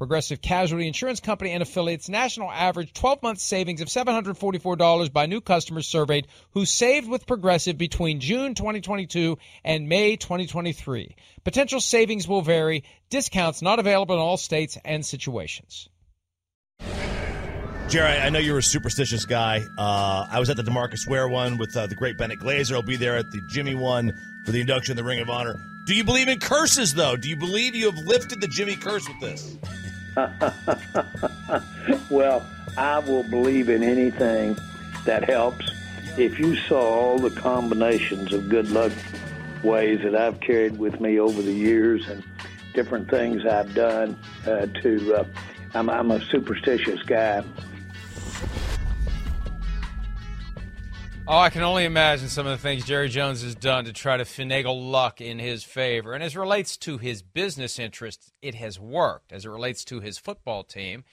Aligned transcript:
Progressive 0.00 0.40
Casualty 0.40 0.86
Insurance 0.86 1.20
Company 1.20 1.50
and 1.50 1.62
affiliates 1.62 2.08
national 2.08 2.50
average 2.50 2.94
12 2.94 3.22
month 3.22 3.38
savings 3.38 3.82
of 3.82 3.88
$744 3.88 5.12
by 5.12 5.26
new 5.26 5.42
customers 5.42 5.86
surveyed 5.86 6.26
who 6.52 6.64
saved 6.64 7.06
with 7.06 7.26
Progressive 7.26 7.76
between 7.76 8.18
June 8.18 8.54
2022 8.54 9.36
and 9.62 9.90
May 9.90 10.16
2023. 10.16 11.16
Potential 11.44 11.80
savings 11.80 12.26
will 12.26 12.40
vary, 12.40 12.82
discounts 13.10 13.60
not 13.60 13.78
available 13.78 14.14
in 14.14 14.22
all 14.22 14.38
states 14.38 14.78
and 14.86 15.04
situations. 15.04 15.90
Jerry, 17.90 18.16
I 18.16 18.30
know 18.30 18.38
you're 18.38 18.56
a 18.56 18.62
superstitious 18.62 19.26
guy. 19.26 19.62
Uh, 19.76 20.26
I 20.30 20.40
was 20.40 20.48
at 20.48 20.56
the 20.56 20.62
Demarcus 20.62 21.06
Ware 21.06 21.28
one 21.28 21.58
with 21.58 21.76
uh, 21.76 21.88
the 21.88 21.94
great 21.94 22.16
Bennett 22.16 22.38
Glazer. 22.38 22.72
I'll 22.72 22.82
be 22.82 22.96
there 22.96 23.18
at 23.18 23.30
the 23.32 23.42
Jimmy 23.50 23.74
one 23.74 24.14
for 24.46 24.52
the 24.52 24.62
induction 24.62 24.92
in 24.92 24.96
the 24.96 25.04
Ring 25.04 25.20
of 25.20 25.28
Honor. 25.28 25.60
Do 25.86 25.94
you 25.94 26.04
believe 26.04 26.28
in 26.28 26.38
curses, 26.38 26.94
though? 26.94 27.16
Do 27.16 27.28
you 27.28 27.36
believe 27.36 27.74
you 27.74 27.90
have 27.90 27.98
lifted 28.06 28.40
the 28.40 28.48
Jimmy 28.48 28.76
curse 28.76 29.06
with 29.06 29.20
this? 29.20 29.58
well, 32.10 32.46
I 32.76 32.98
will 33.00 33.22
believe 33.22 33.68
in 33.68 33.82
anything 33.82 34.56
that 35.04 35.24
helps. 35.24 35.70
If 36.16 36.38
you 36.38 36.56
saw 36.56 36.80
all 36.80 37.18
the 37.18 37.30
combinations 37.30 38.32
of 38.32 38.48
good 38.48 38.70
luck 38.70 38.92
ways 39.62 40.00
that 40.02 40.14
I've 40.14 40.40
carried 40.40 40.78
with 40.78 41.00
me 41.00 41.18
over 41.20 41.40
the 41.42 41.52
years 41.52 42.08
and 42.08 42.24
different 42.74 43.10
things 43.10 43.44
I've 43.44 43.74
done 43.74 44.18
uh, 44.46 44.66
to, 44.66 45.14
uh, 45.14 45.24
I'm, 45.74 45.90
I'm 45.90 46.10
a 46.10 46.20
superstitious 46.26 47.02
guy. 47.02 47.44
Oh, 51.32 51.38
I 51.38 51.50
can 51.50 51.62
only 51.62 51.84
imagine 51.84 52.26
some 52.28 52.48
of 52.48 52.50
the 52.50 52.60
things 52.60 52.84
Jerry 52.84 53.08
Jones 53.08 53.44
has 53.44 53.54
done 53.54 53.84
to 53.84 53.92
try 53.92 54.16
to 54.16 54.24
finagle 54.24 54.90
luck 54.90 55.20
in 55.20 55.38
his 55.38 55.62
favor. 55.62 56.12
And 56.12 56.24
as 56.24 56.36
relates 56.36 56.76
to 56.78 56.98
his 56.98 57.22
business 57.22 57.78
interests, 57.78 58.32
it 58.42 58.56
has 58.56 58.80
worked. 58.80 59.30
As 59.30 59.44
it 59.44 59.48
relates 59.48 59.84
to 59.84 60.00
his 60.00 60.18
football 60.18 60.64
team, 60.64 61.04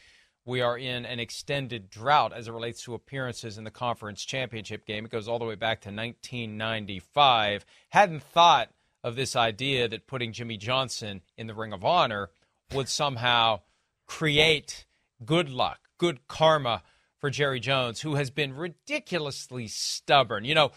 we 0.44 0.60
are 0.60 0.76
in 0.76 1.06
an 1.06 1.20
extended 1.20 1.92
drought 1.92 2.34
as 2.34 2.48
it 2.48 2.52
relates 2.52 2.82
to 2.86 2.96
appearances 2.96 3.60
in 3.60 3.64
the 3.64 3.70
conference 3.70 4.26
championship 4.26 4.88
game. 4.88 5.06
It 5.06 5.12
goes 5.12 5.28
all 5.28 5.38
the 5.38 5.46
way 5.46 5.54
back 5.54 5.82
to 5.82 5.90
1995. 5.90 7.64
Hadn't 7.90 8.24
thought 8.24 8.70
of 9.04 9.16
this 9.16 9.36
idea 9.36 9.88
that 9.88 10.08
putting 10.08 10.34
Jimmy 10.34 10.58
Johnson 10.58 11.22
in 11.38 11.46
the 11.46 11.54
Ring 11.54 11.74
of 11.74 11.86
Honor 11.86 12.32
would 12.74 12.90
somehow 12.90 13.60
create 14.08 14.88
good 15.24 15.48
luck, 15.48 15.78
good 16.00 16.28
karma 16.28 16.82
for 17.20 17.30
Jerry 17.30 17.60
Jones, 17.60 18.02
who 18.02 18.16
has 18.16 18.30
been 18.30 18.56
ridiculously 18.56 19.68
stubborn. 19.68 20.46
You 20.46 20.56
know, 20.56 20.72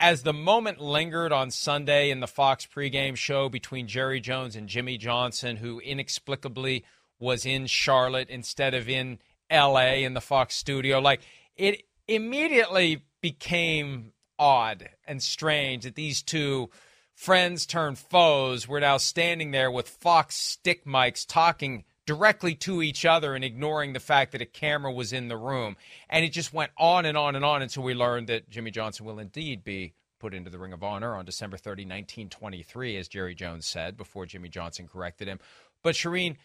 as 0.00 0.22
the 0.22 0.32
moment 0.32 0.80
lingered 0.80 1.32
on 1.32 1.50
Sunday 1.50 2.10
in 2.10 2.20
the 2.20 2.26
Fox 2.26 2.66
pregame 2.66 3.16
show 3.16 3.48
between 3.48 3.86
Jerry 3.86 4.20
Jones 4.20 4.56
and 4.56 4.68
Jimmy 4.68 4.98
Johnson, 4.98 5.56
who 5.56 5.80
inexplicably 5.80 6.84
was 7.18 7.46
in 7.46 7.66
Charlotte 7.66 8.28
instead 8.28 8.74
of 8.74 8.88
in 8.88 9.18
LA 9.50 9.94
in 9.94 10.14
the 10.14 10.20
Fox 10.20 10.56
studio, 10.56 10.98
like 10.98 11.20
it 11.56 11.82
immediately 12.08 13.04
became 13.20 14.12
odd 14.38 14.88
and 15.06 15.22
strange 15.22 15.84
that 15.84 15.94
these 15.94 16.22
two 16.22 16.68
friends 17.14 17.64
turned 17.64 17.98
foes 17.98 18.66
were 18.66 18.80
now 18.80 18.96
standing 18.96 19.52
there 19.52 19.70
with 19.70 19.88
Fox 19.88 20.34
stick 20.34 20.84
mics 20.84 21.24
talking 21.26 21.84
directly 22.06 22.54
to 22.56 22.82
each 22.82 23.04
other 23.04 23.34
and 23.34 23.44
ignoring 23.44 23.92
the 23.92 24.00
fact 24.00 24.32
that 24.32 24.42
a 24.42 24.46
camera 24.46 24.92
was 24.92 25.12
in 25.12 25.28
the 25.28 25.36
room. 25.36 25.76
And 26.08 26.24
it 26.24 26.30
just 26.30 26.52
went 26.52 26.72
on 26.76 27.06
and 27.06 27.16
on 27.16 27.36
and 27.36 27.44
on 27.44 27.62
until 27.62 27.82
we 27.82 27.94
learned 27.94 28.28
that 28.28 28.50
Jimmy 28.50 28.70
Johnson 28.70 29.06
will 29.06 29.18
indeed 29.18 29.62
be 29.64 29.94
put 30.18 30.34
into 30.34 30.50
the 30.50 30.58
Ring 30.58 30.72
of 30.72 30.82
Honor 30.82 31.14
on 31.14 31.24
December 31.24 31.56
30, 31.56 31.82
1923, 31.82 32.96
as 32.96 33.08
Jerry 33.08 33.34
Jones 33.34 33.66
said 33.66 33.96
before 33.96 34.26
Jimmy 34.26 34.48
Johnson 34.48 34.88
corrected 34.88 35.28
him. 35.28 35.40
But 35.82 35.94
Charean, 35.94 36.36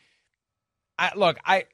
I, 0.97 1.12
look, 1.16 1.38
I. 1.45 1.66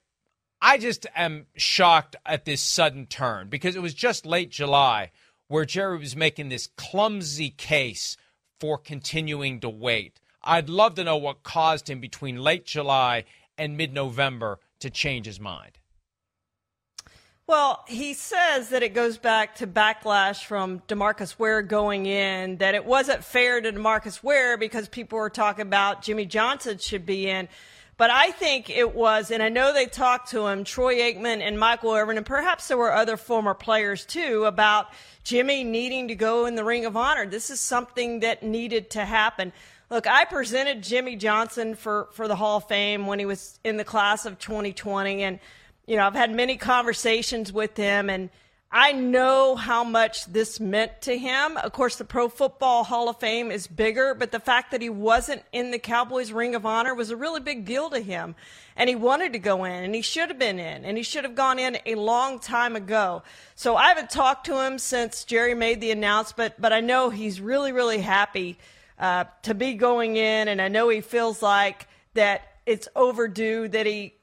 I 0.65 0.77
just 0.77 1.05
am 1.13 1.47
shocked 1.57 2.15
at 2.25 2.45
this 2.45 2.61
sudden 2.61 3.05
turn 3.05 3.49
because 3.49 3.75
it 3.75 3.81
was 3.81 3.93
just 3.93 4.25
late 4.25 4.49
July 4.49 5.11
where 5.49 5.65
Jerry 5.65 5.97
was 5.97 6.15
making 6.15 6.47
this 6.47 6.69
clumsy 6.77 7.49
case 7.49 8.15
for 8.61 8.77
continuing 8.77 9.59
to 9.59 9.69
wait. 9.69 10.21
I'd 10.41 10.69
love 10.69 10.95
to 10.95 11.03
know 11.03 11.17
what 11.17 11.43
caused 11.43 11.89
him 11.89 11.99
between 11.99 12.37
late 12.37 12.65
July 12.65 13.25
and 13.57 13.77
mid 13.77 13.93
November 13.93 14.59
to 14.79 14.89
change 14.89 15.25
his 15.25 15.39
mind? 15.39 15.79
Well, 17.45 17.83
he 17.87 18.13
says 18.13 18.69
that 18.69 18.83
it 18.83 18.93
goes 18.93 19.17
back 19.17 19.55
to 19.55 19.67
backlash 19.67 20.45
from 20.45 20.79
Demarcus 20.87 21.37
Ware 21.37 21.61
going 21.61 22.05
in, 22.05 22.57
that 22.57 22.73
it 22.73 22.85
wasn't 22.85 23.21
fair 23.21 23.59
to 23.59 23.71
Demarcus 23.73 24.23
Ware 24.23 24.57
because 24.57 24.87
people 24.87 25.19
were 25.19 25.29
talking 25.29 25.63
about 25.63 26.01
Jimmy 26.01 26.25
Johnson 26.25 26.77
should 26.77 27.05
be 27.05 27.29
in. 27.29 27.49
But 27.97 28.09
I 28.09 28.31
think 28.31 28.69
it 28.69 28.95
was, 28.95 29.29
and 29.29 29.43
I 29.43 29.49
know 29.49 29.73
they 29.73 29.85
talked 29.85 30.31
to 30.31 30.47
him, 30.47 30.63
Troy 30.63 30.95
Aikman 30.95 31.41
and 31.41 31.59
Michael 31.59 31.91
Irvin, 31.93 32.17
and 32.17 32.25
perhaps 32.25 32.69
there 32.69 32.77
were 32.77 32.93
other 32.93 33.17
former 33.17 33.53
players 33.53 34.05
too, 34.05 34.45
about 34.45 34.87
Jimmy 35.23 35.63
needing 35.63 36.07
to 36.07 36.15
go 36.15 36.45
in 36.45 36.55
the 36.55 36.63
Ring 36.63 36.85
of 36.85 36.97
Honor. 36.97 37.27
This 37.27 37.49
is 37.49 37.59
something 37.59 38.21
that 38.21 38.41
needed 38.41 38.89
to 38.91 39.05
happen. 39.05 39.53
Look, 39.93 40.07
I 40.07 40.25
presented 40.25 40.81
Jimmy 40.81 41.15
Johnson 41.15 41.75
for, 41.75 42.07
for 42.13 42.27
the 42.27 42.35
Hall 42.35 42.57
of 42.57 42.67
Fame 42.67 43.05
when 43.05 43.19
he 43.19 43.27
was 43.27 43.59
in 43.63 43.77
the 43.77 43.83
class 43.83 44.25
of 44.25 44.39
2020. 44.39 45.21
And, 45.21 45.39
you 45.85 45.97
know, 45.97 46.07
I've 46.07 46.15
had 46.15 46.33
many 46.33 46.57
conversations 46.57 47.53
with 47.53 47.77
him, 47.77 48.09
and 48.09 48.31
I 48.71 48.91
know 48.91 49.55
how 49.55 49.83
much 49.83 50.25
this 50.25 50.59
meant 50.59 51.03
to 51.03 51.15
him. 51.15 51.57
Of 51.57 51.73
course, 51.73 51.97
the 51.97 52.05
Pro 52.05 52.27
Football 52.27 52.83
Hall 52.83 53.07
of 53.07 53.19
Fame 53.19 53.51
is 53.51 53.67
bigger, 53.67 54.15
but 54.15 54.31
the 54.31 54.39
fact 54.39 54.71
that 54.71 54.81
he 54.81 54.89
wasn't 54.89 55.43
in 55.51 55.69
the 55.69 55.77
Cowboys 55.77 56.31
Ring 56.31 56.55
of 56.55 56.65
Honor 56.65 56.95
was 56.95 57.11
a 57.11 57.15
really 57.15 57.39
big 57.39 57.63
deal 57.63 57.91
to 57.91 57.99
him. 57.99 58.33
And 58.75 58.89
he 58.89 58.95
wanted 58.95 59.33
to 59.33 59.39
go 59.39 59.63
in, 59.63 59.83
and 59.83 59.93
he 59.93 60.01
should 60.01 60.29
have 60.29 60.39
been 60.39 60.57
in, 60.57 60.85
and 60.85 60.97
he 60.97 61.03
should 61.03 61.23
have 61.23 61.35
gone 61.35 61.59
in 61.59 61.77
a 61.85 61.93
long 61.93 62.39
time 62.39 62.75
ago. 62.75 63.21
So 63.53 63.75
I 63.75 63.89
haven't 63.89 64.09
talked 64.09 64.47
to 64.47 64.59
him 64.59 64.79
since 64.79 65.23
Jerry 65.23 65.53
made 65.53 65.81
the 65.81 65.91
announcement, 65.91 66.55
but 66.57 66.73
I 66.73 66.79
know 66.79 67.11
he's 67.11 67.39
really, 67.39 67.71
really 67.71 67.99
happy 67.99 68.57
uh, 68.99 69.25
to 69.43 69.53
be 69.53 69.73
going 69.73 70.15
in, 70.15 70.47
and 70.47 70.61
I 70.61 70.67
know 70.67 70.89
he 70.89 71.01
feels 71.01 71.41
like 71.41 71.87
that 72.13 72.41
it's 72.65 72.87
overdue 72.95 73.67
that 73.67 73.85
he 73.85 74.13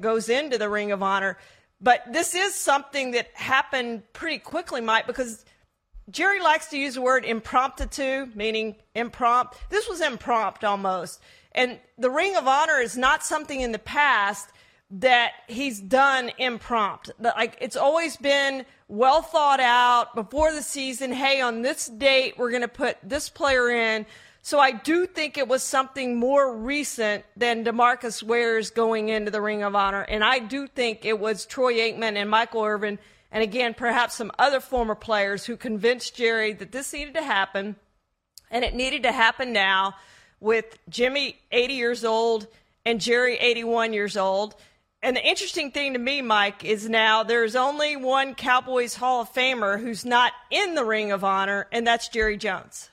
goes 0.00 0.28
into 0.28 0.58
the 0.58 0.68
Ring 0.68 0.92
of 0.92 1.02
Honor. 1.02 1.38
But 1.80 2.12
this 2.12 2.34
is 2.34 2.54
something 2.54 3.10
that 3.10 3.28
happened 3.34 4.02
pretty 4.12 4.38
quickly, 4.38 4.80
Mike, 4.80 5.06
because 5.06 5.44
Jerry 6.10 6.40
likes 6.40 6.68
to 6.68 6.78
use 6.78 6.94
the 6.94 7.02
word 7.02 7.24
impromptu, 7.24 8.28
meaning 8.34 8.76
impromptu. 8.94 9.58
This 9.68 9.88
was 9.88 10.00
impromptu 10.00 10.66
almost. 10.66 11.20
And 11.52 11.78
the 11.98 12.10
Ring 12.10 12.36
of 12.36 12.46
Honor 12.46 12.80
is 12.80 12.96
not 12.96 13.24
something 13.24 13.60
in 13.60 13.72
the 13.72 13.78
past 13.78 14.50
that 14.90 15.32
he's 15.48 15.80
done 15.80 16.30
impromptu. 16.38 17.12
Like 17.18 17.58
it's 17.60 17.76
always 17.76 18.16
been 18.16 18.64
well 18.88 19.22
thought 19.22 19.60
out 19.60 20.14
before 20.14 20.52
the 20.52 20.62
season. 20.62 21.12
Hey, 21.12 21.40
on 21.40 21.62
this 21.62 21.86
date, 21.86 22.38
we're 22.38 22.50
going 22.50 22.62
to 22.62 22.68
put 22.68 22.96
this 23.02 23.28
player 23.28 23.68
in. 23.68 24.06
So 24.42 24.60
I 24.60 24.70
do 24.70 25.06
think 25.06 25.38
it 25.38 25.48
was 25.48 25.64
something 25.64 26.14
more 26.14 26.56
recent 26.56 27.24
than 27.36 27.64
Demarcus 27.64 28.22
Ware's 28.22 28.70
going 28.70 29.08
into 29.08 29.32
the 29.32 29.40
Ring 29.40 29.64
of 29.64 29.74
Honor. 29.74 30.02
And 30.02 30.22
I 30.22 30.38
do 30.38 30.68
think 30.68 31.04
it 31.04 31.18
was 31.18 31.46
Troy 31.46 31.74
Aikman 31.74 32.14
and 32.14 32.30
Michael 32.30 32.62
Irvin, 32.62 33.00
and 33.32 33.42
again, 33.42 33.74
perhaps 33.74 34.14
some 34.14 34.30
other 34.38 34.60
former 34.60 34.94
players 34.94 35.44
who 35.44 35.56
convinced 35.56 36.14
Jerry 36.14 36.52
that 36.52 36.70
this 36.70 36.92
needed 36.92 37.14
to 37.14 37.24
happen. 37.24 37.74
And 38.48 38.64
it 38.64 38.72
needed 38.72 39.02
to 39.02 39.10
happen 39.10 39.52
now 39.52 39.96
with 40.38 40.78
Jimmy 40.88 41.40
80 41.50 41.74
years 41.74 42.04
old 42.04 42.46
and 42.84 43.00
Jerry 43.00 43.36
81 43.36 43.92
years 43.92 44.16
old 44.16 44.54
And 45.06 45.16
the 45.16 45.24
interesting 45.24 45.70
thing 45.70 45.92
to 45.92 46.00
me, 46.00 46.20
Mike, 46.20 46.64
is 46.64 46.88
now 46.88 47.22
there's 47.22 47.54
only 47.54 47.94
one 47.94 48.34
Cowboys 48.34 48.96
Hall 48.96 49.20
of 49.20 49.32
Famer 49.32 49.80
who's 49.80 50.04
not 50.04 50.32
in 50.50 50.74
the 50.74 50.84
Ring 50.84 51.12
of 51.12 51.22
Honor, 51.22 51.68
and 51.70 51.86
that's 51.86 52.08
Jerry 52.08 52.36
Jones. 52.36 52.90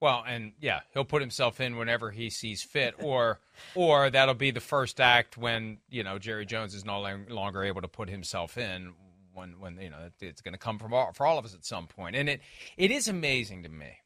Well, 0.00 0.24
and 0.26 0.52
yeah, 0.58 0.80
he'll 0.94 1.04
put 1.04 1.20
himself 1.20 1.60
in 1.60 1.76
whenever 1.76 2.10
he 2.10 2.30
sees 2.30 2.62
fit, 2.62 2.94
or 2.98 3.40
or 3.74 4.08
that'll 4.08 4.32
be 4.32 4.52
the 4.52 4.60
first 4.60 5.02
act 5.02 5.36
when 5.36 5.76
you 5.90 6.02
know 6.02 6.18
Jerry 6.18 6.46
Jones 6.46 6.74
is 6.74 6.86
no 6.86 7.02
longer 7.28 7.62
able 7.62 7.82
to 7.82 7.88
put 7.88 8.08
himself 8.08 8.56
in. 8.56 8.94
When 9.34 9.60
when 9.60 9.78
you 9.78 9.90
know 9.90 9.98
it's 10.22 10.40
going 10.40 10.54
to 10.54 10.58
come 10.58 10.78
from 10.78 10.94
all, 10.94 11.12
for 11.12 11.26
all 11.26 11.38
of 11.38 11.44
us 11.44 11.54
at 11.54 11.66
some 11.66 11.88
point. 11.88 12.14
point, 12.14 12.16
and 12.16 12.30
it 12.30 12.40
it 12.78 12.90
is 12.90 13.06
amazing 13.06 13.64
to 13.64 13.68
me, 13.68 13.98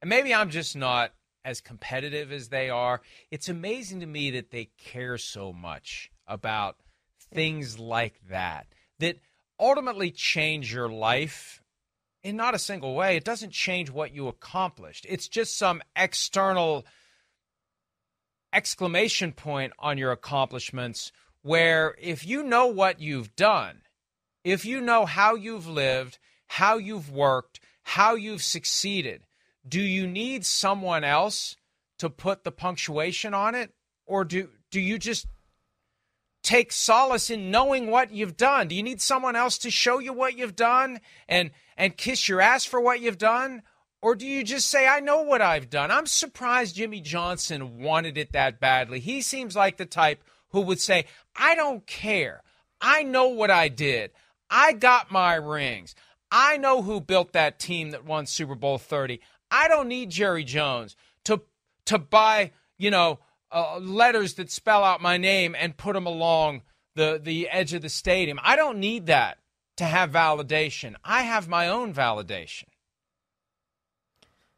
and 0.00 0.08
maybe 0.08 0.32
I'm 0.32 0.50
just 0.50 0.76
not 0.76 1.10
as 1.46 1.60
competitive 1.60 2.32
as 2.32 2.48
they 2.48 2.68
are, 2.68 3.00
it's 3.30 3.48
amazing 3.48 4.00
to 4.00 4.06
me 4.06 4.32
that 4.32 4.50
they 4.50 4.68
care 4.76 5.16
so 5.16 5.52
much 5.52 6.10
about 6.26 6.76
things 7.32 7.78
like 7.78 8.20
that 8.28 8.66
that 8.98 9.20
ultimately 9.58 10.10
change 10.10 10.74
your 10.74 10.88
life 10.88 11.62
in 12.24 12.34
not 12.34 12.56
a 12.56 12.58
single 12.58 12.96
way. 12.96 13.16
It 13.16 13.24
doesn't 13.24 13.52
change 13.52 13.90
what 13.90 14.12
you 14.12 14.26
accomplished. 14.26 15.06
It's 15.08 15.28
just 15.28 15.56
some 15.56 15.82
external 15.94 16.84
exclamation 18.52 19.30
point 19.32 19.72
on 19.78 19.98
your 19.98 20.10
accomplishments 20.10 21.12
where 21.42 21.94
if 22.00 22.26
you 22.26 22.42
know 22.42 22.66
what 22.66 23.00
you've 23.00 23.36
done, 23.36 23.82
if 24.42 24.64
you 24.64 24.80
know 24.80 25.06
how 25.06 25.36
you've 25.36 25.68
lived, 25.68 26.18
how 26.48 26.76
you've 26.76 27.08
worked, 27.08 27.60
how 27.84 28.16
you've 28.16 28.42
succeeded, 28.42 29.22
do 29.68 29.80
you 29.80 30.06
need 30.06 30.44
someone 30.46 31.04
else 31.04 31.56
to 31.98 32.10
put 32.10 32.44
the 32.44 32.52
punctuation 32.52 33.34
on 33.34 33.54
it? 33.54 33.72
Or 34.06 34.24
do 34.24 34.48
do 34.70 34.80
you 34.80 34.98
just 34.98 35.26
take 36.42 36.70
solace 36.70 37.30
in 37.30 37.50
knowing 37.50 37.90
what 37.90 38.12
you've 38.12 38.36
done? 38.36 38.68
Do 38.68 38.74
you 38.74 38.82
need 38.82 39.00
someone 39.00 39.34
else 39.34 39.58
to 39.58 39.70
show 39.70 39.98
you 39.98 40.12
what 40.12 40.36
you've 40.36 40.56
done 40.56 41.00
and 41.28 41.50
and 41.76 41.96
kiss 41.96 42.28
your 42.28 42.40
ass 42.40 42.64
for 42.64 42.80
what 42.80 43.00
you've 43.00 43.18
done? 43.18 43.62
Or 44.02 44.14
do 44.14 44.26
you 44.26 44.44
just 44.44 44.70
say 44.70 44.86
i 44.86 45.00
know 45.00 45.22
what 45.22 45.42
i've 45.42 45.70
done. 45.70 45.90
I'm 45.90 46.06
surprised 46.06 46.76
jimmy 46.76 47.00
johnson 47.00 47.78
wanted 47.78 48.16
it 48.16 48.32
that 48.32 48.60
badly. 48.60 49.00
He 49.00 49.20
seems 49.20 49.56
like 49.56 49.76
the 49.76 49.86
type 49.86 50.22
who 50.50 50.60
would 50.60 50.80
say 50.80 51.06
i 51.34 51.54
don't 51.54 51.86
care. 51.86 52.42
I 52.80 53.02
know 53.02 53.28
what 53.28 53.50
i 53.50 53.68
did. 53.68 54.12
I 54.48 54.74
got 54.74 55.10
my 55.10 55.34
rings. 55.34 55.96
I 56.30 56.56
know 56.56 56.82
who 56.82 57.00
built 57.00 57.32
that 57.32 57.58
team 57.58 57.90
that 57.90 58.04
won 58.04 58.26
super 58.26 58.54
bowl 58.54 58.78
30 58.78 59.20
I 59.50 59.68
don't 59.68 59.88
need 59.88 60.10
Jerry 60.10 60.44
Jones 60.44 60.96
to 61.24 61.42
to 61.86 61.98
buy, 61.98 62.52
you 62.78 62.90
know, 62.90 63.20
uh, 63.52 63.78
letters 63.78 64.34
that 64.34 64.50
spell 64.50 64.84
out 64.84 65.00
my 65.00 65.16
name 65.16 65.54
and 65.58 65.76
put 65.76 65.94
them 65.94 66.06
along 66.06 66.62
the 66.94 67.20
the 67.22 67.48
edge 67.48 67.72
of 67.72 67.82
the 67.82 67.88
stadium. 67.88 68.38
I 68.42 68.56
don't 68.56 68.78
need 68.78 69.06
that 69.06 69.38
to 69.76 69.84
have 69.84 70.10
validation. 70.10 70.94
I 71.04 71.22
have 71.22 71.48
my 71.48 71.68
own 71.68 71.94
validation. 71.94 72.64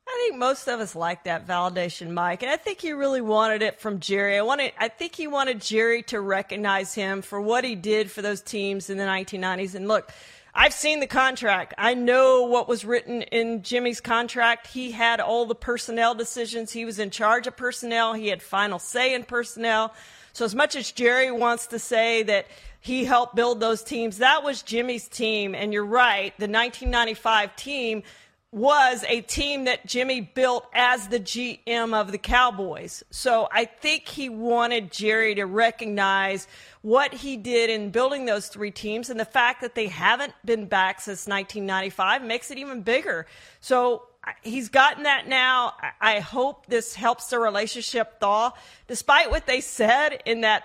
I 0.08 0.26
think 0.26 0.38
most 0.38 0.66
of 0.68 0.80
us 0.80 0.96
like 0.96 1.24
that 1.24 1.46
validation, 1.46 2.12
Mike, 2.12 2.42
and 2.42 2.50
I 2.50 2.56
think 2.56 2.80
he 2.80 2.92
really 2.92 3.20
wanted 3.20 3.60
it 3.60 3.78
from 3.78 4.00
Jerry. 4.00 4.38
I 4.38 4.42
wanted, 4.42 4.72
I 4.78 4.88
think 4.88 5.14
he 5.14 5.26
wanted 5.26 5.60
Jerry 5.60 6.02
to 6.04 6.18
recognize 6.20 6.94
him 6.94 7.20
for 7.20 7.38
what 7.38 7.62
he 7.62 7.74
did 7.74 8.10
for 8.10 8.22
those 8.22 8.40
teams 8.40 8.88
in 8.88 8.96
the 8.96 9.04
1990s. 9.04 9.74
And 9.74 9.86
look, 9.86 10.10
I've 10.60 10.72
seen 10.72 10.98
the 10.98 11.06
contract. 11.06 11.72
I 11.78 11.94
know 11.94 12.42
what 12.42 12.66
was 12.66 12.84
written 12.84 13.22
in 13.22 13.62
Jimmy's 13.62 14.00
contract. 14.00 14.66
He 14.66 14.90
had 14.90 15.20
all 15.20 15.46
the 15.46 15.54
personnel 15.54 16.16
decisions. 16.16 16.72
He 16.72 16.84
was 16.84 16.98
in 16.98 17.10
charge 17.10 17.46
of 17.46 17.56
personnel. 17.56 18.12
He 18.12 18.26
had 18.26 18.42
final 18.42 18.80
say 18.80 19.14
in 19.14 19.22
personnel. 19.22 19.94
So 20.32 20.44
as 20.44 20.56
much 20.56 20.74
as 20.74 20.90
Jerry 20.90 21.30
wants 21.30 21.68
to 21.68 21.78
say 21.78 22.24
that 22.24 22.46
he 22.80 23.04
helped 23.04 23.36
build 23.36 23.60
those 23.60 23.84
teams, 23.84 24.18
that 24.18 24.42
was 24.42 24.62
Jimmy's 24.62 25.06
team. 25.06 25.54
And 25.54 25.72
you're 25.72 25.86
right. 25.86 26.36
The 26.38 26.48
1995 26.48 27.54
team 27.54 28.02
was 28.50 29.04
a 29.06 29.20
team 29.20 29.64
that 29.64 29.84
Jimmy 29.84 30.22
built 30.22 30.66
as 30.72 31.08
the 31.08 31.20
GM 31.20 31.92
of 31.92 32.12
the 32.12 32.18
Cowboys. 32.18 33.02
So 33.10 33.46
I 33.52 33.66
think 33.66 34.08
he 34.08 34.30
wanted 34.30 34.90
Jerry 34.90 35.34
to 35.34 35.44
recognize 35.44 36.48
what 36.80 37.12
he 37.12 37.36
did 37.36 37.68
in 37.68 37.90
building 37.90 38.24
those 38.24 38.48
three 38.48 38.70
teams 38.70 39.10
and 39.10 39.20
the 39.20 39.26
fact 39.26 39.60
that 39.60 39.74
they 39.74 39.88
haven't 39.88 40.32
been 40.46 40.64
back 40.64 41.00
since 41.00 41.26
1995 41.26 42.22
makes 42.22 42.50
it 42.50 42.56
even 42.56 42.80
bigger. 42.80 43.26
So 43.60 44.04
he's 44.42 44.70
gotten 44.70 45.02
that 45.02 45.28
now. 45.28 45.74
I 46.00 46.20
hope 46.20 46.66
this 46.66 46.94
helps 46.94 47.28
the 47.28 47.38
relationship 47.38 48.18
thaw. 48.18 48.52
Despite 48.86 49.30
what 49.30 49.46
they 49.46 49.60
said 49.60 50.22
in 50.24 50.40
that 50.40 50.64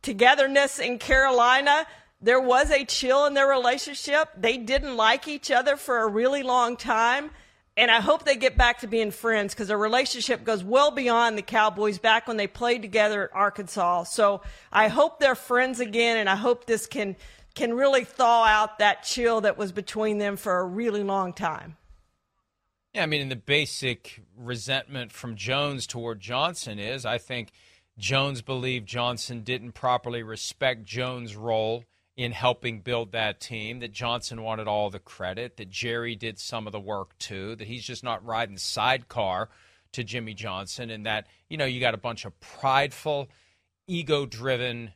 togetherness 0.00 0.78
in 0.78 0.98
Carolina, 0.98 1.86
there 2.20 2.40
was 2.40 2.70
a 2.70 2.84
chill 2.84 3.26
in 3.26 3.34
their 3.34 3.48
relationship. 3.48 4.30
They 4.36 4.56
didn't 4.56 4.96
like 4.96 5.28
each 5.28 5.50
other 5.50 5.76
for 5.76 5.98
a 5.98 6.08
really 6.08 6.42
long 6.42 6.76
time. 6.76 7.30
And 7.78 7.90
I 7.90 8.00
hope 8.00 8.24
they 8.24 8.36
get 8.36 8.56
back 8.56 8.80
to 8.80 8.86
being 8.86 9.10
friends 9.10 9.52
because 9.52 9.68
their 9.68 9.76
relationship 9.76 10.44
goes 10.44 10.64
well 10.64 10.90
beyond 10.90 11.36
the 11.36 11.42
Cowboys 11.42 11.98
back 11.98 12.26
when 12.26 12.38
they 12.38 12.46
played 12.46 12.80
together 12.80 13.24
at 13.24 13.36
Arkansas. 13.36 14.04
So 14.04 14.40
I 14.72 14.88
hope 14.88 15.20
they're 15.20 15.34
friends 15.34 15.78
again, 15.78 16.16
and 16.16 16.28
I 16.28 16.36
hope 16.36 16.64
this 16.64 16.86
can 16.86 17.16
can 17.54 17.74
really 17.74 18.04
thaw 18.04 18.44
out 18.44 18.78
that 18.78 19.02
chill 19.02 19.42
that 19.42 19.56
was 19.56 19.72
between 19.72 20.18
them 20.18 20.36
for 20.36 20.58
a 20.58 20.64
really 20.64 21.02
long 21.02 21.32
time. 21.32 21.76
Yeah, 22.94 23.02
I 23.02 23.06
mean, 23.06 23.22
and 23.22 23.30
the 23.30 23.36
basic 23.36 24.22
resentment 24.36 25.12
from 25.12 25.36
Jones 25.36 25.86
toward 25.86 26.20
Johnson 26.20 26.78
is 26.78 27.04
I 27.04 27.18
think 27.18 27.52
Jones 27.98 28.40
believed 28.40 28.86
Johnson 28.86 29.42
didn't 29.42 29.72
properly 29.72 30.22
respect 30.22 30.84
Jones' 30.84 31.36
role 31.36 31.84
in 32.16 32.32
helping 32.32 32.80
build 32.80 33.12
that 33.12 33.40
team, 33.40 33.80
that 33.80 33.92
Johnson 33.92 34.42
wanted 34.42 34.66
all 34.66 34.88
the 34.88 34.98
credit, 34.98 35.58
that 35.58 35.68
Jerry 35.68 36.16
did 36.16 36.38
some 36.38 36.66
of 36.66 36.72
the 36.72 36.80
work 36.80 37.16
too, 37.18 37.56
that 37.56 37.66
he's 37.66 37.84
just 37.84 38.02
not 38.02 38.24
riding 38.24 38.56
sidecar 38.56 39.50
to 39.92 40.02
Jimmy 40.02 40.34
Johnson, 40.34 40.90
and 40.90 41.04
that, 41.06 41.26
you 41.48 41.56
know, 41.56 41.66
you 41.66 41.80
got 41.80 41.94
a 41.94 41.98
bunch 41.98 42.24
of 42.24 42.38
prideful, 42.40 43.28
ego 43.86 44.26
driven 44.26 44.92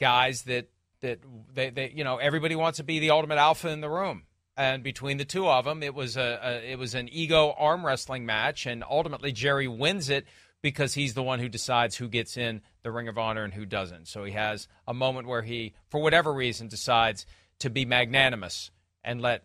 guys 0.00 0.42
that 0.42 0.68
that 1.00 1.20
they, 1.52 1.70
they 1.70 1.92
you 1.94 2.04
know 2.04 2.16
everybody 2.16 2.56
wants 2.56 2.78
to 2.78 2.84
be 2.84 2.98
the 2.98 3.10
ultimate 3.10 3.38
alpha 3.38 3.68
in 3.68 3.80
the 3.80 3.88
room. 3.88 4.24
And 4.56 4.84
between 4.84 5.16
the 5.16 5.24
two 5.24 5.48
of 5.48 5.64
them 5.64 5.82
it 5.82 5.94
was 5.94 6.16
a, 6.16 6.38
a, 6.42 6.72
it 6.72 6.78
was 6.78 6.94
an 6.94 7.08
ego 7.10 7.54
arm 7.58 7.84
wrestling 7.84 8.24
match 8.24 8.66
and 8.66 8.84
ultimately 8.88 9.32
Jerry 9.32 9.66
wins 9.66 10.08
it 10.08 10.26
because 10.62 10.94
he's 10.94 11.14
the 11.14 11.22
one 11.22 11.40
who 11.40 11.48
decides 11.48 11.96
who 11.96 12.08
gets 12.08 12.36
in 12.36 12.62
the 12.84 12.92
Ring 12.92 13.08
of 13.08 13.18
Honor 13.18 13.42
and 13.42 13.52
who 13.52 13.66
doesn't. 13.66 14.06
So 14.06 14.22
he 14.22 14.32
has 14.32 14.68
a 14.86 14.94
moment 14.94 15.26
where 15.26 15.42
he, 15.42 15.74
for 15.88 16.00
whatever 16.00 16.32
reason, 16.32 16.68
decides 16.68 17.26
to 17.58 17.70
be 17.70 17.84
magnanimous 17.84 18.70
and 19.02 19.20
let 19.20 19.44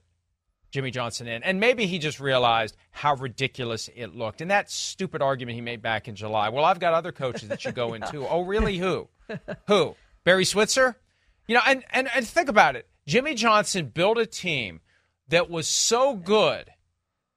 Jimmy 0.71 0.91
Johnson 0.91 1.27
in. 1.27 1.41
And 1.41 1.59
maybe 1.59 1.87
he 1.87 1.97
just 1.97 2.19
realized 2.19 2.77
how 2.91 3.15
ridiculous 3.15 3.89
it 3.95 4.13
looked. 4.13 4.41
And 4.41 4.51
that 4.51 4.69
stupid 4.69 5.21
argument 5.21 5.55
he 5.55 5.61
made 5.61 5.81
back 5.81 6.07
in 6.07 6.15
July. 6.15 6.49
Well, 6.49 6.65
I've 6.65 6.79
got 6.79 6.93
other 6.93 7.11
coaches 7.11 7.49
that 7.49 7.61
should 7.61 7.75
go 7.75 7.93
in 7.95 8.03
too. 8.03 8.27
oh, 8.27 8.41
really? 8.41 8.77
Who? 8.77 9.07
Who? 9.67 9.95
Barry 10.23 10.45
Switzer? 10.45 10.97
You 11.47 11.55
know, 11.55 11.61
and, 11.65 11.83
and, 11.91 12.07
and 12.13 12.27
think 12.27 12.49
about 12.49 12.75
it. 12.75 12.87
Jimmy 13.07 13.33
Johnson 13.33 13.87
built 13.87 14.19
a 14.19 14.25
team 14.27 14.81
that 15.29 15.49
was 15.49 15.67
so 15.67 16.15
good 16.15 16.69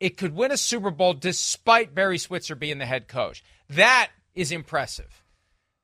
it 0.02 0.16
could 0.16 0.34
win 0.34 0.50
a 0.50 0.56
Super 0.56 0.90
Bowl 0.90 1.14
despite 1.14 1.94
Barry 1.94 2.18
Switzer 2.18 2.56
being 2.56 2.78
the 2.78 2.86
head 2.86 3.06
coach. 3.06 3.44
That 3.70 4.10
is 4.34 4.50
impressive. 4.50 5.21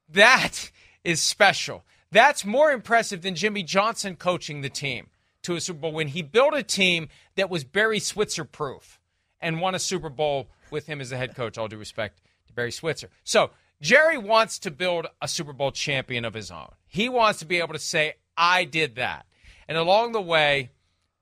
That 0.09 0.71
is 1.05 1.23
special. 1.23 1.85
That's 2.11 2.45
more 2.45 2.73
impressive 2.73 3.23
than 3.23 3.35
Jimmy 3.35 3.63
Johnson 3.63 4.17
coaching 4.17 4.63
the 4.63 4.71
team 4.71 5.09
to 5.43 5.57
a 5.57 5.61
Super 5.61 5.81
Bowl 5.81 5.93
when 5.93 6.09
he 6.09 6.23
built 6.23 6.55
a 6.55 6.63
team 6.63 7.09
that 7.37 7.51
was 7.51 7.65
Barry 7.65 7.99
Switzer 8.01 8.45
proof 8.45 8.99
and 9.41 9.61
won 9.61 9.75
a 9.75 9.79
Super 9.79 10.09
Bowl 10.09 10.49
with 10.71 10.87
him 10.87 11.01
as 11.01 11.11
the 11.11 11.17
head 11.17 11.35
coach. 11.35 11.59
All 11.59 11.69
due 11.69 11.77
respect 11.77 12.21
to 12.47 12.53
Barry 12.53 12.73
Switzer. 12.73 13.11
So 13.25 13.51
Jerry 13.81 14.19
wants 14.19 14.59
to 14.61 14.71
build 14.71 15.07
a 15.23 15.29
Super 15.29 15.53
Bowl 15.53 15.71
champion 15.71 16.25
of 16.25 16.35
his 16.35 16.51
own. 16.51 16.71
He 16.87 17.09
wants 17.09 17.39
to 17.41 17.47
be 17.47 17.59
able 17.59 17.75
to 17.75 17.79
say, 17.79 18.15
I 18.37 18.65
did 18.65 18.97
that. 18.97 19.27
And 19.69 19.77
along 19.77 20.13
the 20.13 20.21
way, 20.21 20.71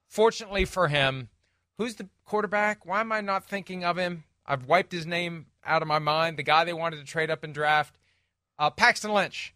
fortunately 0.08 0.64
for 0.64 0.88
him, 0.88 1.28
who's 1.76 1.96
the 1.96 2.08
quarterback? 2.24 2.86
Why 2.86 3.00
am 3.00 3.12
I 3.12 3.20
not 3.20 3.44
thinking 3.44 3.84
of 3.84 3.96
him? 3.96 4.24
I've 4.46 4.66
wiped 4.66 4.92
his 4.92 5.06
name 5.06 5.46
out 5.64 5.82
of 5.82 5.88
my 5.88 5.98
mind. 5.98 6.38
The 6.38 6.44
guy 6.44 6.64
they 6.64 6.72
wanted 6.72 6.98
to 6.98 7.04
trade 7.04 7.30
up 7.30 7.42
and 7.42 7.52
draft, 7.52 7.96
uh, 8.58 8.70
Paxton 8.70 9.12
Lynch. 9.12 9.54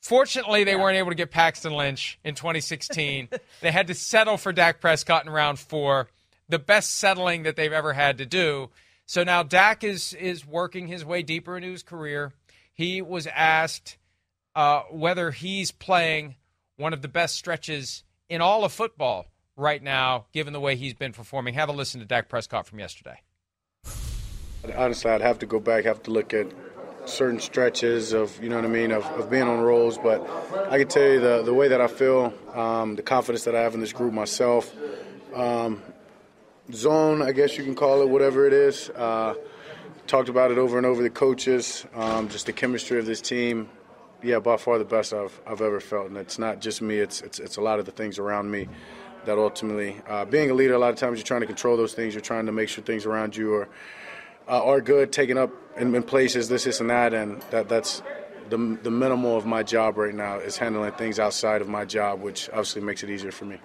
Fortunately, 0.00 0.64
they 0.64 0.72
yeah. 0.72 0.82
weren't 0.82 0.96
able 0.96 1.10
to 1.10 1.16
get 1.16 1.30
Paxton 1.30 1.72
Lynch 1.72 2.18
in 2.22 2.34
2016. 2.34 3.28
they 3.60 3.72
had 3.72 3.88
to 3.88 3.94
settle 3.94 4.36
for 4.36 4.52
Dak 4.52 4.80
Prescott 4.80 5.26
in 5.26 5.32
round 5.32 5.58
four, 5.58 6.08
the 6.48 6.58
best 6.58 6.96
settling 6.96 7.42
that 7.42 7.56
they've 7.56 7.72
ever 7.72 7.92
had 7.92 8.18
to 8.18 8.26
do. 8.26 8.70
So 9.06 9.24
now 9.24 9.42
Dak 9.42 9.84
is 9.84 10.12
is 10.14 10.46
working 10.46 10.88
his 10.88 11.04
way 11.04 11.22
deeper 11.22 11.56
into 11.56 11.70
his 11.70 11.82
career. 11.82 12.32
He 12.72 13.00
was 13.00 13.26
asked 13.26 13.96
uh, 14.54 14.82
whether 14.90 15.30
he's 15.30 15.70
playing 15.70 16.36
one 16.76 16.92
of 16.92 17.02
the 17.02 17.08
best 17.08 17.36
stretches 17.36 18.04
in 18.28 18.40
all 18.40 18.64
of 18.64 18.72
football 18.72 19.26
right 19.56 19.82
now, 19.82 20.26
given 20.32 20.52
the 20.52 20.60
way 20.60 20.76
he's 20.76 20.94
been 20.94 21.12
performing. 21.12 21.54
Have 21.54 21.68
a 21.68 21.72
listen 21.72 22.00
to 22.00 22.06
Dak 22.06 22.28
Prescott 22.28 22.66
from 22.66 22.78
yesterday. 22.78 23.20
Honestly, 24.76 25.10
I'd 25.10 25.20
have 25.20 25.38
to 25.38 25.46
go 25.46 25.60
back, 25.60 25.84
have 25.84 26.02
to 26.04 26.10
look 26.10 26.34
at 26.34 26.48
certain 27.06 27.40
stretches 27.40 28.12
of 28.12 28.42
you 28.42 28.48
know 28.48 28.56
what 28.56 28.64
I 28.64 28.68
mean 28.68 28.92
of, 28.92 29.04
of 29.18 29.30
being 29.30 29.44
on 29.44 29.60
rolls. 29.60 29.98
But 29.98 30.28
I 30.70 30.78
can 30.78 30.88
tell 30.88 31.02
you 31.02 31.20
the 31.20 31.42
the 31.42 31.54
way 31.54 31.68
that 31.68 31.80
I 31.80 31.86
feel, 31.86 32.34
um, 32.54 32.96
the 32.96 33.02
confidence 33.02 33.44
that 33.44 33.54
I 33.54 33.62
have 33.62 33.74
in 33.74 33.80
this 33.80 33.92
group 33.92 34.12
myself. 34.12 34.74
Um, 35.34 35.82
zone, 36.72 37.22
I 37.22 37.32
guess 37.32 37.56
you 37.56 37.64
can 37.64 37.74
call 37.74 38.02
it, 38.02 38.08
whatever 38.08 38.46
it 38.46 38.52
is. 38.52 38.90
Uh, 38.90 39.34
talked 40.06 40.28
about 40.28 40.50
it 40.50 40.58
over 40.58 40.76
and 40.76 40.86
over. 40.86 41.02
The 41.02 41.10
coaches, 41.10 41.86
um, 41.94 42.28
just 42.28 42.46
the 42.46 42.52
chemistry 42.52 42.98
of 42.98 43.06
this 43.06 43.20
team. 43.20 43.68
Yeah, 44.22 44.38
by 44.38 44.56
far 44.56 44.78
the 44.78 44.84
best 44.84 45.12
I've, 45.12 45.38
I've 45.46 45.60
ever 45.60 45.78
felt, 45.78 46.08
and 46.08 46.16
it's 46.16 46.38
not 46.38 46.60
just 46.60 46.80
me. 46.80 46.98
It's, 46.98 47.20
it's 47.20 47.38
it's 47.38 47.56
a 47.58 47.60
lot 47.60 47.78
of 47.78 47.84
the 47.84 47.92
things 47.92 48.18
around 48.18 48.50
me 48.50 48.68
that 49.26 49.38
ultimately, 49.38 49.96
uh, 50.08 50.24
being 50.24 50.50
a 50.50 50.54
leader, 50.54 50.74
a 50.74 50.78
lot 50.78 50.90
of 50.90 50.96
times 50.96 51.18
you're 51.18 51.26
trying 51.26 51.42
to 51.42 51.46
control 51.46 51.76
those 51.76 51.94
things. 51.94 52.14
You're 52.14 52.22
trying 52.22 52.46
to 52.46 52.52
make 52.52 52.68
sure 52.68 52.82
things 52.82 53.06
around 53.06 53.36
you 53.36 53.54
are 53.54 53.68
uh, 54.48 54.64
are 54.64 54.80
good, 54.80 55.12
taking 55.12 55.36
up 55.36 55.50
in, 55.76 55.94
in, 55.94 56.02
places, 56.02 56.48
this, 56.48 56.64
this, 56.64 56.80
and 56.80 56.90
that, 56.90 57.14
and 57.14 57.42
that 57.50 57.68
that's 57.68 58.02
the 58.48 58.78
the 58.82 58.90
minimal 58.90 59.36
of 59.36 59.46
my 59.46 59.62
job 59.62 59.96
right 59.96 60.14
now 60.14 60.38
is 60.38 60.56
handling 60.56 60.92
things 60.92 61.18
outside 61.18 61.60
of 61.60 61.68
my 61.68 61.84
job, 61.84 62.20
which 62.20 62.48
obviously 62.50 62.82
makes 62.82 63.02
it 63.02 63.10
easier 63.10 63.32
for 63.32 63.44
me. 63.44 63.58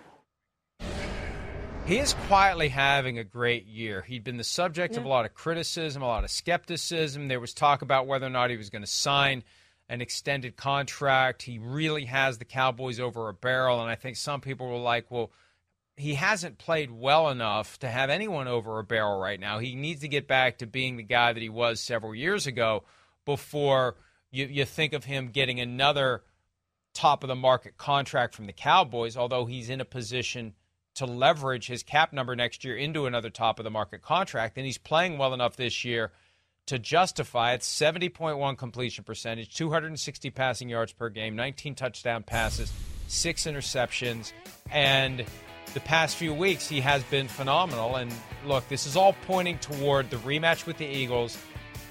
He 1.86 1.98
is 1.98 2.14
quietly 2.28 2.70
having 2.70 3.18
a 3.18 3.24
great 3.24 3.66
year. 3.66 4.02
He'd 4.02 4.24
been 4.24 4.38
the 4.38 4.44
subject 4.44 4.94
yeah. 4.94 5.00
of 5.00 5.06
a 5.06 5.10
lot 5.10 5.26
of 5.26 5.34
criticism, 5.34 6.02
a 6.02 6.08
lot 6.08 6.24
of 6.24 6.30
skepticism. 6.30 7.28
There 7.28 7.40
was 7.40 7.54
talk 7.54 7.82
about 7.82 8.08
whether 8.08 8.28
or 8.28 8.30
not 8.30 8.50
he 8.50 8.58
was 8.58 8.70
going 8.70 8.84
to 8.84 8.90
sign 8.90 9.44
an 9.90 10.00
extended 10.00 10.56
contract. 10.56 11.42
He 11.42 11.60
really 11.60 12.06
has 12.06 12.38
the 12.38 12.46
Cowboys 12.46 13.00
over 13.00 13.28
a 13.28 13.34
barrel. 13.34 13.82
And 13.82 13.90
I 13.90 13.96
think 13.96 14.16
some 14.16 14.42
people 14.42 14.70
were 14.70 14.78
like, 14.78 15.10
well, 15.10 15.32
he 16.02 16.16
hasn't 16.16 16.58
played 16.58 16.90
well 16.90 17.30
enough 17.30 17.78
to 17.78 17.88
have 17.88 18.10
anyone 18.10 18.48
over 18.48 18.80
a 18.80 18.84
barrel 18.84 19.20
right 19.20 19.40
now. 19.40 19.60
He 19.60 19.76
needs 19.76 20.02
to 20.02 20.08
get 20.08 20.28
back 20.28 20.58
to 20.58 20.66
being 20.66 20.98
the 20.98 21.04
guy 21.04 21.32
that 21.32 21.42
he 21.42 21.48
was 21.48 21.80
several 21.80 22.16
years 22.16 22.48
ago 22.48 22.84
before 23.24 23.98
you, 24.32 24.48
you 24.48 24.66
think 24.66 24.94
of 24.94 25.06
him 25.06 25.28
getting 25.28 25.60
another 25.60 26.24
top 26.96 27.24
of 27.24 27.28
the 27.28 27.36
market 27.36 27.78
contract 27.78 28.34
from 28.34 28.48
the 28.48 28.54
Cowboys, 28.54 29.16
although 29.16 29.46
he's 29.46 29.70
in 29.70 29.80
a 29.80 29.86
position 29.86 30.56
to 30.96 31.06
leverage 31.06 31.68
his 31.68 31.84
cap 31.84 32.12
number 32.12 32.36
next 32.36 32.64
year 32.64 32.76
into 32.76 33.06
another 33.06 33.30
top 33.30 33.60
of 33.60 33.64
the 33.64 33.70
market 33.70 34.02
contract. 34.02 34.58
And 34.58 34.66
he's 34.66 34.80
playing 34.80 35.20
well 35.20 35.36
enough 35.36 35.56
this 35.56 35.86
year 35.86 36.12
to 36.66 36.80
justify 36.80 37.54
it 37.54 37.62
70.1 37.62 38.58
completion 38.58 39.04
percentage, 39.04 39.54
260 39.54 40.32
passing 40.32 40.68
yards 40.68 40.94
per 40.94 41.10
game, 41.10 41.36
19 41.36 41.76
touchdown 41.76 42.24
passes, 42.24 42.74
six 43.08 43.46
interceptions. 43.46 44.34
And 44.72 45.26
the 45.74 45.80
past 45.82 46.16
few 46.16 46.34
weeks, 46.34 46.68
he 46.68 46.82
has 46.82 47.04
been 47.04 47.28
phenomenal. 47.28 47.96
And 47.96 48.14
look, 48.46 48.68
this 48.68 48.86
is 48.86 48.96
all 48.96 49.14
pointing 49.26 49.58
toward 49.60 50.10
the 50.10 50.18
rematch 50.18 50.66
with 50.66 50.78
the 50.78 50.86
Eagles. 50.86 51.38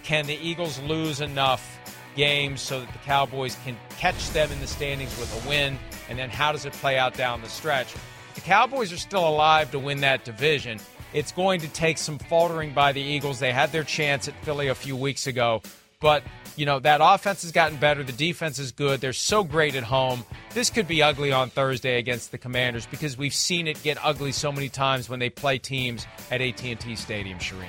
Can 0.02 0.26
the 0.26 0.34
Eagles 0.34 0.80
lose 0.80 1.20
enough 1.20 1.78
games 2.16 2.60
so 2.60 2.80
that 2.80 2.92
the 2.92 2.98
Cowboys 2.98 3.56
can 3.64 3.76
catch 3.98 4.30
them 4.30 4.50
in 4.50 4.60
the 4.60 4.66
standings 4.66 5.16
with 5.18 5.44
a 5.44 5.48
win? 5.48 5.78
And 6.08 6.18
then 6.18 6.30
how 6.30 6.52
does 6.52 6.64
it 6.64 6.72
play 6.74 6.98
out 6.98 7.14
down 7.14 7.42
the 7.42 7.48
stretch? 7.48 7.94
The 8.34 8.40
Cowboys 8.40 8.92
are 8.92 8.98
still 8.98 9.28
alive 9.28 9.70
to 9.72 9.78
win 9.78 10.00
that 10.00 10.24
division. 10.24 10.78
It's 11.12 11.32
going 11.32 11.60
to 11.60 11.68
take 11.68 11.98
some 11.98 12.18
faltering 12.18 12.72
by 12.72 12.92
the 12.92 13.00
Eagles. 13.00 13.40
They 13.40 13.52
had 13.52 13.72
their 13.72 13.84
chance 13.84 14.28
at 14.28 14.34
Philly 14.44 14.68
a 14.68 14.74
few 14.74 14.96
weeks 14.96 15.26
ago, 15.26 15.62
but 16.00 16.22
you 16.56 16.66
know 16.66 16.78
that 16.80 17.00
offense 17.02 17.42
has 17.42 17.52
gotten 17.52 17.78
better. 17.78 18.02
The 18.02 18.12
defense 18.12 18.58
is 18.58 18.72
good. 18.72 19.00
They're 19.00 19.12
so 19.12 19.44
great 19.44 19.74
at 19.74 19.84
home. 19.84 20.24
This 20.54 20.70
could 20.70 20.88
be 20.88 21.02
ugly 21.02 21.32
on 21.32 21.50
Thursday 21.50 21.98
against 21.98 22.30
the 22.30 22.38
Commanders 22.38 22.86
because 22.86 23.16
we've 23.16 23.34
seen 23.34 23.66
it 23.66 23.82
get 23.82 23.98
ugly 24.02 24.32
so 24.32 24.52
many 24.52 24.68
times 24.68 25.08
when 25.08 25.18
they 25.20 25.30
play 25.30 25.58
teams 25.58 26.06
at 26.30 26.40
AT&T 26.40 26.96
Stadium, 26.96 27.38
Charean. 27.38 27.68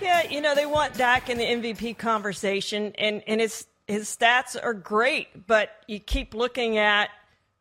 Yeah, 0.00 0.28
you 0.28 0.40
know 0.40 0.54
they 0.54 0.66
want 0.66 0.94
Dak 0.94 1.28
in 1.28 1.38
the 1.38 1.44
MVP 1.44 1.98
conversation, 1.98 2.94
and 2.96 3.22
and 3.26 3.40
his 3.40 3.66
his 3.86 4.08
stats 4.08 4.56
are 4.62 4.74
great, 4.74 5.46
but 5.46 5.70
you 5.86 5.98
keep 5.98 6.34
looking 6.34 6.78
at 6.78 7.10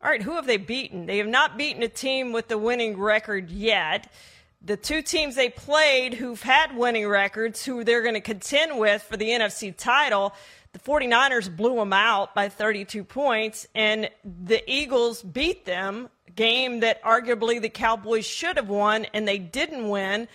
all 0.01 0.09
right, 0.09 0.21
who 0.21 0.35
have 0.35 0.47
they 0.47 0.57
beaten? 0.57 1.07
They 1.07 1.17
have 1.17 1.27
not 1.27 1.57
beaten 1.57 1.83
a 1.83 1.89
team 1.89 2.31
with 2.31 2.47
the 2.47 2.57
winning 2.57 2.97
record 2.97 3.51
yet. 3.51 4.09
The 4.61 4.75
two 4.75 5.01
teams 5.01 5.35
they 5.35 5.49
played 5.49 6.13
who've 6.13 6.41
had 6.41 6.75
winning 6.75 7.07
records, 7.07 7.63
who 7.63 7.83
they're 7.83 8.01
going 8.01 8.15
to 8.15 8.21
contend 8.21 8.77
with 8.77 9.01
for 9.01 9.15
the 9.15 9.29
NFC 9.29 9.75
title, 9.75 10.33
the 10.73 10.79
49ers 10.79 11.55
blew 11.55 11.75
them 11.75 11.93
out 11.93 12.35
by 12.35 12.49
32 12.49 13.03
points, 13.03 13.67
and 13.73 14.09
the 14.23 14.61
Eagles 14.71 15.23
beat 15.23 15.65
them, 15.65 16.09
game 16.35 16.81
that 16.81 17.01
arguably 17.03 17.61
the 17.61 17.69
Cowboys 17.69 18.25
should 18.25 18.57
have 18.57 18.69
won, 18.69 19.05
and 19.13 19.27
they 19.27 19.39
didn't 19.39 19.89
win. 19.89 20.27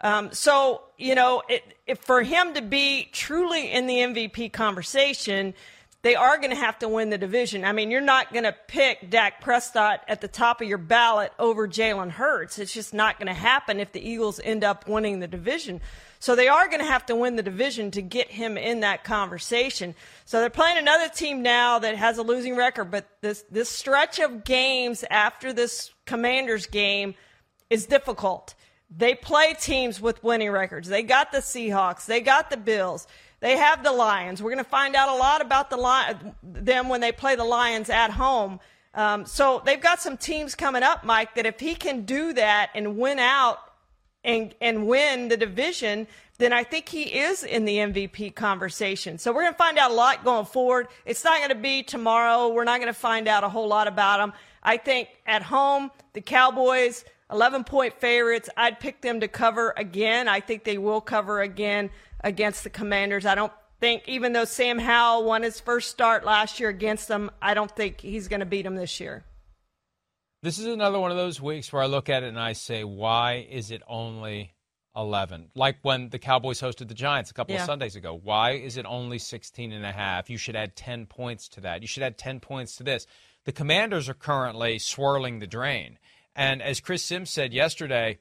Um, 0.00 0.32
so, 0.32 0.82
you 0.96 1.14
know, 1.14 1.42
it, 1.48 2.04
for 2.04 2.22
him 2.22 2.54
to 2.54 2.62
be 2.62 3.08
truly 3.12 3.70
in 3.70 3.86
the 3.86 3.96
MVP 3.96 4.52
conversation, 4.52 5.54
they 6.02 6.16
are 6.16 6.36
going 6.38 6.50
to 6.50 6.56
have 6.56 6.78
to 6.80 6.88
win 6.88 7.10
the 7.10 7.18
division. 7.18 7.64
I 7.64 7.72
mean, 7.72 7.90
you're 7.90 8.00
not 8.00 8.32
going 8.32 8.44
to 8.44 8.54
pick 8.66 9.08
Dak 9.08 9.40
Prescott 9.40 10.02
at 10.08 10.20
the 10.20 10.26
top 10.26 10.60
of 10.60 10.66
your 10.66 10.78
ballot 10.78 11.32
over 11.38 11.68
Jalen 11.68 12.10
Hurts. 12.10 12.58
It's 12.58 12.72
just 12.72 12.92
not 12.92 13.18
going 13.18 13.28
to 13.28 13.34
happen 13.34 13.78
if 13.78 13.92
the 13.92 14.06
Eagles 14.06 14.40
end 14.42 14.64
up 14.64 14.88
winning 14.88 15.20
the 15.20 15.28
division. 15.28 15.80
So 16.18 16.34
they 16.34 16.48
are 16.48 16.68
going 16.68 16.80
to 16.80 16.86
have 16.86 17.06
to 17.06 17.16
win 17.16 17.36
the 17.36 17.42
division 17.42 17.92
to 17.92 18.02
get 18.02 18.30
him 18.30 18.58
in 18.58 18.80
that 18.80 19.04
conversation. 19.04 19.94
So 20.24 20.40
they're 20.40 20.50
playing 20.50 20.78
another 20.78 21.08
team 21.08 21.42
now 21.42 21.78
that 21.78 21.96
has 21.96 22.18
a 22.18 22.22
losing 22.22 22.56
record, 22.56 22.90
but 22.90 23.08
this 23.20 23.44
this 23.50 23.68
stretch 23.68 24.18
of 24.18 24.44
games 24.44 25.04
after 25.08 25.52
this 25.52 25.92
Commanders 26.04 26.66
game 26.66 27.14
is 27.70 27.86
difficult. 27.86 28.54
They 28.94 29.14
play 29.14 29.54
teams 29.58 30.00
with 30.00 30.22
winning 30.22 30.50
records. 30.50 30.88
They 30.88 31.02
got 31.02 31.32
the 31.32 31.38
Seahawks, 31.38 32.06
they 32.06 32.20
got 32.20 32.50
the 32.50 32.56
Bills. 32.56 33.06
They 33.42 33.56
have 33.56 33.82
the 33.82 33.90
Lions. 33.90 34.40
We're 34.40 34.52
going 34.52 34.64
to 34.64 34.70
find 34.70 34.94
out 34.94 35.08
a 35.08 35.16
lot 35.16 35.40
about 35.40 35.68
the 35.68 35.76
Li- 35.76 36.32
them 36.44 36.88
when 36.88 37.00
they 37.00 37.10
play 37.10 37.34
the 37.34 37.44
Lions 37.44 37.90
at 37.90 38.12
home. 38.12 38.60
Um, 38.94 39.26
so 39.26 39.60
they've 39.66 39.80
got 39.80 40.00
some 40.00 40.16
teams 40.16 40.54
coming 40.54 40.84
up, 40.84 41.02
Mike, 41.02 41.34
that 41.34 41.44
if 41.44 41.58
he 41.58 41.74
can 41.74 42.04
do 42.04 42.32
that 42.34 42.70
and 42.72 42.96
win 42.96 43.18
out 43.18 43.58
and 44.22 44.54
and 44.60 44.86
win 44.86 45.26
the 45.26 45.36
division, 45.36 46.06
then 46.38 46.52
I 46.52 46.62
think 46.62 46.88
he 46.88 47.02
is 47.02 47.42
in 47.42 47.64
the 47.64 47.78
MVP 47.78 48.36
conversation. 48.36 49.18
So 49.18 49.32
we're 49.32 49.42
going 49.42 49.54
to 49.54 49.58
find 49.58 49.76
out 49.76 49.90
a 49.90 49.94
lot 49.94 50.24
going 50.24 50.46
forward. 50.46 50.86
It's 51.04 51.24
not 51.24 51.38
going 51.38 51.48
to 51.48 51.56
be 51.56 51.82
tomorrow. 51.82 52.48
We're 52.48 52.62
not 52.62 52.78
going 52.78 52.94
to 52.94 52.98
find 52.98 53.26
out 53.26 53.42
a 53.42 53.48
whole 53.48 53.66
lot 53.66 53.88
about 53.88 54.20
him. 54.20 54.32
I 54.62 54.76
think 54.76 55.08
at 55.26 55.42
home, 55.42 55.90
the 56.12 56.20
Cowboys, 56.20 57.04
11 57.32 57.64
point 57.64 57.94
favorites, 57.94 58.48
I'd 58.56 58.78
pick 58.78 59.00
them 59.00 59.18
to 59.18 59.26
cover 59.26 59.74
again. 59.76 60.28
I 60.28 60.38
think 60.38 60.62
they 60.62 60.78
will 60.78 61.00
cover 61.00 61.40
again 61.40 61.90
against 62.22 62.64
the 62.64 62.70
Commanders. 62.70 63.26
I 63.26 63.34
don't 63.34 63.52
think, 63.80 64.08
even 64.08 64.32
though 64.32 64.44
Sam 64.44 64.78
Howell 64.78 65.24
won 65.24 65.42
his 65.42 65.60
first 65.60 65.90
start 65.90 66.24
last 66.24 66.60
year 66.60 66.68
against 66.68 67.08
them, 67.08 67.30
I 67.42 67.54
don't 67.54 67.70
think 67.70 68.00
he's 68.00 68.28
going 68.28 68.40
to 68.40 68.46
beat 68.46 68.62
them 68.62 68.76
this 68.76 69.00
year. 69.00 69.24
This 70.42 70.58
is 70.58 70.66
another 70.66 70.98
one 70.98 71.10
of 71.10 71.16
those 71.16 71.40
weeks 71.40 71.72
where 71.72 71.82
I 71.82 71.86
look 71.86 72.08
at 72.08 72.22
it 72.22 72.28
and 72.28 72.38
I 72.38 72.52
say, 72.52 72.84
why 72.84 73.46
is 73.48 73.70
it 73.70 73.82
only 73.86 74.54
11? 74.96 75.50
Like 75.54 75.78
when 75.82 76.08
the 76.08 76.18
Cowboys 76.18 76.60
hosted 76.60 76.88
the 76.88 76.94
Giants 76.94 77.30
a 77.30 77.34
couple 77.34 77.54
yeah. 77.54 77.62
of 77.62 77.66
Sundays 77.66 77.96
ago. 77.96 78.18
Why 78.20 78.52
is 78.52 78.76
it 78.76 78.86
only 78.86 79.18
16 79.18 79.72
and 79.72 79.84
a 79.84 79.92
half? 79.92 80.30
You 80.30 80.38
should 80.38 80.56
add 80.56 80.74
10 80.74 81.06
points 81.06 81.48
to 81.50 81.60
that. 81.60 81.80
You 81.80 81.86
should 81.86 82.02
add 82.02 82.18
10 82.18 82.40
points 82.40 82.76
to 82.76 82.82
this. 82.82 83.06
The 83.44 83.52
Commanders 83.52 84.08
are 84.08 84.14
currently 84.14 84.78
swirling 84.78 85.38
the 85.38 85.46
drain. 85.46 85.98
And 86.34 86.62
as 86.62 86.80
Chris 86.80 87.04
Simms 87.04 87.30
said 87.30 87.52
yesterday, 87.52 88.18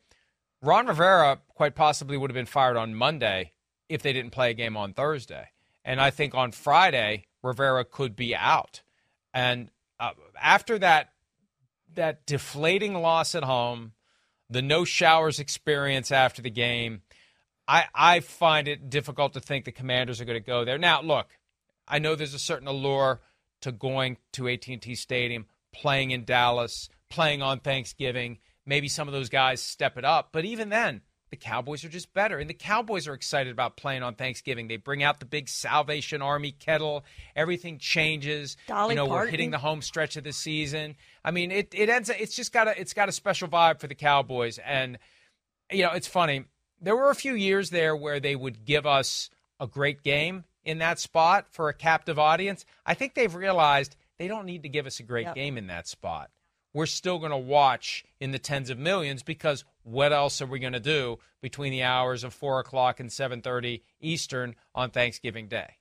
Ron 0.62 0.88
Rivera 0.88 1.40
quite 1.56 1.76
possibly 1.76 2.18
would 2.18 2.30
have 2.30 2.36
been 2.36 2.46
fired 2.46 2.78
on 2.78 2.94
Monday 2.94 3.54
if 3.92 4.02
they 4.02 4.14
didn't 4.14 4.32
play 4.32 4.52
a 4.52 4.54
game 4.54 4.78
on 4.78 4.94
Thursday. 4.94 5.50
And 5.84 6.00
I 6.00 6.12
think 6.12 6.34
on 6.34 6.52
Friday, 6.52 7.26
Rivera 7.44 7.84
could 7.84 8.16
be 8.16 8.36
out. 8.36 8.82
And 9.34 9.70
uh, 10.00 10.12
after 10.42 10.80
that, 10.80 11.10
that 11.96 12.26
deflating 12.26 12.94
loss 12.94 13.36
at 13.36 13.44
home, 13.44 13.94
the 14.50 14.62
no 14.62 14.86
showers 14.86 15.40
experience 15.40 16.12
after 16.12 16.42
the 16.42 16.50
game, 16.50 17.02
I, 17.68 17.86
I 17.94 18.20
find 18.22 18.68
it 18.68 18.90
difficult 18.90 19.34
to 19.34 19.40
think 19.40 19.66
the 19.66 19.72
Commanders 19.72 20.22
are 20.22 20.26
going 20.26 20.40
to 20.40 20.46
go 20.46 20.64
there. 20.64 20.78
Now, 20.78 21.02
look, 21.02 21.28
I 21.88 22.00
know 22.00 22.16
there's 22.16 22.34
a 22.34 22.40
certain 22.40 22.68
allure 22.68 23.22
to 23.62 23.72
going 23.72 24.18
to 24.34 24.48
AT&T 24.48 24.96
Stadium, 24.96 25.46
playing 25.74 26.12
in 26.12 26.26
Dallas, 26.26 26.90
playing 27.10 27.42
on 27.42 27.60
Thanksgiving. 27.60 28.40
Maybe 28.66 28.88
some 28.88 29.08
of 29.08 29.14
those 29.14 29.30
guys 29.30 29.62
step 29.62 29.98
it 29.98 30.06
up, 30.06 30.30
but 30.32 30.46
even 30.46 30.70
then, 30.70 31.02
the 31.32 31.38
Cowboys 31.38 31.84
are 31.84 31.90
just 31.90 32.14
better. 32.14 32.38
And 32.38 32.50
the 32.50 32.54
Cowboys 32.54 33.08
are 33.08 33.14
excited 33.14 33.52
about 33.52 33.78
playing 33.78 34.04
on 34.04 34.16
Thanksgiving. 34.16 34.68
They 34.68 34.78
bring 34.78 35.02
out 35.02 35.20
the 35.20 35.26
big 35.26 35.48
Salvation 35.48 36.22
Army 36.22 36.52
kettle. 36.52 37.06
Everything 37.36 37.80
changes. 37.80 38.58
Dolly 38.68 38.94
you 38.94 38.96
know, 38.98 39.08
Parton. 39.08 39.26
we're 39.26 39.32
hitting 39.32 39.52
the 39.52 39.58
home 39.58 39.82
stretch 39.82 40.18
of 40.18 40.26
the 40.26 40.34
season. 40.34 40.96
I 41.24 41.32
mean, 41.32 41.52
it, 41.52 41.74
it 41.74 41.90
ends 41.90 42.10
it's 42.10 42.36
just 42.36 42.52
got 42.52 42.68
a 42.68 42.80
it's 42.80 42.94
got 42.94 43.10
a 43.10 43.14
special 43.14 43.48
vibe 43.48 43.80
for 43.80 43.88
the 43.88 43.96
Cowboys. 43.96 44.60
And 44.60 45.00
you 45.72 45.84
know, 45.84 45.94
it's 45.94 46.08
funny. 46.08 46.46
There 46.82 46.96
were 46.96 47.10
a 47.10 47.16
few 47.16 47.34
years 47.34 47.70
there 47.70 47.96
where 47.96 48.20
they 48.20 48.36
would 48.36 48.66
give 48.66 48.86
us 48.86 49.30
a 49.60 49.68
great 49.68 50.04
game 50.04 50.44
in 50.66 50.80
that 50.80 51.00
spot 51.00 51.48
for 51.50 51.70
a 51.70 51.74
captive 51.74 52.20
audience. 52.20 52.66
I 52.86 52.94
think 52.94 53.14
they've 53.14 53.34
realized 53.34 53.96
they 54.20 54.28
don't 54.28 54.46
need 54.46 54.64
to 54.64 54.70
give 54.70 54.86
us 54.86 55.00
a 55.00 55.04
great 55.04 55.28
yep. 55.28 55.36
game 55.36 55.58
in 55.58 55.68
that 55.68 55.88
spot. 55.88 56.30
We're 56.74 56.86
still 56.86 57.20
going 57.20 57.32
to 57.32 57.38
watch 57.38 58.06
in 58.20 58.32
the 58.32 58.40
tens 58.40 58.70
of 58.70 58.78
millions 58.78 59.24
because 59.24 59.64
what 59.84 60.14
else 60.14 60.42
are 60.42 60.46
we 60.46 60.60
going 60.60 60.74
to 60.74 60.80
do 60.80 61.20
between 61.42 61.72
the 61.72 61.84
hours 61.84 62.24
of 62.24 62.34
4 62.34 62.60
o'clock 62.60 63.00
and 63.00 63.10
7.30 63.10 63.82
Eastern 64.00 64.56
on 64.74 64.92
Thanksgiving 64.92 65.48
Day? 65.48 65.76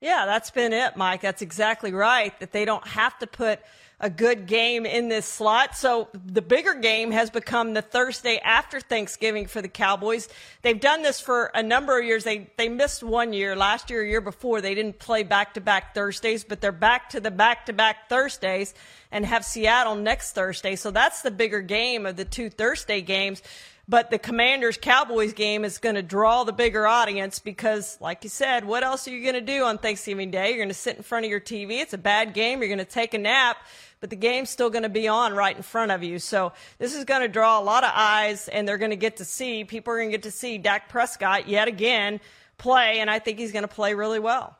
Yeah, 0.00 0.26
that's 0.26 0.50
been 0.50 0.72
it, 0.72 0.96
Mike. 0.96 1.22
That's 1.22 1.42
exactly 1.42 1.92
right. 1.92 2.38
That 2.40 2.52
they 2.52 2.64
don't 2.64 2.86
have 2.86 3.18
to 3.20 3.26
put 3.26 3.60
a 3.98 4.10
good 4.10 4.46
game 4.46 4.84
in 4.84 5.08
this 5.08 5.24
slot. 5.24 5.74
So 5.74 6.08
the 6.12 6.42
bigger 6.42 6.74
game 6.74 7.10
has 7.12 7.30
become 7.30 7.72
the 7.72 7.80
Thursday 7.80 8.38
after 8.44 8.78
Thanksgiving 8.78 9.46
for 9.46 9.62
the 9.62 9.68
Cowboys. 9.68 10.28
They've 10.62 10.78
done 10.78 11.02
this 11.02 11.18
for 11.20 11.50
a 11.54 11.62
number 11.62 11.98
of 11.98 12.04
years. 12.04 12.24
They 12.24 12.50
they 12.58 12.68
missed 12.68 13.02
one 13.02 13.32
year, 13.32 13.56
last 13.56 13.88
year, 13.88 14.04
year 14.04 14.20
before. 14.20 14.60
They 14.60 14.74
didn't 14.74 14.98
play 14.98 15.22
back 15.22 15.54
to 15.54 15.60
back 15.60 15.94
Thursdays, 15.94 16.44
but 16.44 16.60
they're 16.60 16.72
back 16.72 17.10
to 17.10 17.20
the 17.20 17.30
back 17.30 17.66
to 17.66 17.72
back 17.72 18.08
Thursdays 18.08 18.74
and 19.10 19.24
have 19.24 19.44
Seattle 19.44 19.94
next 19.94 20.32
Thursday. 20.32 20.76
So 20.76 20.90
that's 20.90 21.22
the 21.22 21.30
bigger 21.30 21.62
game 21.62 22.04
of 22.04 22.16
the 22.16 22.24
two 22.26 22.50
Thursday 22.50 23.00
games. 23.00 23.42
But 23.88 24.10
the 24.10 24.18
Commanders 24.18 24.76
Cowboys 24.80 25.32
game 25.32 25.64
is 25.64 25.78
going 25.78 25.94
to 25.94 26.02
draw 26.02 26.42
the 26.42 26.52
bigger 26.52 26.88
audience 26.88 27.38
because, 27.38 27.96
like 28.00 28.24
you 28.24 28.30
said, 28.30 28.64
what 28.64 28.82
else 28.82 29.06
are 29.06 29.12
you 29.12 29.22
going 29.22 29.34
to 29.34 29.52
do 29.52 29.62
on 29.62 29.78
Thanksgiving 29.78 30.32
Day? 30.32 30.48
You're 30.48 30.58
going 30.58 30.68
to 30.68 30.74
sit 30.74 30.96
in 30.96 31.04
front 31.04 31.24
of 31.24 31.30
your 31.30 31.40
TV. 31.40 31.80
It's 31.80 31.92
a 31.92 31.98
bad 31.98 32.34
game. 32.34 32.58
You're 32.58 32.68
going 32.68 32.78
to 32.78 32.84
take 32.84 33.14
a 33.14 33.18
nap, 33.18 33.58
but 34.00 34.10
the 34.10 34.16
game's 34.16 34.50
still 34.50 34.70
going 34.70 34.82
to 34.82 34.88
be 34.88 35.08
on 35.08 35.34
right 35.34 35.56
in 35.56 35.62
front 35.62 35.92
of 35.92 36.02
you. 36.02 36.18
So 36.18 36.52
this 36.78 36.94
is 36.94 37.04
going 37.04 37.22
to 37.22 37.28
draw 37.28 37.58
a 37.58 37.62
lot 37.62 37.84
of 37.84 37.90
eyes, 37.94 38.48
and 38.48 38.66
they're 38.66 38.78
going 38.78 38.90
to 38.90 38.96
get 38.96 39.16
to 39.16 39.24
see, 39.24 39.64
people 39.64 39.92
are 39.92 39.96
going 39.96 40.10
to 40.10 40.16
get 40.16 40.24
to 40.24 40.30
see 40.30 40.58
Dak 40.58 40.88
Prescott 40.88 41.48
yet 41.48 41.68
again 41.68 42.20
play, 42.58 43.00
and 43.00 43.10
I 43.10 43.18
think 43.18 43.38
he's 43.38 43.52
going 43.52 43.62
to 43.62 43.68
play 43.68 43.94
really 43.94 44.18
well. 44.18 44.56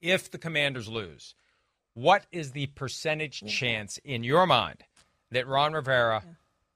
If 0.00 0.30
the 0.30 0.38
Commanders 0.38 0.88
lose, 0.88 1.34
what 1.94 2.24
is 2.30 2.52
the 2.52 2.66
percentage 2.66 3.38
mm-hmm. 3.38 3.48
chance 3.48 3.98
in 4.04 4.22
your 4.24 4.46
mind 4.46 4.84
that 5.30 5.46
Ron 5.46 5.72
Rivera. 5.72 6.22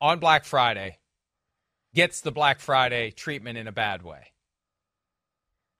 On 0.01 0.19
Black 0.19 0.45
Friday 0.45 0.99
gets 1.95 2.23
the 2.23 2.33
Black 2.33 2.59
Friday 2.59 3.13
treatment 3.13 3.57
in 3.57 3.69
a 3.69 3.73
bad 3.73 4.03
way? 4.03 4.33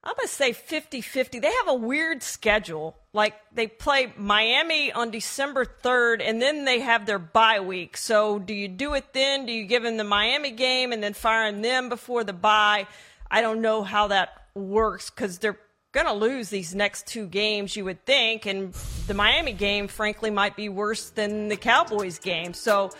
I'm 0.05 0.15
going 0.17 0.27
to 0.27 0.33
say 0.33 0.51
50 0.51 0.99
50. 0.99 1.39
They 1.39 1.51
have 1.51 1.69
a 1.69 1.73
weird 1.73 2.23
schedule. 2.23 2.97
Like 3.13 3.35
they 3.53 3.67
play 3.67 4.13
Miami 4.17 4.91
on 4.91 5.11
December 5.11 5.65
3rd, 5.65 6.21
and 6.21 6.41
then 6.41 6.65
they 6.65 6.81
have 6.81 7.05
their 7.05 7.19
bye 7.19 7.61
week. 7.61 7.95
So 7.95 8.37
do 8.37 8.53
you 8.53 8.67
do 8.67 8.95
it 8.95 9.13
then? 9.13 9.45
Do 9.45 9.53
you 9.53 9.65
give 9.65 9.83
them 9.83 9.95
the 9.97 10.03
Miami 10.03 10.51
game 10.51 10.91
and 10.91 11.01
then 11.01 11.13
fire 11.13 11.49
them 11.51 11.87
before 11.87 12.23
the 12.25 12.33
bye? 12.33 12.87
I 13.31 13.41
don't 13.41 13.61
know 13.61 13.83
how 13.83 14.07
that 14.07 14.29
works 14.55 15.09
because 15.09 15.39
they're 15.39 15.57
going 15.93 16.07
to 16.07 16.13
lose 16.13 16.49
these 16.49 16.75
next 16.75 17.07
two 17.07 17.27
games, 17.27 17.75
you 17.75 17.85
would 17.85 18.03
think. 18.05 18.45
And 18.45 18.73
the 19.07 19.13
Miami 19.13 19.53
game, 19.53 19.87
frankly, 19.87 20.31
might 20.31 20.57
be 20.57 20.67
worse 20.67 21.11
than 21.11 21.47
the 21.47 21.55
Cowboys 21.55 22.19
game. 22.19 22.53
So 22.53 22.91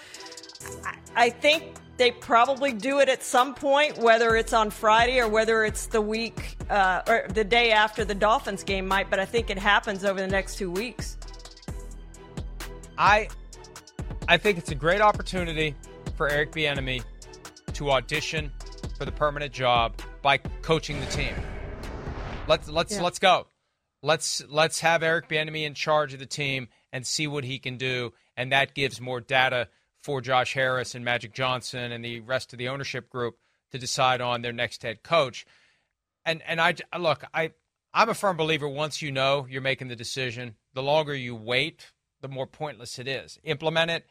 I 1.16 1.30
think 1.30 1.76
they 1.98 2.12
probably 2.12 2.74
do 2.74 3.00
it 3.00 3.10
at 3.10 3.24
some 3.24 3.54
point, 3.54 3.98
whether 3.98 4.36
it's 4.36 4.54
on 4.54 4.72
Friday 4.72 5.20
or 5.20 5.28
whether 5.28 5.64
it's 5.64 5.88
the 5.88 6.02
week 6.02 6.58
uh, 6.70 7.02
or 7.08 7.26
the 7.30 7.44
day 7.44 7.72
after 7.72 8.04
the 8.04 8.16
Dolphins 8.16 8.64
game 8.64 8.88
might. 8.88 9.10
But 9.10 9.20
I 9.20 9.26
think 9.26 9.50
it 9.50 9.60
happens 9.60 10.04
over 10.04 10.20
the 10.20 10.28
next 10.28 10.58
two 10.58 10.72
weeks. 10.72 11.18
I, 12.98 13.30
I 14.28 14.38
think 14.38 14.58
it's 14.58 14.72
a 14.72 14.76
great 14.76 15.02
opportunity 15.02 15.76
for 16.16 16.30
Eric 16.30 16.52
Bieniemy 16.52 17.04
to 17.74 17.92
audition 17.92 18.52
for 18.98 19.06
the 19.06 19.12
permanent 19.12 19.52
job 19.52 20.00
by 20.22 20.38
coaching 20.62 21.00
the 21.00 21.06
team. 21.08 21.36
Let's 22.48 22.68
let's 22.68 22.94
yeah. 22.94 23.02
let's 23.02 23.20
go. 23.20 23.48
Let's 24.02 24.44
let's 24.50 24.80
have 24.82 25.04
Eric 25.04 25.30
Bieniemy 25.30 25.64
in 25.66 25.74
charge 25.74 26.14
of 26.14 26.20
the 26.20 26.26
team 26.26 26.68
and 26.92 27.06
see 27.06 27.28
what 27.28 27.44
he 27.44 27.60
can 27.60 27.78
do, 27.78 28.14
and 28.36 28.52
that 28.52 28.74
gives 28.74 29.00
more 29.00 29.22
data 29.22 29.70
for 30.04 30.20
Josh 30.20 30.54
Harris 30.54 30.96
and 30.96 31.06
Magic 31.06 31.34
Johnson 31.34 31.94
and 31.94 32.04
the 32.04 32.20
rest 32.20 32.52
of 32.52 32.60
the 32.60 32.68
ownership 32.68 33.10
group 33.10 33.38
to 33.72 33.80
decide 33.80 34.20
on 34.20 34.42
their 34.42 34.52
next 34.52 34.84
head 34.84 35.02
coach. 35.02 35.46
And 36.26 36.42
and 36.46 36.60
I 36.62 36.76
look, 36.98 37.24
I 37.34 37.52
I'm 37.94 38.10
a 38.10 38.14
firm 38.14 38.38
believer 38.38 38.68
once 38.68 39.02
you 39.02 39.12
know 39.12 39.48
you're 39.50 39.62
making 39.62 39.88
the 39.88 39.96
decision, 39.96 40.56
the 40.74 40.84
longer 40.84 41.16
you 41.16 41.36
wait, 41.36 41.92
the 42.22 42.28
more 42.28 42.46
pointless 42.46 43.00
it 43.00 43.08
is. 43.08 43.40
Implement 43.44 43.92
it, 43.92 44.06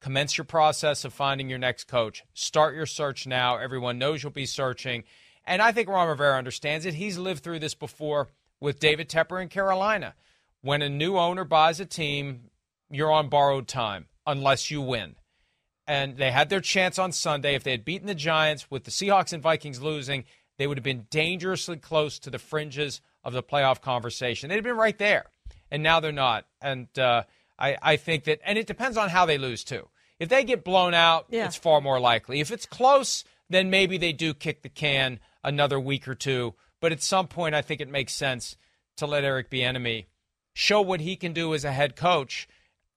commence 0.00 0.36
your 0.36 0.44
process 0.44 1.04
of 1.04 1.14
finding 1.14 1.48
your 1.48 1.58
next 1.58 1.84
coach. 1.84 2.24
Start 2.34 2.74
your 2.74 2.86
search 2.86 3.26
now. 3.26 3.56
Everyone 3.56 3.98
knows 3.98 4.22
you'll 4.22 4.32
be 4.32 4.46
searching. 4.46 5.04
And 5.46 5.62
I 5.62 5.72
think 5.72 5.88
Ron 5.88 6.08
Rivera 6.08 6.36
understands 6.36 6.84
it. 6.84 6.92
He's 6.92 7.16
lived 7.16 7.42
through 7.42 7.60
this 7.60 7.74
before 7.74 8.28
with 8.60 8.80
David 8.80 9.08
Tepper 9.08 9.40
in 9.40 9.48
Carolina. 9.48 10.14
When 10.60 10.82
a 10.82 10.90
new 10.90 11.16
owner 11.16 11.44
buys 11.44 11.80
a 11.80 11.86
team, 11.86 12.50
you're 12.90 13.12
on 13.12 13.30
borrowed 13.30 13.66
time 13.66 14.08
unless 14.26 14.70
you 14.70 14.82
win 14.82 15.16
and 15.88 16.18
they 16.18 16.30
had 16.30 16.50
their 16.50 16.60
chance 16.60 16.98
on 16.98 17.10
Sunday. 17.12 17.54
If 17.54 17.64
they 17.64 17.70
had 17.70 17.84
beaten 17.84 18.06
the 18.06 18.14
Giants 18.14 18.70
with 18.70 18.84
the 18.84 18.90
Seahawks 18.90 19.32
and 19.32 19.42
Vikings 19.42 19.80
losing, 19.80 20.24
they 20.58 20.66
would 20.66 20.76
have 20.76 20.84
been 20.84 21.06
dangerously 21.10 21.78
close 21.78 22.18
to 22.20 22.30
the 22.30 22.38
fringes 22.38 23.00
of 23.24 23.32
the 23.32 23.42
playoff 23.42 23.80
conversation. 23.80 24.48
They'd 24.48 24.56
have 24.56 24.64
been 24.64 24.76
right 24.76 24.98
there, 24.98 25.24
and 25.70 25.82
now 25.82 25.98
they're 25.98 26.12
not. 26.12 26.46
And 26.60 26.86
uh, 26.98 27.22
I, 27.58 27.76
I 27.80 27.96
think 27.96 28.24
that, 28.24 28.40
and 28.44 28.58
it 28.58 28.66
depends 28.66 28.98
on 28.98 29.08
how 29.08 29.24
they 29.24 29.38
lose 29.38 29.64
too. 29.64 29.88
If 30.20 30.28
they 30.28 30.44
get 30.44 30.62
blown 30.62 30.92
out, 30.92 31.26
yeah. 31.30 31.46
it's 31.46 31.56
far 31.56 31.80
more 31.80 31.98
likely. 31.98 32.40
If 32.40 32.50
it's 32.50 32.66
close, 32.66 33.24
then 33.48 33.70
maybe 33.70 33.96
they 33.96 34.12
do 34.12 34.34
kick 34.34 34.62
the 34.62 34.68
can 34.68 35.20
another 35.42 35.80
week 35.80 36.06
or 36.06 36.14
two. 36.14 36.54
But 36.80 36.92
at 36.92 37.02
some 37.02 37.28
point, 37.28 37.54
I 37.54 37.62
think 37.62 37.80
it 37.80 37.88
makes 37.88 38.12
sense 38.12 38.56
to 38.98 39.06
let 39.06 39.24
Eric 39.24 39.50
Bieniemy 39.50 40.06
show 40.52 40.82
what 40.82 41.00
he 41.00 41.16
can 41.16 41.32
do 41.32 41.54
as 41.54 41.64
a 41.64 41.72
head 41.72 41.96
coach, 41.96 42.46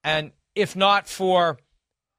and 0.04 0.32
if 0.56 0.75
not 0.75 1.08
for 1.08 1.58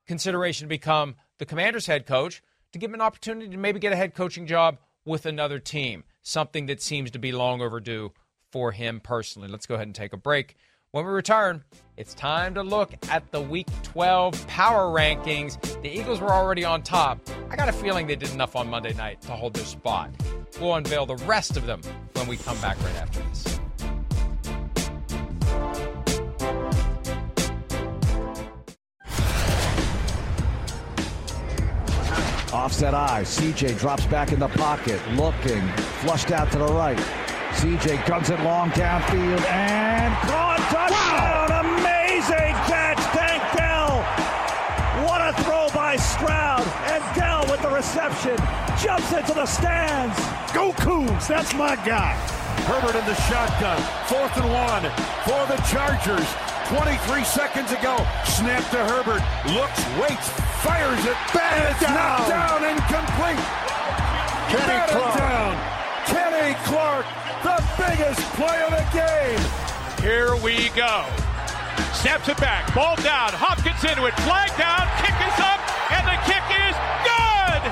consideration 0.06 0.66
to 0.66 0.68
become 0.68 1.16
the 1.38 1.46
commander's 1.46 1.86
head 1.86 2.06
coach 2.06 2.42
to 2.72 2.78
give 2.78 2.90
him 2.90 2.94
an 2.94 3.00
opportunity 3.00 3.50
to 3.50 3.56
maybe 3.56 3.78
get 3.78 3.92
a 3.92 3.96
head 3.96 4.14
coaching 4.14 4.46
job 4.46 4.78
with 5.04 5.26
another 5.26 5.58
team, 5.58 6.04
something 6.22 6.66
that 6.66 6.80
seems 6.80 7.10
to 7.10 7.18
be 7.18 7.32
long 7.32 7.60
overdue 7.60 8.12
for 8.50 8.72
him 8.72 9.00
personally. 9.00 9.48
Let's 9.48 9.66
go 9.66 9.74
ahead 9.74 9.88
and 9.88 9.94
take 9.94 10.12
a 10.12 10.16
break. 10.16 10.56
When 10.92 11.06
we 11.06 11.10
return, 11.10 11.64
it's 11.96 12.12
time 12.12 12.54
to 12.54 12.62
look 12.62 12.92
at 13.08 13.30
the 13.32 13.40
Week 13.40 13.66
12 13.82 14.46
power 14.46 14.94
rankings. 14.94 15.58
The 15.80 15.88
Eagles 15.88 16.20
were 16.20 16.30
already 16.30 16.64
on 16.64 16.82
top. 16.82 17.18
I 17.50 17.56
got 17.56 17.70
a 17.70 17.72
feeling 17.72 18.06
they 18.06 18.16
did 18.16 18.30
enough 18.32 18.54
on 18.56 18.68
Monday 18.68 18.92
night 18.92 19.22
to 19.22 19.32
hold 19.32 19.54
their 19.54 19.64
spot. 19.64 20.10
We'll 20.60 20.74
unveil 20.74 21.06
the 21.06 21.16
rest 21.16 21.56
of 21.56 21.64
them 21.66 21.80
when 22.12 22.28
we 22.28 22.36
come 22.36 22.60
back 22.60 22.78
right 22.82 22.96
after 22.96 23.20
this. 23.20 23.51
Offset 32.52 32.92
eye. 32.92 33.22
CJ 33.22 33.78
drops 33.78 34.04
back 34.06 34.32
in 34.32 34.38
the 34.38 34.48
pocket, 34.48 35.00
looking, 35.12 35.66
flushed 36.04 36.32
out 36.32 36.52
to 36.52 36.58
the 36.58 36.66
right. 36.66 36.98
CJ 37.54 38.06
guns 38.06 38.28
it 38.28 38.40
long 38.40 38.68
downfield 38.70 39.40
and 39.46 40.14
caught 40.28 40.58
touchdown! 40.68 41.48
Wow. 41.48 41.60
Amazing 41.60 42.52
catch, 42.68 42.98
Tank 43.16 43.42
Dell. 43.56 44.02
What 45.06 45.20
a 45.22 45.32
throw 45.44 45.68
by 45.74 45.96
Stroud 45.96 46.66
and 46.92 47.02
Dell 47.16 47.46
with 47.50 47.62
the 47.62 47.70
reception 47.70 48.36
jumps 48.82 49.12
into 49.12 49.32
the 49.32 49.46
stands. 49.46 50.18
Go 50.52 50.72
Cougs, 50.72 51.26
that's 51.26 51.54
my 51.54 51.76
guy. 51.76 52.12
Herbert 52.68 52.96
in 52.98 53.04
the 53.06 53.14
shotgun, 53.14 53.80
fourth 54.08 54.36
and 54.36 54.52
one 54.52 54.82
for 55.24 55.40
the 55.48 55.56
Chargers. 55.72 56.28
23 56.68 57.24
seconds 57.24 57.72
ago, 57.72 57.96
snap 58.24 58.62
to 58.70 58.78
Herbert, 58.84 59.22
looks, 59.52 59.84
waits, 60.00 60.30
fires 60.62 61.04
it, 61.04 61.18
and 61.34 61.74
it's 61.74 61.80
down. 61.82 61.94
knocked 61.94 62.28
down 62.30 62.60
incomplete. 62.62 63.42
Kenny 64.46 64.78
Clark. 64.94 65.18
down. 65.18 65.52
Kenny 66.06 66.54
Clark, 66.62 67.06
the 67.42 67.58
biggest 67.74 68.22
play 68.38 68.62
of 68.62 68.70
the 68.70 68.86
game. 68.94 69.42
Here 69.98 70.36
we 70.38 70.70
go. 70.78 71.04
Snaps 71.98 72.28
it 72.28 72.38
back, 72.38 72.72
ball 72.74 72.96
down, 73.02 73.34
Hopkins 73.34 73.82
into 73.82 74.06
it, 74.06 74.14
flag 74.22 74.50
down, 74.58 74.86
kick 75.02 75.14
is 75.18 75.38
up, 75.42 75.58
and 75.94 76.02
the 76.06 76.18
kick 76.30 76.46
is 76.50 76.76
good! 77.06 77.62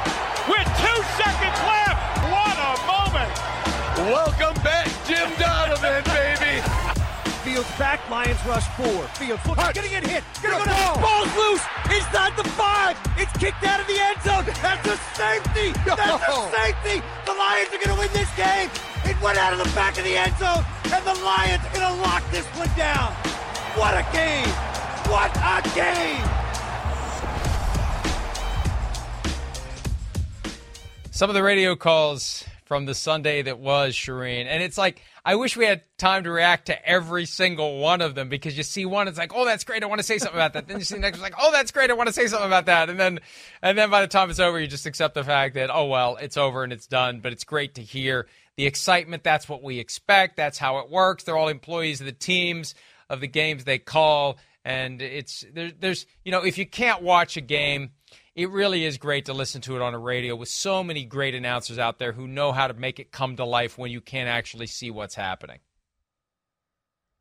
With 0.51 0.67
two 0.83 1.01
seconds 1.19 1.59
left, 1.67 1.99
what 2.31 2.57
a 2.59 2.75
moment! 2.91 3.35
Welcome 4.11 4.55
back, 4.63 4.87
Jim 5.07 5.31
Donovan, 5.39 6.03
baby! 6.05 6.20
Fields 7.61 7.79
back, 7.79 8.09
Lions 8.09 8.41
rush 8.47 8.67
four. 8.69 9.05
Fields 9.21 9.45
looking, 9.45 9.65
getting 9.75 9.93
it 9.93 10.07
hit. 10.07 10.25
Gonna 10.43 10.65
go 10.65 10.65
down. 10.65 10.97
Ball's 10.97 11.29
loose. 11.37 11.61
Inside 11.93 12.35
the 12.35 12.49
five. 12.57 12.97
It's 13.19 13.37
kicked 13.37 13.63
out 13.65 13.81
of 13.81 13.87
the 13.87 14.01
end 14.01 14.17
zone. 14.25 14.47
That's 14.63 14.89
a 14.89 14.97
safety. 15.13 15.77
That's 15.85 16.25
a 16.25 16.49
safety. 16.57 17.05
The 17.27 17.35
Lions 17.37 17.69
are 17.69 17.85
gonna 17.85 18.01
win 18.01 18.09
this 18.15 18.35
game. 18.35 18.71
It 19.05 19.21
went 19.21 19.37
out 19.37 19.53
of 19.53 19.59
the 19.59 19.69
back 19.75 19.99
of 19.99 20.05
the 20.05 20.17
end 20.17 20.35
zone, 20.39 20.65
and 20.85 21.05
the 21.05 21.23
Lions 21.23 21.63
are 21.67 21.75
gonna 21.75 22.01
lock 22.01 22.23
this 22.31 22.47
one 22.57 22.71
down. 22.79 23.13
What 23.77 23.93
a 23.93 24.07
game! 24.11 24.49
What 25.13 25.37
a 25.37 25.61
game! 25.77 26.25
Some 31.11 31.29
of 31.29 31.35
the 31.35 31.43
radio 31.43 31.77
calls 31.77 32.43
from 32.65 32.87
the 32.87 32.95
Sunday 32.95 33.43
that 33.43 33.59
was 33.59 33.95
Charean. 33.95 34.47
And 34.47 34.63
it's 34.63 34.79
like, 34.79 35.03
I 35.25 35.35
wish 35.35 35.57
we 35.57 35.67
had 35.67 35.83
time 35.99 36.25
to 36.25 36.31
react 36.31 36.67
to 36.67 36.89
every 36.89 37.27
single 37.27 37.79
one 37.79 38.01
of 38.01 38.15
them 38.15 38.29
because 38.29 38.57
you 38.57 38.63
see 38.63 38.87
one, 38.87 39.09
it's 39.09 39.19
like, 39.19 39.33
oh, 39.35 39.45
that's 39.45 39.65
great, 39.65 39.83
I 39.83 39.87
want 39.87 39.99
to 40.01 40.07
say 40.07 40.19
something 40.19 40.37
about 40.37 40.55
that. 40.55 40.67
Then 40.69 40.79
you 40.79 40.85
see 40.85 40.95
the 40.95 41.01
next 41.01 41.19
one, 41.19 41.23
like, 41.31 41.41
oh, 41.41 41.53
that's 41.53 41.71
great, 41.71 41.91
I 41.91 41.95
want 41.95 42.09
to 42.09 42.13
say 42.13 42.27
something 42.27 42.47
about 42.47 42.67
that. 42.67 42.89
And 42.89 42.99
then, 42.99 43.21
and 43.63 43.77
then 43.77 43.91
by 43.91 44.01
the 44.01 44.09
time 44.09 44.31
it's 44.31 44.41
over, 44.41 44.59
you 44.59 44.67
just 44.67 44.87
accept 44.87 45.15
the 45.15 45.25
fact 45.25 45.55
that, 45.55 45.71
oh 45.73 45.87
well, 45.87 46.17
it's 46.17 46.37
over 46.37 46.65
and 46.65 46.73
it's 46.73 46.87
done. 46.87 47.21
But 47.21 47.33
it's 47.33 47.45
great 47.45 47.75
to 47.75 47.83
hear 47.83 48.27
the 48.57 48.67
excitement. 48.67 49.25
That's 49.25 49.49
what 49.49 49.63
we 49.63 49.79
expect. 49.79 50.37
That's 50.37 50.59
how 50.59 50.79
it 50.79 50.91
works. 50.91 51.25
They're 51.25 51.37
all 51.37 51.49
employees 51.49 52.01
of 52.01 52.07
the 52.07 52.13
teams 52.13 52.75
of 53.09 53.21
the 53.21 53.27
games 53.27 53.65
they 53.65 53.79
call, 53.79 54.39
and 54.65 55.03
it's 55.03 55.45
there, 55.53 55.73
there's 55.79 56.07
you 56.25 56.33
know 56.33 56.45
if 56.45 56.59
you 56.59 56.67
can't 56.67 57.03
watch 57.03 57.37
a 57.37 57.41
game 57.41 57.91
it 58.35 58.51
really 58.51 58.85
is 58.85 58.99
great 58.99 59.27
to 59.27 59.33
listen 59.33 59.61
to 59.63 59.77
it 59.77 59.83
on 59.83 59.95
a 59.95 59.99
radio 59.99 60.37
with 60.37 60.49
so 60.49 60.85
many 60.85 61.05
great 61.05 61.35
announcers 61.35 61.79
out 61.79 61.99
there 61.99 62.13
who 62.13 62.29
know 62.29 62.53
how 62.53 62.69
to 62.69 62.75
make 62.75 63.01
it 63.01 63.11
come 63.11 63.37
to 63.37 63.45
life 63.45 63.77
when 63.77 63.91
you 63.91 64.01
can't 64.01 64.29
actually 64.29 64.67
see 64.67 64.91
what's 64.91 65.15
happening. 65.15 65.59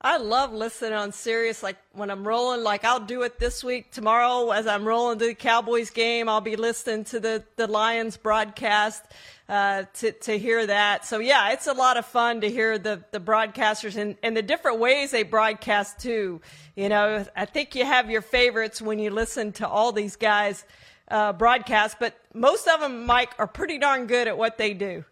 I 0.01 0.15
love 0.15 0.53
listening 0.53 0.93
on 0.93 1.11
Sirius. 1.11 1.61
Like 1.61 1.75
when 1.91 2.09
I'm 2.09 2.25
rolling, 2.25 2.63
like 2.63 2.85
I'll 2.85 3.01
do 3.01 3.23
it 3.23 3.37
this 3.37 3.65
week. 3.65 3.91
Tomorrow, 3.91 4.51
as 4.51 4.65
I'm 4.65 4.87
rolling 4.87 5.19
to 5.19 5.25
the 5.25 5.35
Cowboys 5.35 5.89
game, 5.89 6.29
I'll 6.29 6.39
be 6.39 6.55
listening 6.55 7.03
to 7.05 7.19
the, 7.19 7.43
the 7.57 7.67
Lions 7.67 8.15
broadcast 8.15 9.03
uh, 9.49 9.83
to 9.95 10.13
to 10.13 10.39
hear 10.39 10.65
that. 10.67 11.05
So 11.05 11.19
yeah, 11.19 11.51
it's 11.51 11.67
a 11.67 11.73
lot 11.73 11.97
of 11.97 12.05
fun 12.05 12.39
to 12.41 12.49
hear 12.49 12.77
the 12.77 13.03
the 13.11 13.19
broadcasters 13.19 13.97
and 13.97 14.15
and 14.23 14.37
the 14.37 14.41
different 14.41 14.79
ways 14.79 15.11
they 15.11 15.23
broadcast 15.23 15.99
too. 15.99 16.39
You 16.77 16.87
know, 16.87 17.25
I 17.35 17.43
think 17.43 17.75
you 17.75 17.83
have 17.83 18.09
your 18.09 18.21
favorites 18.21 18.81
when 18.81 18.99
you 18.99 19.09
listen 19.09 19.51
to 19.53 19.67
all 19.67 19.91
these 19.91 20.15
guys 20.15 20.63
uh, 21.09 21.33
broadcast, 21.33 21.97
but 21.99 22.15
most 22.33 22.67
of 22.67 22.79
them, 22.79 23.05
Mike, 23.05 23.33
are 23.39 23.47
pretty 23.47 23.77
darn 23.77 24.07
good 24.07 24.27
at 24.27 24.37
what 24.37 24.57
they 24.57 24.73
do. 24.73 25.05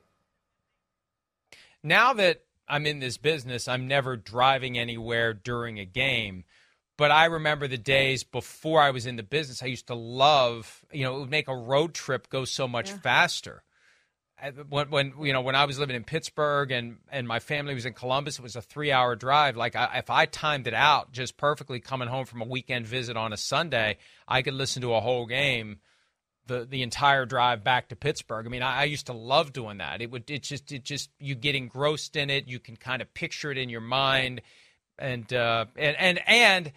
Now 1.83 2.13
that 2.13 2.41
I'm 2.67 2.85
in 2.85 2.99
this 2.99 3.17
business, 3.17 3.67
I'm 3.67 3.87
never 3.87 4.17
driving 4.17 4.77
anywhere 4.77 5.33
during 5.33 5.79
a 5.79 5.85
game. 5.85 6.43
But 6.97 7.11
I 7.11 7.25
remember 7.25 7.67
the 7.67 7.77
days 7.77 8.23
before 8.23 8.81
I 8.81 8.89
was 8.89 9.05
in 9.05 9.17
the 9.17 9.23
business, 9.23 9.61
I 9.61 9.67
used 9.67 9.87
to 9.87 9.95
love, 9.95 10.83
you 10.91 11.03
know, 11.03 11.15
it 11.15 11.19
would 11.21 11.29
make 11.29 11.47
a 11.47 11.55
road 11.55 11.93
trip 11.93 12.27
go 12.29 12.43
so 12.43 12.67
much 12.67 12.89
yeah. 12.89 12.97
faster. 12.97 13.63
When, 14.69 14.89
when, 14.91 15.13
you 15.21 15.33
know 15.33 15.41
when 15.41 15.55
I 15.55 15.65
was 15.65 15.79
living 15.79 15.95
in 15.95 16.03
Pittsburgh 16.03 16.69
and 16.71 16.97
and 17.11 17.27
my 17.27 17.39
family 17.39 17.73
was 17.73 17.87
in 17.87 17.93
Columbus, 17.93 18.37
it 18.37 18.43
was 18.43 18.55
a 18.55 18.61
three 18.61 18.91
hour 18.91 19.15
drive. 19.15 19.57
Like 19.57 19.75
I, 19.75 19.97
if 19.97 20.11
I 20.11 20.27
timed 20.27 20.67
it 20.67 20.75
out 20.75 21.11
just 21.11 21.37
perfectly, 21.37 21.79
coming 21.79 22.07
home 22.07 22.25
from 22.25 22.41
a 22.41 22.45
weekend 22.45 22.85
visit 22.85 23.17
on 23.17 23.33
a 23.33 23.37
Sunday, 23.37 23.97
I 24.27 24.43
could 24.43 24.53
listen 24.53 24.83
to 24.83 24.93
a 24.93 25.01
whole 25.01 25.25
game 25.25 25.79
the 26.47 26.65
the 26.65 26.81
entire 26.81 27.25
drive 27.25 27.63
back 27.63 27.89
to 27.89 27.95
Pittsburgh. 27.95 28.45
I 28.45 28.49
mean, 28.49 28.63
I, 28.63 28.81
I, 28.81 28.83
used 28.85 29.07
to 29.07 29.13
love 29.13 29.53
doing 29.53 29.77
that. 29.77 30.01
It 30.01 30.11
would 30.11 30.29
it 30.29 30.43
just 30.43 30.71
it 30.71 30.83
just 30.83 31.09
you 31.19 31.35
get 31.35 31.55
engrossed 31.55 32.15
in 32.15 32.29
it. 32.29 32.47
You 32.47 32.59
can 32.59 32.75
kind 32.75 33.01
of 33.01 33.13
picture 33.13 33.51
it 33.51 33.57
in 33.57 33.69
your 33.69 33.81
mind, 33.81 34.41
and 34.97 35.31
uh, 35.31 35.65
and 35.75 35.95
and 35.97 36.19
and 36.27 36.71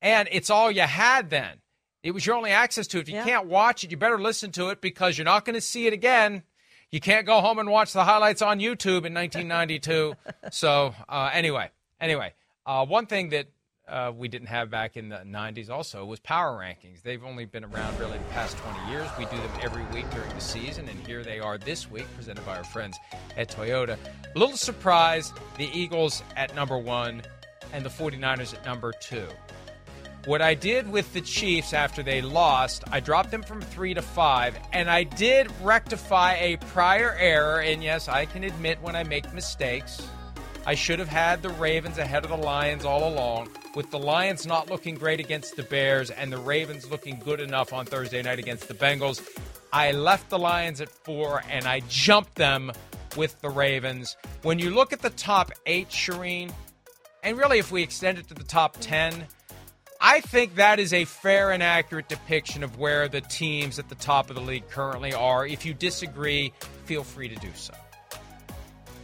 and 0.00 0.28
it's 0.32 0.50
all 0.50 0.70
you 0.70 0.82
had 0.82 1.30
then. 1.30 1.58
It 2.02 2.12
was 2.12 2.24
your 2.24 2.36
only 2.36 2.50
access 2.52 2.86
to 2.88 2.98
it. 2.98 3.02
If 3.02 3.08
you 3.08 3.16
yeah. 3.16 3.24
can't 3.24 3.46
watch 3.46 3.82
it, 3.82 3.90
you 3.90 3.96
better 3.96 4.20
listen 4.20 4.52
to 4.52 4.68
it 4.68 4.80
because 4.80 5.18
you're 5.18 5.24
not 5.24 5.44
going 5.44 5.54
to 5.54 5.60
see 5.60 5.86
it 5.86 5.92
again. 5.92 6.44
You 6.90 7.00
can't 7.00 7.26
go 7.26 7.40
home 7.40 7.58
and 7.58 7.68
watch 7.68 7.92
the 7.92 8.04
highlights 8.04 8.42
on 8.42 8.60
YouTube 8.60 9.04
in 9.04 9.12
1992. 9.12 10.14
so 10.52 10.94
uh, 11.08 11.30
anyway, 11.32 11.70
anyway, 12.00 12.32
uh, 12.64 12.86
one 12.86 13.06
thing 13.06 13.30
that 13.30 13.48
uh, 13.88 14.12
we 14.16 14.28
didn't 14.28 14.48
have 14.48 14.70
back 14.70 14.96
in 14.96 15.08
the 15.08 15.18
90s 15.18 15.70
also 15.70 16.04
was 16.04 16.18
power 16.20 16.58
rankings. 16.58 17.02
They've 17.02 17.22
only 17.22 17.44
been 17.44 17.64
around 17.64 17.98
really 17.98 18.18
the 18.18 18.24
past 18.32 18.56
20 18.58 18.90
years. 18.90 19.08
We 19.18 19.26
do 19.26 19.36
them 19.36 19.50
every 19.62 19.84
week 19.94 20.10
during 20.10 20.28
the 20.34 20.40
season, 20.40 20.88
and 20.88 21.06
here 21.06 21.22
they 21.22 21.38
are 21.38 21.56
this 21.56 21.90
week, 21.90 22.06
presented 22.16 22.44
by 22.44 22.56
our 22.56 22.64
friends 22.64 22.98
at 23.36 23.48
Toyota. 23.48 23.96
A 24.34 24.38
little 24.38 24.56
surprise 24.56 25.32
the 25.56 25.70
Eagles 25.72 26.22
at 26.36 26.54
number 26.54 26.78
one 26.78 27.22
and 27.72 27.84
the 27.84 27.90
49ers 27.90 28.54
at 28.54 28.64
number 28.64 28.92
two. 29.00 29.26
What 30.24 30.42
I 30.42 30.54
did 30.54 30.90
with 30.90 31.12
the 31.12 31.20
Chiefs 31.20 31.72
after 31.72 32.02
they 32.02 32.20
lost, 32.20 32.82
I 32.90 32.98
dropped 32.98 33.30
them 33.30 33.44
from 33.44 33.60
three 33.60 33.94
to 33.94 34.02
five, 34.02 34.58
and 34.72 34.90
I 34.90 35.04
did 35.04 35.48
rectify 35.62 36.34
a 36.34 36.56
prior 36.56 37.14
error. 37.16 37.60
And 37.60 37.84
yes, 37.84 38.08
I 38.08 38.26
can 38.26 38.42
admit 38.42 38.82
when 38.82 38.96
I 38.96 39.04
make 39.04 39.32
mistakes. 39.32 40.02
I 40.68 40.74
should 40.74 40.98
have 40.98 41.08
had 41.08 41.42
the 41.42 41.50
Ravens 41.50 41.96
ahead 41.96 42.24
of 42.24 42.30
the 42.30 42.36
Lions 42.36 42.84
all 42.84 43.08
along, 43.08 43.50
with 43.76 43.92
the 43.92 44.00
Lions 44.00 44.46
not 44.46 44.68
looking 44.68 44.96
great 44.96 45.20
against 45.20 45.54
the 45.54 45.62
Bears 45.62 46.10
and 46.10 46.32
the 46.32 46.38
Ravens 46.38 46.90
looking 46.90 47.20
good 47.20 47.40
enough 47.40 47.72
on 47.72 47.86
Thursday 47.86 48.20
night 48.20 48.40
against 48.40 48.66
the 48.66 48.74
Bengals. 48.74 49.24
I 49.72 49.92
left 49.92 50.28
the 50.28 50.40
Lions 50.40 50.80
at 50.80 50.88
four 50.88 51.44
and 51.48 51.66
I 51.66 51.82
jumped 51.88 52.34
them 52.34 52.72
with 53.16 53.40
the 53.42 53.48
Ravens. 53.48 54.16
When 54.42 54.58
you 54.58 54.70
look 54.70 54.92
at 54.92 55.02
the 55.02 55.10
top 55.10 55.52
eight, 55.66 55.88
Charean, 55.88 56.52
and 57.22 57.38
really 57.38 57.60
if 57.60 57.70
we 57.70 57.84
extend 57.84 58.18
it 58.18 58.26
to 58.26 58.34
the 58.34 58.42
top 58.42 58.76
10, 58.80 59.24
I 60.00 60.20
think 60.20 60.56
that 60.56 60.80
is 60.80 60.92
a 60.92 61.04
fair 61.04 61.52
and 61.52 61.62
accurate 61.62 62.08
depiction 62.08 62.64
of 62.64 62.76
where 62.76 63.06
the 63.06 63.20
teams 63.20 63.78
at 63.78 63.88
the 63.88 63.94
top 63.94 64.30
of 64.30 64.36
the 64.36 64.42
league 64.42 64.68
currently 64.68 65.14
are. 65.14 65.46
If 65.46 65.64
you 65.64 65.74
disagree, 65.74 66.52
feel 66.86 67.04
free 67.04 67.28
to 67.28 67.36
do 67.36 67.50
so. 67.54 67.72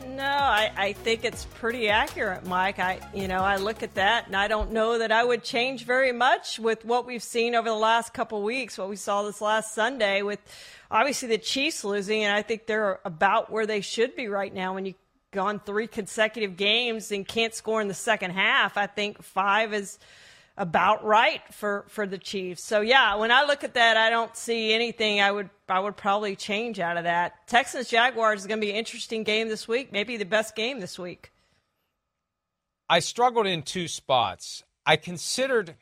No, 0.08 0.24
I, 0.24 0.70
I 0.76 0.92
think 0.92 1.24
it's 1.24 1.44
pretty 1.44 1.88
accurate, 1.88 2.46
Mike. 2.46 2.78
I 2.78 3.00
you 3.14 3.28
know 3.28 3.40
I 3.40 3.56
look 3.56 3.82
at 3.82 3.94
that 3.94 4.26
and 4.26 4.36
I 4.36 4.48
don't 4.48 4.72
know 4.72 4.98
that 4.98 5.12
I 5.12 5.24
would 5.24 5.42
change 5.42 5.84
very 5.84 6.12
much 6.12 6.58
with 6.58 6.84
what 6.84 7.06
we've 7.06 7.22
seen 7.22 7.54
over 7.54 7.68
the 7.68 7.74
last 7.74 8.12
couple 8.12 8.42
weeks. 8.42 8.78
What 8.78 8.88
we 8.88 8.96
saw 8.96 9.22
this 9.22 9.40
last 9.40 9.74
Sunday 9.74 10.22
with 10.22 10.40
obviously 10.90 11.28
the 11.28 11.38
Chiefs 11.38 11.84
losing, 11.84 12.24
and 12.24 12.34
I 12.34 12.42
think 12.42 12.66
they're 12.66 13.00
about 13.04 13.50
where 13.50 13.66
they 13.66 13.80
should 13.80 14.16
be 14.16 14.28
right 14.28 14.52
now. 14.52 14.74
When 14.74 14.86
you've 14.86 14.96
gone 15.30 15.60
three 15.60 15.86
consecutive 15.86 16.56
games 16.56 17.10
and 17.10 17.26
can't 17.26 17.54
score 17.54 17.80
in 17.80 17.88
the 17.88 17.94
second 17.94 18.32
half, 18.32 18.76
I 18.76 18.86
think 18.86 19.22
five 19.22 19.72
is 19.72 19.98
about 20.56 21.04
right 21.04 21.40
for 21.52 21.86
for 21.88 22.06
the 22.06 22.18
Chiefs. 22.18 22.64
So 22.64 22.80
yeah, 22.80 23.14
when 23.16 23.30
I 23.30 23.44
look 23.44 23.64
at 23.64 23.74
that, 23.74 23.96
I 23.96 24.10
don't 24.10 24.36
see 24.36 24.72
anything 24.72 25.20
I 25.20 25.30
would 25.30 25.50
I 25.68 25.80
would 25.80 25.96
probably 25.96 26.36
change 26.36 26.78
out 26.78 26.96
of 26.96 27.04
that. 27.04 27.46
Texans 27.46 27.88
Jaguars 27.88 28.40
is 28.40 28.46
going 28.46 28.60
to 28.60 28.66
be 28.66 28.70
an 28.70 28.76
interesting 28.76 29.24
game 29.24 29.48
this 29.48 29.66
week, 29.66 29.92
maybe 29.92 30.16
the 30.16 30.24
best 30.24 30.54
game 30.54 30.80
this 30.80 30.98
week. 30.98 31.32
I 32.88 32.98
struggled 32.98 33.46
in 33.46 33.62
two 33.62 33.88
spots. 33.88 34.62
I 34.84 34.96
considered 34.96 35.76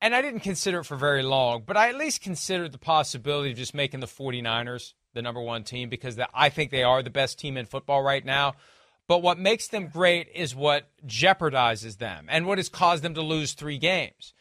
and 0.00 0.14
I 0.14 0.20
didn't 0.20 0.40
consider 0.40 0.80
it 0.80 0.84
for 0.84 0.96
very 0.96 1.22
long, 1.22 1.62
but 1.64 1.76
I 1.76 1.88
at 1.88 1.94
least 1.94 2.20
considered 2.20 2.72
the 2.72 2.78
possibility 2.78 3.52
of 3.52 3.56
just 3.56 3.74
making 3.74 4.00
the 4.00 4.06
49ers 4.06 4.92
the 5.14 5.22
number 5.22 5.40
1 5.40 5.62
team 5.64 5.88
because 5.88 6.18
I 6.34 6.48
think 6.50 6.70
they 6.70 6.82
are 6.82 7.02
the 7.02 7.08
best 7.08 7.38
team 7.38 7.56
in 7.56 7.64
football 7.64 8.02
right 8.02 8.24
now. 8.24 8.54
But 9.06 9.22
what 9.22 9.38
makes 9.38 9.68
them 9.68 9.88
great 9.88 10.28
is 10.34 10.54
what 10.54 10.88
jeopardizes 11.06 11.98
them 11.98 12.26
and 12.30 12.46
what 12.46 12.58
has 12.58 12.68
caused 12.68 13.02
them 13.02 13.14
to 13.14 13.22
lose 13.22 13.52
three 13.52 13.78
games. 13.78 14.32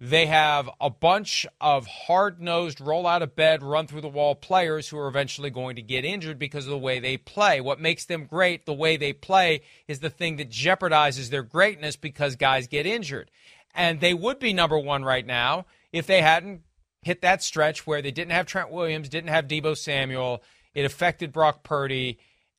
They 0.00 0.26
have 0.26 0.70
a 0.80 0.90
bunch 0.90 1.44
of 1.60 1.86
hard 1.86 2.40
nosed, 2.40 2.80
roll 2.80 3.04
out 3.04 3.20
of 3.20 3.34
bed, 3.34 3.64
run 3.64 3.88
through 3.88 4.02
the 4.02 4.08
wall 4.08 4.36
players 4.36 4.88
who 4.88 4.98
are 4.98 5.08
eventually 5.08 5.50
going 5.50 5.74
to 5.74 5.82
get 5.82 6.04
injured 6.04 6.38
because 6.38 6.66
of 6.66 6.70
the 6.70 6.78
way 6.78 7.00
they 7.00 7.16
play. 7.16 7.60
What 7.60 7.80
makes 7.80 8.04
them 8.04 8.24
great, 8.24 8.64
the 8.64 8.72
way 8.72 8.96
they 8.96 9.12
play, 9.12 9.62
is 9.88 9.98
the 9.98 10.08
thing 10.08 10.36
that 10.36 10.50
jeopardizes 10.50 11.30
their 11.30 11.42
greatness 11.42 11.96
because 11.96 12.36
guys 12.36 12.68
get 12.68 12.86
injured. 12.86 13.28
And 13.74 14.00
they 14.00 14.14
would 14.14 14.38
be 14.38 14.52
number 14.52 14.78
one 14.78 15.04
right 15.04 15.26
now 15.26 15.66
if 15.92 16.06
they 16.06 16.22
hadn't 16.22 16.62
hit 17.02 17.20
that 17.22 17.42
stretch 17.42 17.84
where 17.84 18.00
they 18.00 18.12
didn't 18.12 18.32
have 18.32 18.46
Trent 18.46 18.70
Williams, 18.70 19.08
didn't 19.08 19.30
have 19.30 19.48
Deebo 19.48 19.76
Samuel. 19.76 20.44
It 20.74 20.84
affected 20.84 21.32
Brock 21.32 21.64
Purdy 21.64 22.18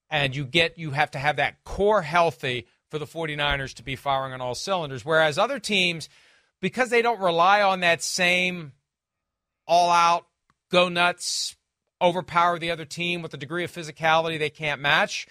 and 0.09 0.35
you 0.35 0.45
get 0.45 0.77
you 0.77 0.91
have 0.91 1.11
to 1.11 1.19
have 1.19 1.37
that 1.37 1.63
core 1.63 2.01
healthy 2.01 2.67
for 2.89 2.99
the 2.99 3.05
49ers 3.05 3.73
to 3.75 3.83
be 3.83 3.95
firing 3.95 4.33
on 4.33 4.41
all 4.41 4.55
cylinders. 4.55 5.05
Whereas 5.05 5.37
other 5.37 5.59
teams 5.59 6.09
because 6.61 6.89
they 6.89 7.01
don't 7.01 7.19
rely 7.19 7.61
on 7.61 7.81
that 7.81 8.01
same 8.01 8.73
all 9.67 9.89
out 9.89 10.25
go 10.71 10.89
nuts 10.89 11.55
overpower 12.01 12.57
the 12.59 12.71
other 12.71 12.85
team 12.85 13.21
with 13.21 13.33
a 13.33 13.37
degree 13.37 13.63
of 13.63 13.71
physicality 13.71 14.39
they 14.39 14.49
can't 14.49 14.81
match 14.81 15.27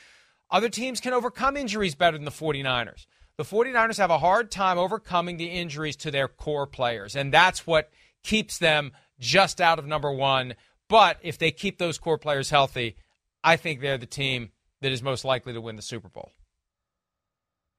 other 0.50 0.68
teams 0.68 1.00
can 1.00 1.12
overcome 1.12 1.56
injuries 1.56 1.94
better 1.94 2.16
than 2.16 2.24
the 2.24 2.30
49ers. 2.30 3.06
The 3.36 3.44
49ers 3.44 3.98
have 3.98 4.10
a 4.10 4.18
hard 4.18 4.50
time 4.50 4.78
overcoming 4.78 5.36
the 5.36 5.46
injuries 5.46 5.96
to 5.96 6.10
their 6.10 6.28
core 6.28 6.66
players 6.66 7.16
and 7.16 7.32
that's 7.32 7.66
what 7.66 7.90
keeps 8.22 8.58
them 8.58 8.92
just 9.18 9.60
out 9.60 9.78
of 9.78 9.86
number 9.86 10.12
1 10.12 10.54
but 10.88 11.18
if 11.22 11.38
they 11.38 11.50
keep 11.50 11.78
those 11.78 11.98
core 11.98 12.18
players 12.18 12.50
healthy 12.50 12.96
I 13.42 13.56
think 13.56 13.80
they're 13.80 13.98
the 13.98 14.06
team 14.06 14.50
that 14.80 14.92
is 14.92 15.02
most 15.02 15.24
likely 15.24 15.52
to 15.52 15.60
win 15.60 15.76
the 15.76 15.82
Super 15.82 16.08
Bowl. 16.08 16.32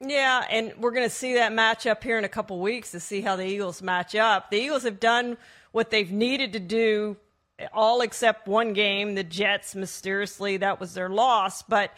Yeah, 0.01 0.45
and 0.49 0.73
we're 0.79 0.91
going 0.91 1.07
to 1.07 1.13
see 1.13 1.33
that 1.33 1.51
match 1.51 1.85
up 1.85 2.03
here 2.03 2.17
in 2.17 2.23
a 2.23 2.29
couple 2.29 2.59
weeks 2.59 2.91
to 2.91 2.99
see 3.01 3.21
how 3.21 3.35
the 3.35 3.45
Eagles 3.45 3.81
match 3.81 4.15
up. 4.15 4.49
The 4.49 4.57
Eagles 4.57 4.83
have 4.83 4.99
done 4.99 5.37
what 5.71 5.89
they've 5.89 6.11
needed 6.11 6.53
to 6.53 6.59
do, 6.59 7.17
all 7.73 7.99
except 7.99 8.47
one 8.47 8.71
game. 8.71 9.15
The 9.15 9.25
Jets, 9.25 9.75
mysteriously, 9.75 10.57
that 10.57 10.79
was 10.79 10.93
their 10.93 11.09
loss. 11.09 11.63
But 11.63 11.91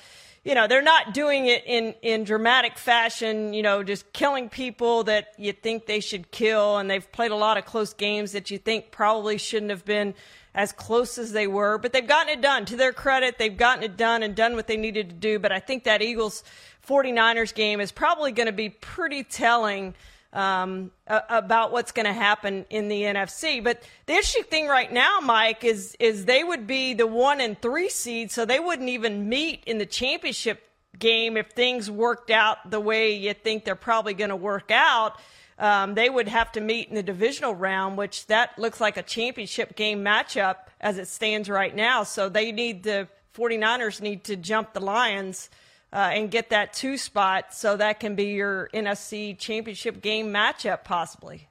you 0.44 0.56
know, 0.56 0.68
they're 0.68 0.82
not 0.82 1.14
doing 1.14 1.46
it 1.46 1.64
in, 1.68 1.94
in 2.02 2.24
dramatic 2.24 2.78
fashion, 2.78 3.54
you 3.54 3.62
know, 3.62 3.84
just 3.84 4.12
killing 4.12 4.50
people 4.50 5.04
that 5.04 5.34
you 5.38 5.54
think 5.54 5.86
they 5.86 6.00
should 6.00 6.32
kill. 6.32 6.78
And 6.78 6.90
they've 6.90 7.12
played 7.12 7.32
a 7.32 7.36
lot 7.36 7.58
of 7.58 7.66
close 7.66 7.94
games 7.94 8.32
that 8.32 8.50
you 8.50 8.58
think 8.58 8.90
probably 8.92 9.38
shouldn't 9.38 9.70
have 9.70 9.86
been 9.86 10.16
as 10.54 10.72
close 10.72 11.18
as 11.18 11.32
they 11.32 11.48
were, 11.48 11.78
but 11.78 11.94
they've 11.94 12.08
gotten 12.08 12.30
it 12.34 12.42
done. 12.42 12.66
To 12.66 12.76
their 12.76 12.92
credit, 12.92 13.38
they've 13.38 13.56
gotten 13.56 13.84
it 13.84 13.98
done 13.98 14.24
and 14.24 14.36
done 14.36 14.56
what 14.56 14.68
they 14.68 14.78
needed 14.78 15.10
to 15.10 15.16
do. 15.16 15.40
But 15.40 15.52
I 15.52 15.60
think 15.60 15.84
that 15.84 16.02
Eagles 16.02 16.44
49ers 16.88 17.54
game 17.54 17.80
is 17.80 17.92
probably 17.92 18.32
going 18.32 18.48
to 18.48 18.52
be 18.52 18.70
pretty 18.70 19.24
telling 19.24 19.94
um, 20.34 20.92
about 21.08 21.72
what's 21.72 21.92
going 21.92 22.06
to 22.06 22.14
happen 22.14 22.66
in 22.70 22.88
the 22.88 23.02
NFC. 23.04 23.64
But 23.64 23.84
the 24.06 24.14
interesting 24.14 24.44
thing 24.44 24.68
right 24.68 24.92
now, 24.92 25.20
Mike, 25.22 25.64
is 25.64 25.96
is 26.00 26.26
they 26.26 26.44
would 26.44 26.68
be 26.68 26.94
the 26.94 27.08
one 27.08 27.42
and 27.42 27.62
three 27.62 27.90
seed, 27.90 28.32
so 28.32 28.46
they 28.46 28.60
wouldn't 28.60 28.90
even 28.90 29.28
meet 29.28 29.64
in 29.66 29.78
the 29.78 29.86
championship 29.86 30.64
game 30.98 31.36
if 31.36 31.50
things 31.52 31.90
worked 31.90 32.30
out 32.30 32.70
the 32.70 32.80
way 32.80 33.14
you 33.14 33.34
think 33.34 33.66
they're 33.66 33.76
probably 33.76 34.14
going 34.14 34.30
to 34.30 34.36
work 34.36 34.72
out. 34.72 35.20
Um, 35.60 35.94
they 35.94 36.10
would 36.10 36.28
have 36.28 36.52
to 36.54 36.62
meet 36.62 36.90
in 36.90 36.96
the 36.96 37.04
divisional 37.04 37.54
round, 37.54 37.98
which 37.98 38.26
that 38.28 38.58
looks 38.58 38.80
like 38.80 38.98
a 38.98 39.04
championship 39.04 39.76
game 39.76 40.04
matchup 40.04 40.56
as 40.80 40.98
it 40.98 41.08
stands 41.08 41.50
right 41.50 41.76
now. 41.76 42.04
So 42.04 42.30
they 42.30 42.52
need 42.52 42.84
the 42.84 43.08
49ers 43.36 44.02
need 44.02 44.24
to 44.26 44.36
jump 44.36 44.74
the 44.74 44.80
Lions 44.80 45.50
uh, 45.94 46.12
and 46.14 46.32
get 46.32 46.50
that 46.50 46.74
two 46.74 46.98
spot 46.98 47.54
so 47.54 47.78
that 47.78 48.00
can 48.00 48.16
be 48.16 48.26
your 48.26 48.70
NFC 48.74 49.38
championship 49.38 50.02
game 50.02 50.32
matchup 50.32 50.84
possibly. 50.84 51.50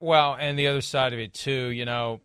Well, 0.00 0.36
and 0.38 0.58
the 0.58 0.66
other 0.66 0.82
side 0.82 1.12
of 1.12 1.18
it 1.18 1.32
too, 1.32 1.68
you 1.68 1.84
know, 1.84 2.20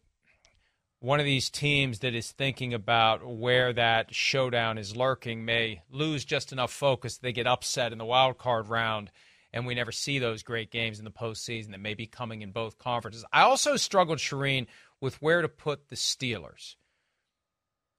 one 0.99 1.19
of 1.19 1.25
these 1.25 1.49
teams 1.49 1.99
that 1.99 2.13
is 2.13 2.31
thinking 2.31 2.73
about 2.73 3.25
where 3.25 3.71
that 3.71 4.13
showdown 4.13 4.77
is 4.77 4.97
lurking 4.97 5.45
may 5.45 5.81
lose 5.89 6.25
just 6.25 6.51
enough 6.51 6.71
focus 6.71 7.17
they 7.17 7.31
get 7.31 7.47
upset 7.47 7.93
in 7.93 7.97
the 7.97 8.05
wild 8.05 8.38
card 8.38 8.67
round 8.67 9.09
and 9.53 9.65
we 9.65 9.75
never 9.75 9.91
see 9.91 10.19
those 10.19 10.43
great 10.43 10.71
games 10.71 10.99
in 10.99 11.05
the 11.05 11.12
postseason 11.12 11.71
that 11.71 11.79
may 11.79 11.93
be 11.93 12.05
coming 12.05 12.41
in 12.41 12.51
both 12.51 12.77
conferences. 12.77 13.25
I 13.31 13.41
also 13.41 13.77
struggled, 13.77 14.19
Charean, 14.19 14.67
with 15.01 15.21
where 15.21 15.41
to 15.41 15.49
put 15.49 15.88
the 15.88 15.95
Steelers. 15.95 16.75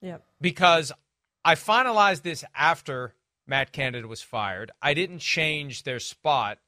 Yep. 0.02 0.24
Because 0.40 0.92
I 1.44 1.54
finalized 1.54 2.22
this 2.22 2.44
after 2.54 3.14
Matt 3.46 3.72
Canada 3.72 4.06
was 4.06 4.22
fired. 4.22 4.70
I 4.82 4.94
didn't 4.94 5.20
change 5.20 5.82
their 5.82 5.98
spot. 5.98 6.58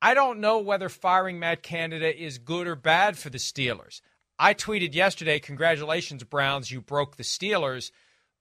I 0.00 0.14
don't 0.14 0.40
know 0.40 0.58
whether 0.58 0.88
firing 0.88 1.38
Matt 1.38 1.62
Canada 1.62 2.14
is 2.14 2.38
good 2.38 2.66
or 2.66 2.76
bad 2.76 3.16
for 3.16 3.30
the 3.30 3.38
Steelers. 3.38 4.00
I 4.38 4.52
tweeted 4.52 4.94
yesterday, 4.94 5.38
"Congratulations, 5.38 6.24
Browns, 6.24 6.70
you 6.70 6.80
broke 6.80 7.16
the 7.16 7.22
Steelers." 7.22 7.90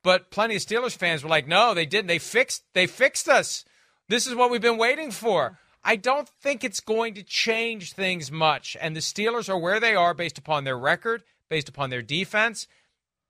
But 0.03 0.31
plenty 0.31 0.55
of 0.55 0.61
Steelers 0.61 0.97
fans 0.97 1.23
were 1.23 1.29
like, 1.29 1.47
"No, 1.47 1.73
they 1.73 1.85
didn't. 1.85 2.07
They 2.07 2.19
fixed. 2.19 2.63
They 2.73 2.87
fixed 2.87 3.29
us. 3.29 3.63
This 4.09 4.27
is 4.27 4.35
what 4.35 4.49
we've 4.49 4.61
been 4.61 4.77
waiting 4.77 5.11
for." 5.11 5.59
I 5.83 5.97
don't 5.97 6.29
think 6.29 6.63
it's 6.63 6.79
going 6.79 7.13
to 7.15 7.23
change 7.23 7.93
things 7.93 8.31
much. 8.31 8.77
And 8.79 8.95
the 8.95 9.01
Steelers 9.01 9.49
are 9.49 9.57
where 9.57 9.79
they 9.79 9.95
are 9.95 10.13
based 10.13 10.37
upon 10.37 10.63
their 10.63 10.77
record, 10.77 11.23
based 11.49 11.69
upon 11.69 11.89
their 11.89 12.01
defense, 12.01 12.67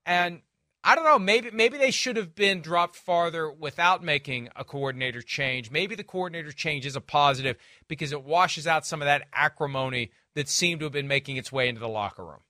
and 0.06 0.42
I 0.86 0.94
don't 0.94 1.04
know. 1.04 1.18
Maybe 1.18 1.50
maybe 1.50 1.78
they 1.78 1.90
should 1.90 2.18
have 2.18 2.34
been 2.34 2.60
dropped 2.60 2.94
farther 2.94 3.50
without 3.50 4.04
making 4.04 4.50
a 4.54 4.64
coordinator 4.64 5.22
change. 5.22 5.70
Maybe 5.70 5.94
the 5.94 6.04
coordinator 6.04 6.52
change 6.52 6.84
is 6.84 6.94
a 6.94 7.00
positive 7.00 7.56
because 7.88 8.12
it 8.12 8.22
washes 8.22 8.66
out 8.66 8.84
some 8.84 9.00
of 9.00 9.06
that 9.06 9.22
acrimony 9.32 10.10
that 10.34 10.46
seemed 10.46 10.80
to 10.80 10.84
have 10.84 10.92
been 10.92 11.08
making 11.08 11.38
its 11.38 11.50
way 11.50 11.68
into 11.68 11.80
the 11.80 11.88
locker 11.88 12.22
room. 12.22 12.40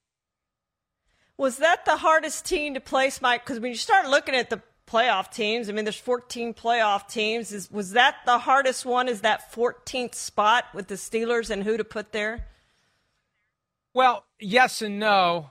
Was 1.37 1.59
that 1.59 1.85
the 1.85 1.97
hardest 1.97 2.45
team 2.45 2.75
to 2.75 2.81
place, 2.81 3.23
Mike? 3.23 3.45
Because 3.45 3.61
when 3.61 3.71
you 3.71 3.79
start 3.79 4.09
looking 4.09 4.35
at 4.35 4.51
the 4.51 4.61
playoff 4.89 5.31
teams, 5.31 5.69
I 5.69 5.73
mean, 5.73 5.85
there's 5.85 5.97
14 5.97 6.55
playoff 6.55 7.09
teams. 7.09 7.53
Is 7.53 7.71
was 7.71 7.93
that 7.93 8.17
the 8.27 8.39
hardest 8.39 8.85
one? 8.85 9.09
Is 9.09 9.21
that 9.21 9.53
14th 9.53 10.17
spot 10.17 10.65
with 10.75 10.89
the 10.89 10.97
Steelers 10.97 11.51
and 11.51 11.63
who 11.63 11.77
to 11.77 11.85
put 11.85 12.11
there? 12.11 12.47
Well, 13.95 14.25
yes 14.41 14.83
and 14.83 14.99
no. 14.99 15.51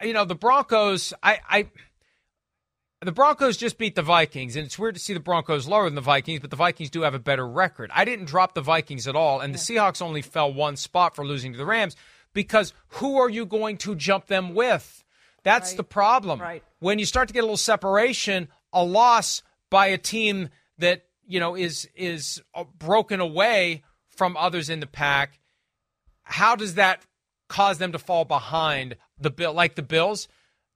You 0.00 0.12
know, 0.12 0.24
the 0.24 0.36
Broncos. 0.36 1.12
I. 1.24 1.40
I 1.48 1.68
the 3.00 3.12
Broncos 3.12 3.56
just 3.56 3.78
beat 3.78 3.94
the 3.94 4.02
Vikings, 4.02 4.56
and 4.56 4.66
it's 4.66 4.78
weird 4.78 4.96
to 4.96 5.00
see 5.00 5.14
the 5.14 5.20
Broncos 5.20 5.68
lower 5.68 5.84
than 5.84 5.94
the 5.94 6.00
Vikings, 6.00 6.40
but 6.40 6.50
the 6.50 6.56
Vikings 6.56 6.90
do 6.90 7.02
have 7.02 7.14
a 7.14 7.20
better 7.20 7.46
record. 7.46 7.90
I 7.94 8.04
didn't 8.04 8.24
drop 8.24 8.54
the 8.54 8.60
Vikings 8.60 9.06
at 9.06 9.14
all, 9.14 9.40
and 9.40 9.54
the 9.54 9.58
Seahawks 9.58 10.02
only 10.02 10.22
fell 10.22 10.52
one 10.52 10.76
spot 10.76 11.14
for 11.14 11.24
losing 11.24 11.52
to 11.52 11.58
the 11.58 11.64
Rams 11.64 11.94
because 12.32 12.72
who 12.88 13.18
are 13.18 13.28
you 13.28 13.46
going 13.46 13.76
to 13.78 13.94
jump 13.94 14.26
them 14.26 14.54
with? 14.54 15.04
That's 15.44 15.72
right. 15.72 15.76
the 15.76 15.84
problem. 15.84 16.40
Right. 16.40 16.62
When 16.80 16.98
you 16.98 17.06
start 17.06 17.28
to 17.28 17.34
get 17.34 17.40
a 17.40 17.42
little 17.42 17.56
separation, 17.56 18.48
a 18.72 18.84
loss 18.84 19.42
by 19.70 19.88
a 19.88 19.98
team 19.98 20.48
that 20.78 21.04
you 21.26 21.40
know 21.40 21.54
is 21.54 21.88
is 21.94 22.42
uh, 22.54 22.64
broken 22.78 23.20
away 23.20 23.84
from 24.08 24.36
others 24.36 24.68
in 24.70 24.80
the 24.80 24.86
pack, 24.86 25.38
how 26.22 26.56
does 26.56 26.74
that 26.74 27.02
cause 27.48 27.78
them 27.78 27.92
to 27.92 27.98
fall 27.98 28.24
behind 28.24 28.96
the 29.18 29.30
bill? 29.30 29.54
Like 29.54 29.76
the 29.76 29.82
Bills, 29.82 30.28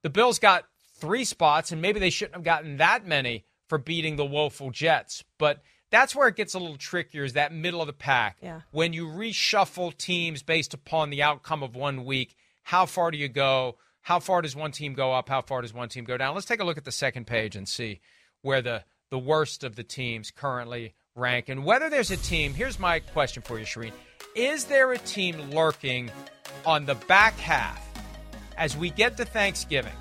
the 0.02 0.10
Bills 0.10 0.38
got 0.38 0.64
three 1.02 1.24
spots, 1.24 1.72
and 1.72 1.82
maybe 1.82 1.98
they 1.98 2.10
shouldn't 2.10 2.36
have 2.36 2.44
gotten 2.44 2.76
that 2.76 3.04
many 3.04 3.44
for 3.68 3.76
beating 3.76 4.14
the 4.14 4.24
woeful 4.24 4.70
Jets. 4.70 5.24
But 5.36 5.60
that's 5.90 6.14
where 6.14 6.28
it 6.28 6.36
gets 6.36 6.54
a 6.54 6.60
little 6.60 6.76
trickier 6.76 7.24
is 7.24 7.32
that 7.32 7.52
middle 7.52 7.80
of 7.80 7.88
the 7.88 7.92
pack. 7.92 8.36
Yeah. 8.40 8.60
When 8.70 8.92
you 8.92 9.08
reshuffle 9.08 9.96
teams 9.98 10.44
based 10.44 10.74
upon 10.74 11.10
the 11.10 11.20
outcome 11.20 11.64
of 11.64 11.74
one 11.74 12.04
week, 12.04 12.36
how 12.62 12.86
far 12.86 13.10
do 13.10 13.18
you 13.18 13.28
go? 13.28 13.78
How 14.02 14.20
far 14.20 14.42
does 14.42 14.54
one 14.54 14.70
team 14.70 14.94
go 14.94 15.12
up? 15.12 15.28
How 15.28 15.42
far 15.42 15.60
does 15.60 15.74
one 15.74 15.88
team 15.88 16.04
go 16.04 16.16
down? 16.16 16.36
Let's 16.36 16.46
take 16.46 16.60
a 16.60 16.64
look 16.64 16.78
at 16.78 16.84
the 16.84 16.92
second 16.92 17.26
page 17.26 17.56
and 17.56 17.68
see 17.68 18.00
where 18.42 18.62
the, 18.62 18.84
the 19.10 19.18
worst 19.18 19.64
of 19.64 19.74
the 19.74 19.82
teams 19.82 20.30
currently 20.30 20.94
rank 21.16 21.48
and 21.48 21.64
whether 21.64 21.90
there's 21.90 22.12
a 22.12 22.16
team. 22.16 22.54
Here's 22.54 22.78
my 22.78 23.00
question 23.00 23.42
for 23.42 23.58
you, 23.58 23.64
Charean. 23.64 23.92
Is 24.36 24.66
there 24.66 24.92
a 24.92 24.98
team 24.98 25.50
lurking 25.50 26.12
on 26.64 26.86
the 26.86 26.94
back 26.94 27.34
half 27.34 27.84
as 28.56 28.76
we 28.76 28.90
get 28.90 29.16
to 29.16 29.24
Thanksgiving? 29.24 29.92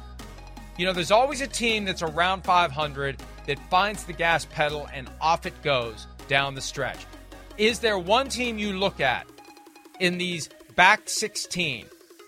You 0.77 0.85
know, 0.85 0.93
there's 0.93 1.11
always 1.11 1.41
a 1.41 1.47
team 1.47 1.85
that's 1.85 2.01
around 2.01 2.43
500 2.43 3.21
that 3.47 3.59
finds 3.69 4.05
the 4.05 4.13
gas 4.13 4.45
pedal 4.45 4.87
and 4.93 5.09
off 5.19 5.45
it 5.45 5.61
goes 5.61 6.07
down 6.27 6.55
the 6.55 6.61
stretch. 6.61 7.05
Is 7.57 7.79
there 7.79 7.99
one 7.99 8.29
team 8.29 8.57
you 8.57 8.77
look 8.77 8.99
at 8.99 9.27
in 9.99 10.17
these 10.17 10.49
back 10.75 11.09
16 11.09 11.85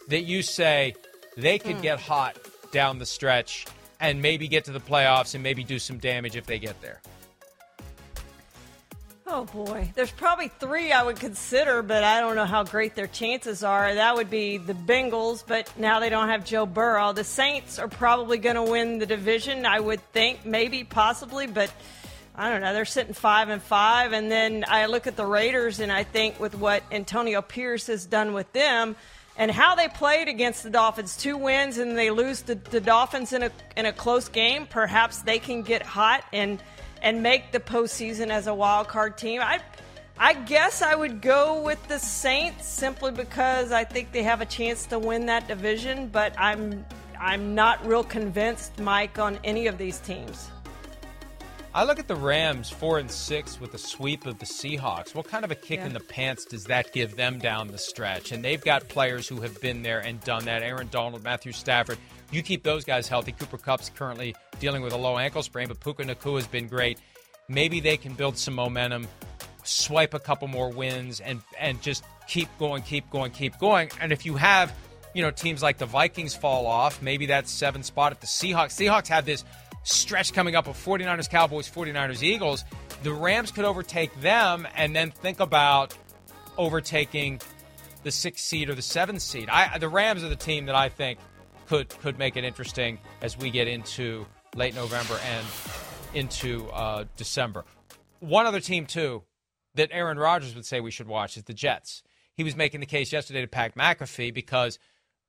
that 0.10 0.24
you 0.24 0.42
say 0.42 0.94
they 1.38 1.58
could 1.58 1.78
hmm. 1.78 1.82
get 1.82 2.00
hot 2.00 2.38
down 2.72 3.00
the 3.00 3.06
stretch 3.06 3.66
and 4.00 4.22
maybe 4.22 4.48
get 4.48 4.66
to 4.66 4.72
the 4.72 4.80
playoffs 4.80 5.34
and 5.34 5.42
maybe 5.42 5.64
do 5.64 5.80
some 5.80 5.98
damage 5.98 6.36
if 6.36 6.46
they 6.46 6.60
get 6.60 6.80
there? 6.82 7.02
Oh 9.26 9.46
boy, 9.46 9.90
there's 9.96 10.12
probably 10.12 10.50
three 10.50 10.92
I 10.92 11.02
would 11.02 11.16
consider, 11.16 11.82
but 11.82 12.04
I 12.04 12.20
don't 12.20 12.36
know 12.36 12.46
how 12.46 12.64
great 12.64 12.94
their 12.94 13.08
chances 13.08 13.64
are. 13.64 13.96
That 13.96 14.16
would 14.16 14.30
be 14.30 14.58
the 14.58 14.74
Bengals, 14.74 15.46
but 15.48 15.72
now 15.80 16.02
they 16.02 16.10
don't 16.10 16.28
have 16.28 16.44
Joe 16.44 16.66
Burrow. 16.66 17.14
The 17.14 17.24
Saints 17.24 17.80
are 17.80 17.88
probably 17.88 18.38
going 18.38 18.58
to 18.58 18.64
win 18.64 19.00
the 19.00 19.06
division, 19.06 19.66
I 19.66 19.80
would 19.80 20.02
think, 20.12 20.46
maybe, 20.46 20.84
possibly, 20.84 21.48
but 21.48 21.72
I 22.36 22.50
don't 22.50 22.60
know. 22.62 22.74
They're 22.74 22.84
sitting 22.84 23.14
five 23.14 23.48
and 23.48 23.64
five, 23.64 24.12
and 24.12 24.30
then 24.30 24.66
I 24.68 24.88
look 24.88 25.08
at 25.08 25.16
the 25.16 25.26
Raiders, 25.26 25.80
and 25.80 25.90
I 25.90 26.04
think 26.04 26.40
with 26.40 26.56
what 26.56 26.84
Antonio 26.92 27.42
Pierce 27.42 27.88
has 27.88 28.06
done 28.06 28.34
with 28.34 28.52
them 28.52 28.96
and 29.38 29.50
how 29.50 29.76
they 29.76 29.88
played 29.88 30.28
against 30.28 30.64
the 30.64 30.70
Dolphins, 30.70 31.16
two 31.16 31.38
wins, 31.38 31.78
and 31.78 31.98
they 31.98 32.12
lose 32.12 32.42
the, 32.42 32.56
the 32.56 32.82
Dolphins 32.82 33.34
in 33.34 33.44
a 33.44 33.52
in 33.78 33.86
a 33.86 33.94
close 33.94 34.28
game. 34.28 34.68
Perhaps 34.68 35.22
they 35.24 35.40
can 35.40 35.64
get 35.64 35.82
hot 35.82 36.24
and 36.34 36.62
and 37.04 37.22
make 37.22 37.52
the 37.52 37.60
postseason 37.60 38.30
as 38.32 38.48
a 38.48 38.54
wild 38.56 38.88
card 38.88 39.18
team. 39.18 39.42
I, 39.42 39.60
I 40.18 40.34
guess 40.34 40.82
I 40.82 40.96
would 40.96 41.22
go 41.22 41.62
with 41.62 41.86
the 41.88 42.00
Saints 42.00 42.68
simply 42.68 43.12
because 43.12 43.72
I 43.72 43.84
think 43.84 44.12
they 44.12 44.24
have 44.24 44.42
a 44.42 44.46
chance 44.46 44.86
to 44.88 44.98
win 44.98 45.28
that 45.28 45.48
division. 45.48 46.08
But 46.08 46.34
I'm, 46.40 46.86
I'm 47.20 47.54
not 47.54 47.86
real 47.86 48.04
convinced, 48.04 48.80
Mike, 48.80 49.20
on 49.20 49.38
any 49.44 49.68
of 49.68 49.78
these 49.78 50.00
teams. 50.00 50.50
I 51.76 51.86
look 51.86 51.98
at 51.98 52.08
the 52.08 52.16
Rams 52.16 52.70
four 52.70 53.00
and 53.00 53.10
six 53.10 53.60
with 53.60 53.74
a 53.74 53.80
sweep 53.80 54.28
of 54.28 54.38
the 54.38 54.46
Seahawks. 54.46 55.16
What 55.16 55.28
kind 55.28 55.44
of 55.44 55.50
a 55.50 55.56
kick 55.56 55.80
Yeah. 55.80 55.88
in 55.88 55.94
the 55.94 56.00
pants 56.00 56.46
does 56.46 56.66
that 56.66 56.94
give 56.94 57.16
them 57.16 57.40
down 57.40 57.68
the 57.70 57.80
stretch? 57.80 58.32
And 58.32 58.46
they've 58.46 58.64
got 58.64 58.88
players 58.90 59.28
who 59.28 59.42
have 59.42 59.60
been 59.60 59.82
there 59.82 60.00
and 60.00 60.22
done 60.22 60.46
that. 60.46 60.62
Aaron 60.62 60.88
Donald, 60.92 61.24
Matthew 61.24 61.52
Stafford. 61.52 61.98
You 62.34 62.42
keep 62.42 62.64
those 62.64 62.84
guys 62.84 63.08
healthy. 63.08 63.32
Cooper 63.32 63.60
Kupp's 63.60 63.92
currently 63.96 64.36
dealing 64.60 64.82
with 64.82 64.92
a 64.92 64.98
low 64.98 65.20
ankle 65.20 65.44
sprain, 65.44 65.68
but 65.68 65.80
Puka 65.80 66.04
Nacua 66.04 66.38
has 66.38 66.48
been 66.48 66.68
great. 66.68 67.00
Maybe 67.48 67.80
they 67.80 67.96
can 67.96 68.14
build 68.16 68.38
some 68.40 68.56
momentum, 68.56 69.08
swipe 69.64 70.16
a 70.16 70.20
couple 70.20 70.48
more 70.48 70.70
wins, 70.70 71.20
and 71.20 71.42
and 71.60 71.80
just 71.82 72.04
keep 72.28 72.50
going, 72.58 72.82
keep 72.82 73.08
going, 73.12 73.32
keep 73.32 73.60
going. 73.60 73.92
And 74.02 74.12
if 74.12 74.26
you 74.26 74.36
have, 74.36 74.74
you 75.14 75.22
know, 75.22 75.30
teams 75.30 75.62
like 75.62 75.78
the 75.78 75.86
Vikings 75.86 76.36
fall 76.36 76.66
off, 76.66 77.04
maybe 77.04 77.28
that 77.28 77.48
seven 77.48 77.84
spot 77.84 78.12
at 78.12 78.22
the 78.22 78.28
Seahawks. 78.28 78.72
Seahawks 78.72 79.10
have 79.10 79.26
this 79.26 79.46
stretch 79.84 80.34
coming 80.34 80.56
up 80.56 80.68
of 80.68 80.76
49ers, 80.76 81.30
Cowboys, 81.30 81.70
49ers, 81.70 82.24
Eagles. 82.24 82.64
The 83.04 83.14
Rams 83.14 83.52
could 83.52 83.66
overtake 83.66 84.14
them 84.22 84.68
and 84.76 84.96
then 84.96 85.12
think 85.12 85.40
about 85.40 85.96
overtaking 86.58 87.42
the 88.04 88.12
sixth 88.12 88.44
seed 88.44 88.70
or 88.70 88.76
the 88.76 88.82
seventh 88.82 89.22
seed. 89.22 89.50
I, 89.50 89.78
the 89.78 89.90
Rams 89.90 90.24
are 90.24 90.30
the 90.30 90.36
team 90.36 90.66
that 90.66 90.76
I 90.76 90.90
think 90.90 91.20
could 91.68 91.90
could 92.00 92.18
make 92.18 92.38
it 92.38 92.44
interesting 92.44 93.00
as 93.22 93.38
we 93.38 93.50
get 93.50 93.68
into 93.68 94.26
late 94.56 94.76
November 94.76 95.20
and 95.26 95.46
into 96.14 96.70
uh, 96.70 97.06
December. 97.18 97.66
One 98.20 98.46
other 98.46 98.60
team, 98.60 98.86
too, 98.86 99.24
that 99.76 99.90
Aaron 99.92 100.18
Rodgers 100.18 100.56
would 100.56 100.66
say 100.66 100.80
we 100.80 100.92
should 100.92 101.08
watch 101.08 101.38
is 101.38 101.44
the 101.44 101.54
Jets. 101.54 102.04
He 102.36 102.44
was 102.44 102.56
making 102.56 102.80
the 102.80 102.86
case 102.86 103.12
yesterday 103.12 103.42
to 103.42 103.48
Pat 103.48 103.76
McAfee 103.76 104.34
because 104.34 104.80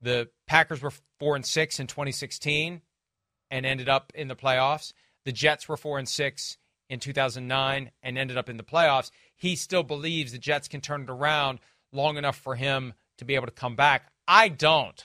the 0.00 0.28
Packers 0.46 0.82
were 0.82 0.92
four 1.18 1.36
and 1.36 1.44
six 1.44 1.80
in 1.80 1.86
2016 1.86 2.82
and 3.50 3.66
ended 3.66 3.88
up 3.88 4.12
in 4.14 4.28
the 4.28 4.36
playoffs. 4.36 4.92
The 5.24 5.32
Jets 5.32 5.68
were 5.68 5.76
four 5.76 5.98
and 5.98 6.08
six 6.08 6.58
in 6.88 7.00
2009 7.00 7.90
and 8.02 8.18
ended 8.18 8.36
up 8.36 8.48
in 8.48 8.56
the 8.56 8.62
playoffs. 8.62 9.10
He 9.36 9.56
still 9.56 9.82
believes 9.82 10.32
the 10.32 10.38
Jets 10.38 10.68
can 10.68 10.80
turn 10.80 11.02
it 11.02 11.10
around 11.10 11.60
long 11.92 12.16
enough 12.16 12.36
for 12.36 12.54
him 12.54 12.94
to 13.18 13.24
be 13.24 13.34
able 13.34 13.46
to 13.46 13.52
come 13.52 13.76
back. 13.76 14.12
I 14.26 14.48
don't. 14.48 15.04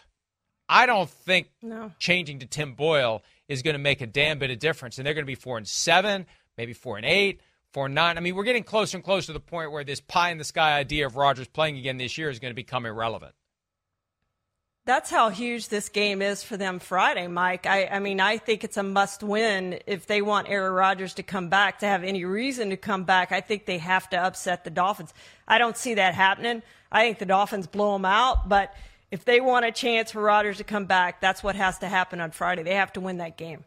I 0.69 0.86
don't 0.86 1.10
think 1.10 1.49
No. 1.63 1.91
changing 1.99 2.39
to 2.39 2.45
Tim 2.45 2.75
Boyle 2.75 3.23
is 3.47 3.63
going 3.63 3.73
to 3.73 3.79
make 3.79 4.01
a 4.01 4.08
damn 4.08 4.38
bit 4.38 4.51
of 4.51 4.60
difference. 4.60 4.97
And 4.97 5.05
they're 5.08 5.15
going 5.15 5.25
to 5.25 5.27
be 5.27 5.36
four 5.36 5.58
and 5.58 5.67
seven, 5.67 6.27
maybe 6.58 6.73
four 6.73 6.97
and 6.97 7.05
eight, 7.05 7.41
four 7.73 7.88
and 7.88 7.95
nine. 7.95 8.17
I 8.17 8.21
mean, 8.21 8.36
we're 8.36 8.43
getting 8.43 8.63
closer 8.63 8.95
and 8.95 9.03
closer 9.03 9.27
to 9.27 9.34
the 9.34 9.39
point 9.39 9.71
where 9.71 9.84
this 9.84 9.99
pie 9.99 10.29
in 10.29 10.38
the 10.38 10.43
sky 10.43 10.77
idea 10.77 11.08
of 11.08 11.15
Rodgers 11.15 11.47
playing 11.47 11.77
again 11.77 11.97
this 11.97 12.17
year 12.17 12.29
is 12.29 12.38
going 12.39 12.51
to 12.51 12.55
become 12.55 12.86
irrelevant. 12.86 13.34
That's 14.86 15.12
how 15.12 15.29
huge 15.29 15.67
this 15.67 15.89
game 15.89 16.21
is 16.21 16.41
for 16.41 16.58
them 16.58 16.79
Friday, 16.79 17.27
Mike. 17.27 17.67
I, 17.67 17.86
I 17.86 17.99
mean, 17.99 18.19
I 18.19 18.38
think 18.38 18.63
it's 18.63 18.77
a 18.77 18.82
must 18.82 19.21
win 19.21 19.79
if 19.86 20.08
they 20.08 20.21
want 20.23 20.49
Aaron 20.49 20.73
Rodgers 20.73 21.13
to 21.15 21.23
come 21.23 21.49
back, 21.49 21.79
to 21.79 21.86
have 21.86 22.03
any 22.03 22.25
reason 22.25 22.71
to 22.71 22.77
come 22.77 23.03
back. 23.03 23.32
I 23.32 23.41
think 23.41 23.65
they 23.65 23.77
have 23.77 24.10
to 24.12 24.17
upset 24.17 24.63
the 24.63 24.71
Dolphins. 24.71 25.13
I 25.47 25.60
don't 25.60 25.77
see 25.77 25.95
that 25.95 26.15
happening. 26.15 26.63
I 26.91 27.03
think 27.03 27.19
the 27.19 27.25
Dolphins 27.27 27.67
blow 27.67 27.93
them 27.93 28.05
out, 28.05 28.49
but 28.49 28.73
if 29.12 29.26
they 29.26 29.41
want 29.41 29.65
a 29.65 29.72
chance 29.72 30.12
for 30.12 30.22
Rodgers 30.22 30.58
to 30.58 30.63
come 30.63 30.86
back, 30.86 31.19
that's 31.22 31.43
what 31.43 31.56
has 31.56 31.80
to 31.80 31.88
happen 31.88 32.22
on 32.22 32.32
Friday. 32.32 32.63
They 32.63 32.76
have 32.76 32.93
to 32.93 33.02
win 33.02 33.17
that 33.17 33.38
game. 33.38 33.63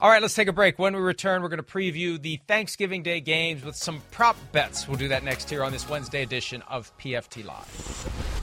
All 0.00 0.10
right, 0.10 0.20
let's 0.20 0.34
take 0.34 0.48
a 0.48 0.52
break. 0.52 0.78
When 0.78 0.94
we 0.94 1.00
return, 1.00 1.42
we're 1.42 1.48
going 1.48 1.62
to 1.62 1.62
preview 1.62 2.20
the 2.20 2.40
Thanksgiving 2.48 3.02
Day 3.02 3.20
games 3.20 3.64
with 3.64 3.76
some 3.76 4.02
prop 4.10 4.36
bets. 4.52 4.88
We'll 4.88 4.98
do 4.98 5.08
that 5.08 5.22
next 5.22 5.48
here 5.48 5.62
on 5.62 5.72
this 5.72 5.88
Wednesday 5.88 6.22
edition 6.22 6.62
of 6.62 6.96
PFT 6.98 7.44
Live. 7.44 8.34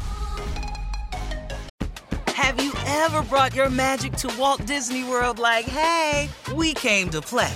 Have 2.29 2.63
you 2.63 2.73
ever 2.85 3.21
brought 3.23 3.53
your 3.53 3.69
magic 3.69 4.13
to 4.13 4.33
Walt 4.39 4.65
Disney 4.65 5.03
World 5.03 5.39
like, 5.39 5.65
hey, 5.65 6.29
we 6.55 6.73
came 6.73 7.09
to 7.09 7.21
play? 7.21 7.53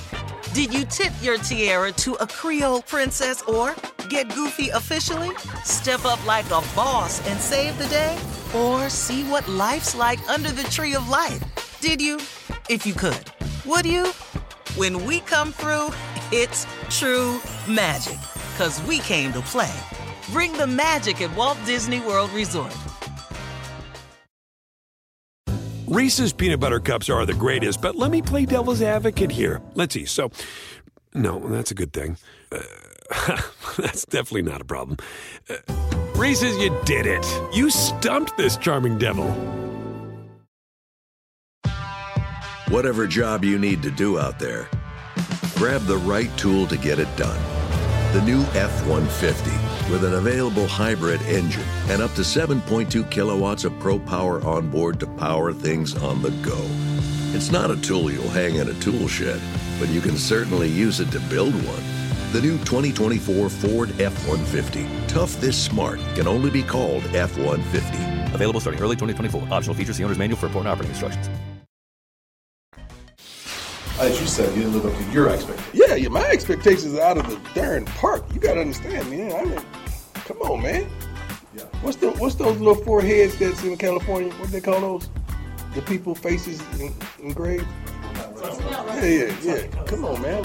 Did 0.54 0.74
you 0.74 0.86
tip 0.86 1.14
your 1.22 1.38
tiara 1.38 1.92
to 1.94 2.14
a 2.16 2.28
Creole 2.28 2.82
princess 2.82 3.42
or 3.44 3.76
get 4.06 4.34
goofy 4.34 4.70
officially? 4.70 5.32
Step 5.64 6.06
up 6.06 6.26
like 6.26 6.46
a 6.46 6.62
boss 6.76 7.26
and 7.28 7.40
save 7.40 7.78
the 7.78 7.88
day? 7.88 8.18
Or 8.56 8.90
see 8.90 9.24
what 9.24 9.48
life's 9.48 9.96
like 9.96 10.20
under 10.30 10.52
the 10.52 10.64
tree 10.64 10.96
of 10.96 11.10
life? 11.10 11.44
Did 11.82 12.02
you? 12.02 12.18
If 12.70 12.86
you 12.86 12.94
could. 12.94 13.32
Would 13.66 13.86
you? 13.86 14.08
When 14.78 15.06
we 15.06 15.20
come 15.22 15.52
through, 15.52 15.90
it's 16.32 16.66
true 16.90 17.42
magic. 17.70 18.20
Cause 18.58 18.82
we 18.84 19.00
came 19.00 19.34
to 19.34 19.42
play. 19.42 19.74
Bring 20.32 20.54
the 20.54 20.68
magic 20.68 21.22
at 21.22 21.36
Walt 21.36 21.58
Disney 21.66 22.00
World 22.00 22.32
Resort. 22.32 22.76
Reese's 25.88 26.34
peanut 26.34 26.60
butter 26.60 26.80
cups 26.80 27.10
are 27.10 27.26
the 27.26 27.34
greatest, 27.34 27.82
but 27.82 27.96
let 27.96 28.12
me 28.12 28.22
play 28.22 28.46
devil's 28.46 28.82
advocate 28.82 29.32
here. 29.32 29.62
Let's 29.76 29.94
see. 29.94 30.06
So, 30.06 30.32
no, 31.14 31.40
that's 31.40 31.72
a 31.72 31.76
good 31.76 31.94
thing. 31.94 32.18
Uh, 32.52 32.60
that's 33.78 34.06
definitely 34.06 34.42
not 34.44 34.62
a 34.62 34.66
problem. 34.66 34.98
Uh, 35.50 35.56
Reese's, 36.16 36.58
you 36.58 36.76
did 36.86 37.06
it. 37.06 37.26
You 37.54 37.70
stumped 37.70 38.38
this 38.38 38.58
charming 38.58 38.98
devil. 38.98 39.30
Whatever 42.70 43.06
job 43.06 43.44
you 43.44 43.60
need 43.60 43.84
to 43.84 43.92
do 43.92 44.18
out 44.18 44.40
there, 44.40 44.68
grab 45.56 45.84
the 45.84 45.98
right 45.98 46.36
tool 46.38 46.66
to 46.68 46.78
get 46.78 47.00
it 47.00 47.16
done. 47.16 47.40
The 48.14 48.22
new 48.22 48.42
F 48.54 48.88
150 48.88 49.52
with 49.92 50.04
an 50.04 50.14
available 50.16 50.68
hybrid 50.68 51.22
engine 51.24 51.66
and 51.90 52.02
up 52.02 52.14
to 52.16 52.22
7.2 52.22 53.12
kilowatts 53.12 53.66
of 53.66 53.78
pro 53.80 54.00
power 54.00 54.44
on 54.44 54.70
board 54.70 55.00
to 55.02 55.08
power 55.08 55.54
things 55.54 55.96
on 56.02 56.22
the 56.22 56.32
go. 56.42 56.58
It's 57.36 57.52
not 57.52 57.70
a 57.70 57.76
tool 57.82 58.10
you'll 58.10 58.30
hang 58.30 58.56
in 58.56 58.70
a 58.70 58.74
tool 58.80 59.08
shed, 59.08 59.40
but 59.80 59.90
you 59.90 60.02
can 60.02 60.18
certainly 60.18 60.70
use 60.70 61.00
it 61.02 61.12
to 61.12 61.20
build 61.20 61.54
one. 61.54 62.05
The 62.32 62.42
new 62.42 62.58
2024 62.60 63.50
Ford 63.50 63.90
F 64.02 64.28
150. 64.28 64.86
Tough 65.08 65.40
this 65.40 65.62
smart 65.62 66.00
can 66.16 66.28
only 66.28 66.50
be 66.50 66.64
called 66.64 67.04
F 67.16 67.38
150. 67.38 68.34
Available 68.34 68.60
starting 68.60 68.82
early 68.82 68.96
2024. 68.96 69.54
Optional 69.54 69.76
features, 69.76 69.98
the 69.98 70.04
owner's 70.04 70.18
manual 70.18 70.38
for 70.38 70.48
important 70.48 70.68
operating 70.70 70.92
instructions. 70.92 71.30
As 73.98 74.20
you 74.20 74.28
said, 74.28 74.54
you 74.54 74.64
didn't 74.64 74.74
live 74.74 74.86
up 74.88 74.98
to 74.98 75.12
your 75.14 75.30
expectations. 75.30 75.70
Yeah, 75.74 75.96
yeah, 75.96 76.10
my 76.10 76.26
expectations 76.26 76.94
are 76.96 77.02
out 77.02 77.18
of 77.18 77.30
the 77.30 77.40
darn 77.54 77.86
park. 77.86 78.26
You 78.34 78.42
gotta 78.42 78.60
understand, 78.60 79.10
man. 79.10 79.32
I 79.32 79.46
mean, 79.46 79.62
come 80.26 80.42
on, 80.42 80.62
man. 80.62 80.90
Yeah. 81.56 81.64
What's 81.82 81.96
the 81.98 82.12
what's 82.12 82.36
those 82.36 82.58
little 82.60 82.84
four 82.84 83.02
heads 83.02 83.38
that's 83.40 83.64
in 83.64 83.78
California? 83.78 84.30
What 84.34 84.48
do 84.48 84.52
they 84.52 84.60
call 84.60 84.82
those? 84.82 85.10
The 85.74 85.82
people 85.84 86.14
faces 86.14 86.62
en- 86.82 86.94
engraved. 87.24 87.66
Yeah, 88.36 89.06
yeah, 89.06 89.36
yeah. 89.42 89.68
Come 89.86 90.04
on, 90.04 90.22
man. 90.22 90.44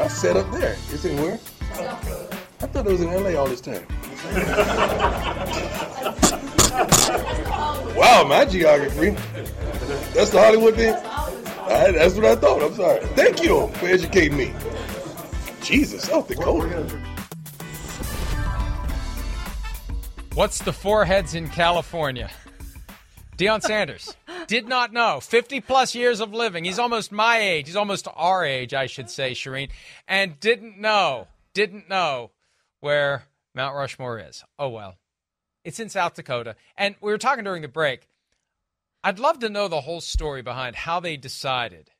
I 0.00 0.08
set 0.08 0.36
up 0.36 0.50
there. 0.50 0.76
Is 0.92 1.04
it 1.04 1.14
where? 1.20 1.34
I 2.62 2.66
thought 2.66 2.86
it 2.86 2.90
was 2.90 3.02
in 3.02 3.08
LA 3.08 3.38
all 3.38 3.46
this 3.46 3.60
time. 3.60 3.86
wow, 7.94 8.24
my 8.26 8.46
geography. 8.46 9.10
That's 10.14 10.30
the 10.30 10.40
Hollywood 10.40 10.76
thing. 10.76 10.94
I, 10.94 11.90
that's 11.92 12.14
what 12.14 12.24
I 12.24 12.34
thought. 12.34 12.62
I'm 12.62 12.74
sorry. 12.74 13.04
Thank 13.08 13.42
you 13.42 13.68
for 13.74 13.86
educating 13.86 14.38
me. 14.38 14.54
Jesus, 15.62 16.04
South 16.04 16.28
Dakota. 16.28 16.98
What's 20.32 20.60
the 20.60 20.72
four 20.72 21.04
heads 21.04 21.34
in 21.34 21.48
California? 21.50 22.30
Deion 23.36 23.60
Sanders 23.60 24.16
did 24.50 24.66
not 24.66 24.92
know. 24.92 25.20
50 25.20 25.60
plus 25.60 25.94
years 25.94 26.18
of 26.18 26.34
living. 26.34 26.64
He's 26.64 26.80
almost 26.80 27.12
my 27.12 27.38
age. 27.38 27.68
He's 27.68 27.76
almost 27.76 28.08
our 28.16 28.44
age, 28.44 28.74
I 28.74 28.86
should 28.86 29.08
say, 29.08 29.30
Charean. 29.30 29.70
And 30.08 30.40
didn't 30.40 30.76
know, 30.76 31.28
didn't 31.54 31.88
know 31.88 32.32
where 32.80 33.26
Mount 33.54 33.76
Rushmore 33.76 34.18
is. 34.18 34.42
Oh, 34.58 34.70
well. 34.70 34.96
It's 35.62 35.78
in 35.78 35.88
South 35.88 36.14
Dakota. 36.14 36.56
And 36.76 36.96
we 37.00 37.12
were 37.12 37.18
talking 37.18 37.44
during 37.44 37.62
the 37.62 37.68
break. 37.68 38.08
I'd 39.04 39.20
love 39.20 39.38
to 39.38 39.48
know 39.48 39.68
the 39.68 39.82
whole 39.82 40.00
story 40.00 40.42
behind 40.42 40.74
how 40.74 40.98
they 40.98 41.16
decided 41.16 41.92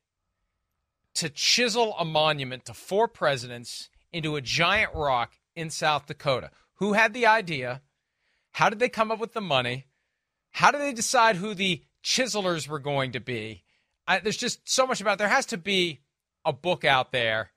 to 1.14 1.28
chisel 1.28 1.94
a 2.00 2.04
monument 2.04 2.64
to 2.64 2.74
four 2.74 3.06
presidents 3.06 3.90
into 4.12 4.34
a 4.34 4.40
giant 4.40 4.92
rock 4.92 5.34
in 5.54 5.70
South 5.70 6.06
Dakota. 6.06 6.50
Who 6.74 6.94
had 6.94 7.14
the 7.14 7.26
idea? 7.26 7.80
How 8.50 8.70
did 8.70 8.80
they 8.80 8.88
come 8.88 9.12
up 9.12 9.20
with 9.20 9.34
the 9.34 9.40
money? 9.40 9.86
How 10.50 10.72
did 10.72 10.80
they 10.80 10.92
decide 10.92 11.36
who 11.36 11.54
the 11.54 11.84
chiselers 12.02 12.68
were 12.68 12.78
going 12.78 13.12
to 13.12 13.20
be? 13.20 13.62
I, 14.06 14.18
there's 14.18 14.36
just 14.36 14.68
so 14.68 14.86
much 14.86 15.00
about. 15.00 15.18
There 15.18 15.28
has 15.28 15.46
to 15.46 15.56
be 15.58 16.00
a 16.44 16.52
book 16.52 16.84
out 16.84 17.12
there 17.12 17.50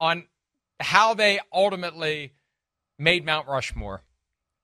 on 0.00 0.24
how 0.80 1.14
they 1.14 1.40
ultimately 1.52 2.32
made 2.98 3.24
Mount 3.24 3.48
Rushmore 3.48 4.02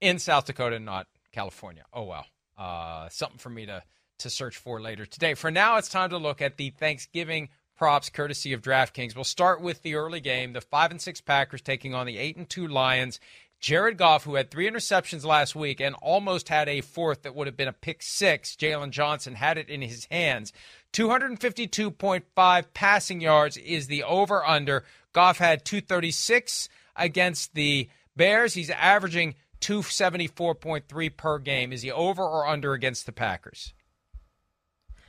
in 0.01 0.19
South 0.19 0.47
Dakota 0.47 0.79
not 0.79 1.07
California. 1.33 1.85
Oh 1.93 2.05
well, 2.05 2.27
uh, 2.57 3.09
something 3.09 3.39
for 3.39 3.51
me 3.51 3.67
to 3.67 3.83
to 4.19 4.31
search 4.31 4.57
for 4.57 4.81
later 4.81 5.07
today. 5.07 5.35
For 5.35 5.51
now, 5.51 5.77
it's 5.77 5.89
time 5.89 6.11
to 6.11 6.19
look 6.19 6.43
at 6.43 6.57
the 6.57 6.71
Thanksgiving 6.71 7.51
props 7.77 8.11
courtesy 8.11 8.53
of 8.53 8.61
DraftKings. 8.61 9.15
We'll 9.15 9.25
start 9.25 9.61
with 9.61 9.83
the 9.83 9.95
early 9.95 10.21
game. 10.21 10.53
The 10.53 10.61
five 10.61 10.91
and 10.91 11.01
six 11.01 11.21
Packers 11.21 11.63
taking 11.63 11.95
on 11.95 12.07
the 12.07 12.19
eight 12.19 12.37
and 12.37 12.49
two 12.49 12.67
Lions. 12.67 13.21
Jared 13.61 13.99
Goff, 13.99 14.25
who 14.25 14.37
had 14.37 14.51
three 14.51 14.71
interceptions 14.71 15.25
last 15.25 15.57
week 15.57 15.81
and 15.81 15.97
almost 15.97 16.49
had 16.49 16.69
a 16.69 16.81
fourth 16.81 17.23
that 17.23 17.35
would 17.35 17.49
have 17.49 17.57
been 17.57 17.69
a 17.69 17.73
pick 17.73 18.03
six, 18.03 18.55
Jaylon 18.55 18.91
Johnson 18.91 19.35
had 19.35 19.59
it 19.59 19.69
in 19.69 19.83
his 19.83 20.07
hands. 20.11 20.53
252.5 20.93 22.65
passing 22.73 23.21
yards 23.21 23.57
is 23.57 23.89
the 23.89 24.05
over 24.05 24.47
under. 24.47 24.85
Goff 25.13 25.39
had 25.39 25.65
236 25.65 26.69
against 26.97 27.55
the 27.55 27.89
Bears. 28.17 28.55
He's 28.55 28.71
averaging 28.71 29.35
274.3 29.61 31.17
per 31.17 31.39
game. 31.39 31.73
Is 31.73 31.83
he 31.83 31.91
over 31.91 32.23
or 32.23 32.47
under 32.47 32.73
against 32.75 33.07
the 33.07 33.13
Packers? 33.13 33.75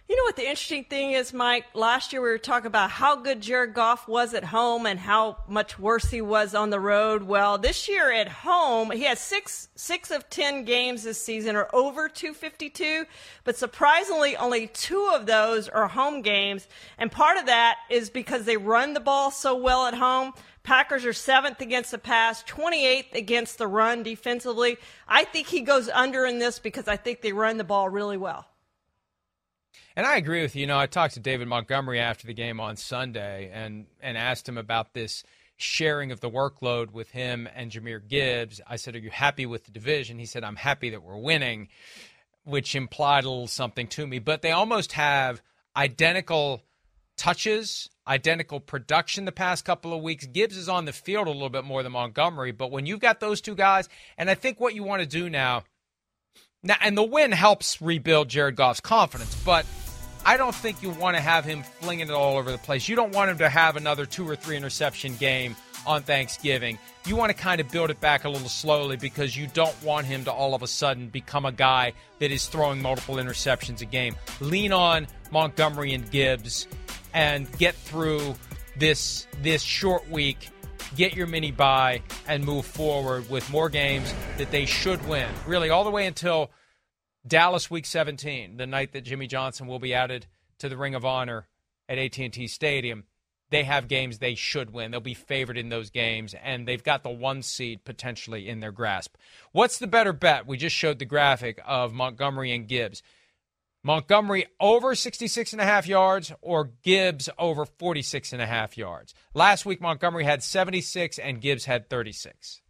You 0.09 0.15
know 0.15 0.23
what 0.23 0.37
the 0.37 0.49
interesting 0.49 0.85
thing 0.85 1.11
is, 1.11 1.33
Mike? 1.33 1.65
Last 1.75 2.11
year 2.11 2.21
we 2.23 2.29
were 2.29 2.39
talking 2.39 2.65
about 2.65 2.89
how 2.89 3.15
good 3.15 3.41
Jared 3.41 3.75
Goff 3.75 4.07
was 4.07 4.33
at 4.33 4.43
home 4.43 4.87
and 4.87 4.99
how 4.99 5.37
much 5.47 5.77
worse 5.77 6.09
he 6.09 6.19
was 6.19 6.55
on 6.55 6.71
the 6.71 6.79
road. 6.79 7.21
Well, 7.21 7.59
this 7.59 7.87
year 7.87 8.11
at 8.11 8.27
home, 8.27 8.89
he 8.89 9.03
has 9.03 9.19
six 9.19 9.67
six 9.75 10.09
of 10.09 10.27
ten 10.31 10.65
games 10.65 11.03
this 11.03 11.23
season 11.23 11.55
are 11.55 11.69
over 11.73 12.09
252, 12.09 13.05
but 13.43 13.55
surprisingly, 13.55 14.35
only 14.35 14.65
two 14.65 15.11
of 15.13 15.27
those 15.27 15.69
are 15.69 15.87
home 15.87 16.23
games, 16.23 16.67
and 16.97 17.11
part 17.11 17.37
of 17.37 17.45
that 17.45 17.77
is 17.91 18.09
because 18.09 18.45
they 18.45 18.57
run 18.57 18.95
the 18.95 18.99
ball 18.99 19.29
so 19.29 19.55
well 19.55 19.85
at 19.85 19.93
home. 19.93 20.33
Packers 20.63 21.05
are 21.05 21.13
seventh 21.13 21.61
against 21.61 21.91
the 21.91 21.99
pass, 21.99 22.41
28th 22.45 23.13
against 23.13 23.59
the 23.59 23.67
run 23.67 24.01
defensively. 24.01 24.77
I 25.07 25.25
think 25.25 25.45
he 25.45 25.61
goes 25.61 25.87
under 25.87 26.25
in 26.25 26.39
this 26.39 26.57
because 26.57 26.87
I 26.87 26.95
think 26.95 27.21
they 27.21 27.31
run 27.31 27.57
the 27.57 27.63
ball 27.63 27.89
really 27.89 28.17
well. 28.17 28.47
And 29.99 30.07
I 30.07 30.15
agree 30.15 30.41
with 30.41 30.55
you. 30.55 30.61
You 30.61 30.67
know, 30.67 30.79
I 30.79 30.85
talked 30.85 31.15
to 31.15 31.19
David 31.19 31.49
Montgomery 31.49 31.99
after 31.99 32.25
the 32.25 32.33
game 32.33 32.61
on 32.61 32.77
Sunday 32.77 33.51
and, 33.53 33.85
and 33.99 34.17
asked 34.17 34.47
him 34.47 34.57
about 34.57 34.93
this 34.93 35.25
sharing 35.57 36.13
of 36.13 36.21
the 36.21 36.29
workload 36.29 36.91
with 36.91 37.11
him 37.11 37.49
and 37.53 37.69
Jahmyr 37.69 38.07
Gibbs. 38.07 38.61
I 38.65 38.77
said, 38.77 38.95
Are 38.95 38.99
you 38.99 39.09
happy 39.09 39.45
with 39.45 39.65
the 39.65 39.71
division? 39.71 40.17
He 40.17 40.25
said, 40.25 40.45
I'm 40.45 40.55
happy 40.55 40.91
that 40.91 41.03
we're 41.03 41.17
winning, 41.17 41.67
which 42.45 42.75
implied 42.75 43.25
a 43.25 43.29
little 43.29 43.47
something 43.47 43.87
to 43.87 44.07
me. 44.07 44.19
But 44.19 44.41
they 44.41 44.51
almost 44.51 44.93
have 44.93 45.41
identical 45.75 46.63
touches, 47.17 47.89
identical 48.07 48.61
production 48.61 49.25
the 49.25 49.33
past 49.33 49.65
couple 49.65 49.91
of 49.93 50.01
weeks. 50.01 50.25
Gibbs 50.25 50.55
is 50.55 50.69
on 50.69 50.85
the 50.85 50.93
field 50.93 51.27
a 51.27 51.31
little 51.31 51.49
bit 51.49 51.65
more 51.65 51.83
than 51.83 51.91
Montgomery, 51.91 52.53
but 52.53 52.71
when 52.71 52.85
you've 52.85 53.01
got 53.01 53.19
those 53.19 53.41
two 53.41 53.53
guys, 53.53 53.89
and 54.17 54.29
I 54.29 54.35
think 54.35 54.61
what 54.61 54.73
you 54.73 54.85
want 54.85 55.01
to 55.01 55.05
do 55.05 55.29
now, 55.29 55.65
now 56.63 56.75
and 56.79 56.97
the 56.97 57.03
win 57.03 57.33
helps 57.33 57.81
rebuild 57.81 58.29
Jared 58.29 58.55
Goff's 58.55 58.79
confidence, 58.79 59.35
but 59.43 59.65
I 60.25 60.37
don't 60.37 60.53
think 60.53 60.81
you 60.81 60.89
want 60.91 61.15
to 61.15 61.21
have 61.21 61.45
him 61.45 61.63
flinging 61.63 62.09
it 62.09 62.13
all 62.13 62.37
over 62.37 62.51
the 62.51 62.57
place. 62.57 62.87
You 62.87 62.95
don't 62.95 63.13
want 63.13 63.31
him 63.31 63.37
to 63.39 63.49
have 63.49 63.75
another 63.75 64.05
two 64.05 64.27
or 64.27 64.35
three 64.35 64.57
interception 64.57 65.15
game 65.15 65.55
on 65.87 66.03
Thanksgiving. 66.03 66.77
You 67.05 67.15
want 67.15 67.35
to 67.35 67.37
kind 67.37 67.61
of 67.61 67.71
build 67.71 67.89
it 67.89 67.99
back 67.99 68.25
a 68.25 68.29
little 68.29 68.49
slowly 68.49 68.97
because 68.97 69.35
you 69.35 69.47
don't 69.47 69.81
want 69.83 70.05
him 70.05 70.25
to 70.25 70.31
all 70.31 70.53
of 70.53 70.61
a 70.61 70.67
sudden 70.67 71.07
become 71.07 71.45
a 71.45 71.51
guy 71.51 71.93
that 72.19 72.31
is 72.31 72.47
throwing 72.47 72.81
multiple 72.81 73.15
interceptions 73.15 73.81
a 73.81 73.85
game. 73.85 74.15
Lean 74.39 74.71
on 74.71 75.07
Montgomery 75.31 75.93
and 75.93 76.09
Gibbs 76.11 76.67
and 77.13 77.51
get 77.57 77.75
through 77.75 78.35
this 78.77 79.27
this 79.41 79.61
short 79.61 80.09
week. 80.09 80.49
Get 80.95 81.15
your 81.15 81.27
mini 81.27 81.51
bye 81.51 82.01
and 82.27 82.43
move 82.43 82.65
forward 82.65 83.29
with 83.29 83.49
more 83.51 83.69
games 83.69 84.13
that 84.37 84.51
they 84.51 84.65
should 84.65 85.07
win. 85.07 85.29
Really, 85.45 85.69
all 85.69 85.83
the 85.83 85.91
way 85.91 86.07
until 86.07 86.49
Dallas 87.29 87.69
Week 87.69 87.85
17, 87.85 88.57
the 88.57 88.65
night 88.65 88.91
that 88.93 89.03
Jimmy 89.03 89.27
Johnson 89.27 89.67
will 89.67 89.77
be 89.77 89.93
added 89.93 90.25
to 90.57 90.67
the 90.67 90.75
Ring 90.75 90.95
of 90.95 91.05
Honor 91.05 91.47
at 91.87 91.99
AT&T 91.99 92.47
Stadium. 92.47 93.03
They 93.51 93.63
have 93.63 93.87
games 93.87 94.17
they 94.17 94.33
should 94.33 94.73
win. 94.73 94.89
They'll 94.89 94.99
be 94.99 95.13
favored 95.13 95.57
in 95.57 95.69
those 95.69 95.91
games, 95.91 96.33
and 96.43 96.67
they've 96.67 96.83
got 96.83 97.03
the 97.03 97.09
one 97.11 97.43
seed 97.43 97.85
potentially 97.85 98.49
in 98.49 98.61
their 98.61 98.71
grasp. 98.71 99.15
What's 99.51 99.77
the 99.77 99.85
better 99.85 100.11
bet? 100.11 100.47
We 100.47 100.57
just 100.57 100.75
showed 100.75 100.97
the 100.97 101.05
graphic 101.05 101.61
of 101.65 101.93
Montgomery 101.93 102.51
and 102.51 102.67
Gibbs. 102.67 103.03
Montgomery 103.83 104.47
over 104.59 104.95
66 104.95 105.53
and 105.53 105.61
a 105.61 105.65
half 105.65 105.87
yards 105.87 106.33
or 106.41 106.71
Gibbs 106.81 107.29
over 107.37 107.65
46 107.65 108.33
and 108.33 108.41
a 108.41 108.47
half 108.47 108.75
yards. 108.75 109.13
Last 109.35 109.65
week 109.65 109.79
Montgomery 109.79 110.25
had 110.25 110.43
76 110.43 111.17
and 111.19 111.39
Gibbs 111.39 111.65
had 111.65 111.89
36. 111.89 112.61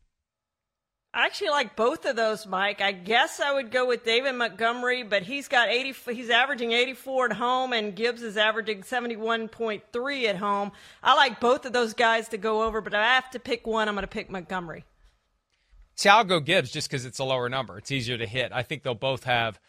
I 1.11 1.25
actually 1.25 1.49
like 1.49 1.75
both 1.75 2.05
of 2.05 2.15
those, 2.15 2.45
Mike. 2.45 2.81
I 2.81 2.91
guess 2.91 3.39
I 3.39 3.51
would 3.51 3.71
go 3.71 3.87
with 3.87 4.05
David 4.05 4.33
Montgomery, 4.33 5.01
but 5.01 5.23
he's 5.23 5.47
got 5.47 5.69
80 5.69 6.13
he's 6.13 6.29
averaging 6.29 6.71
84 6.71 7.25
at 7.25 7.31
home 7.33 7.73
and 7.73 7.95
Gibbs 7.95 8.21
is 8.21 8.37
averaging 8.37 8.83
71.3 8.83 10.23
at 10.25 10.37
home. 10.37 10.71
I 11.01 11.15
like 11.15 11.39
both 11.39 11.65
of 11.65 11.73
those 11.73 11.95
guys 11.95 12.27
to 12.29 12.37
go 12.37 12.63
over, 12.63 12.79
but 12.79 12.93
I 12.93 13.15
have 13.15 13.29
to 13.31 13.39
pick 13.39 13.65
one. 13.65 13.87
I'm 13.87 13.95
going 13.95 14.03
to 14.03 14.07
pick 14.07 14.29
Montgomery. 14.29 14.85
See, 15.95 16.09
I'll 16.09 16.23
go 16.23 16.39
Gibbs 16.39 16.71
just 16.71 16.89
because 16.89 17.05
it's 17.05 17.19
a 17.19 17.25
lower 17.25 17.49
number. 17.49 17.79
It's 17.79 17.91
easier 17.91 18.17
to 18.17 18.27
hit. 18.27 18.51
I 18.53 18.61
think 18.61 18.83
they'll 18.83 18.93
both 18.93 19.23
have 19.23 19.59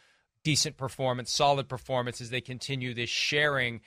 decent 0.44 0.76
performance, 0.76 1.32
solid 1.32 1.68
performance 1.68 2.20
as 2.20 2.28
they 2.28 2.42
continue 2.42 2.92
this 2.92 3.10
sharing. 3.10 3.80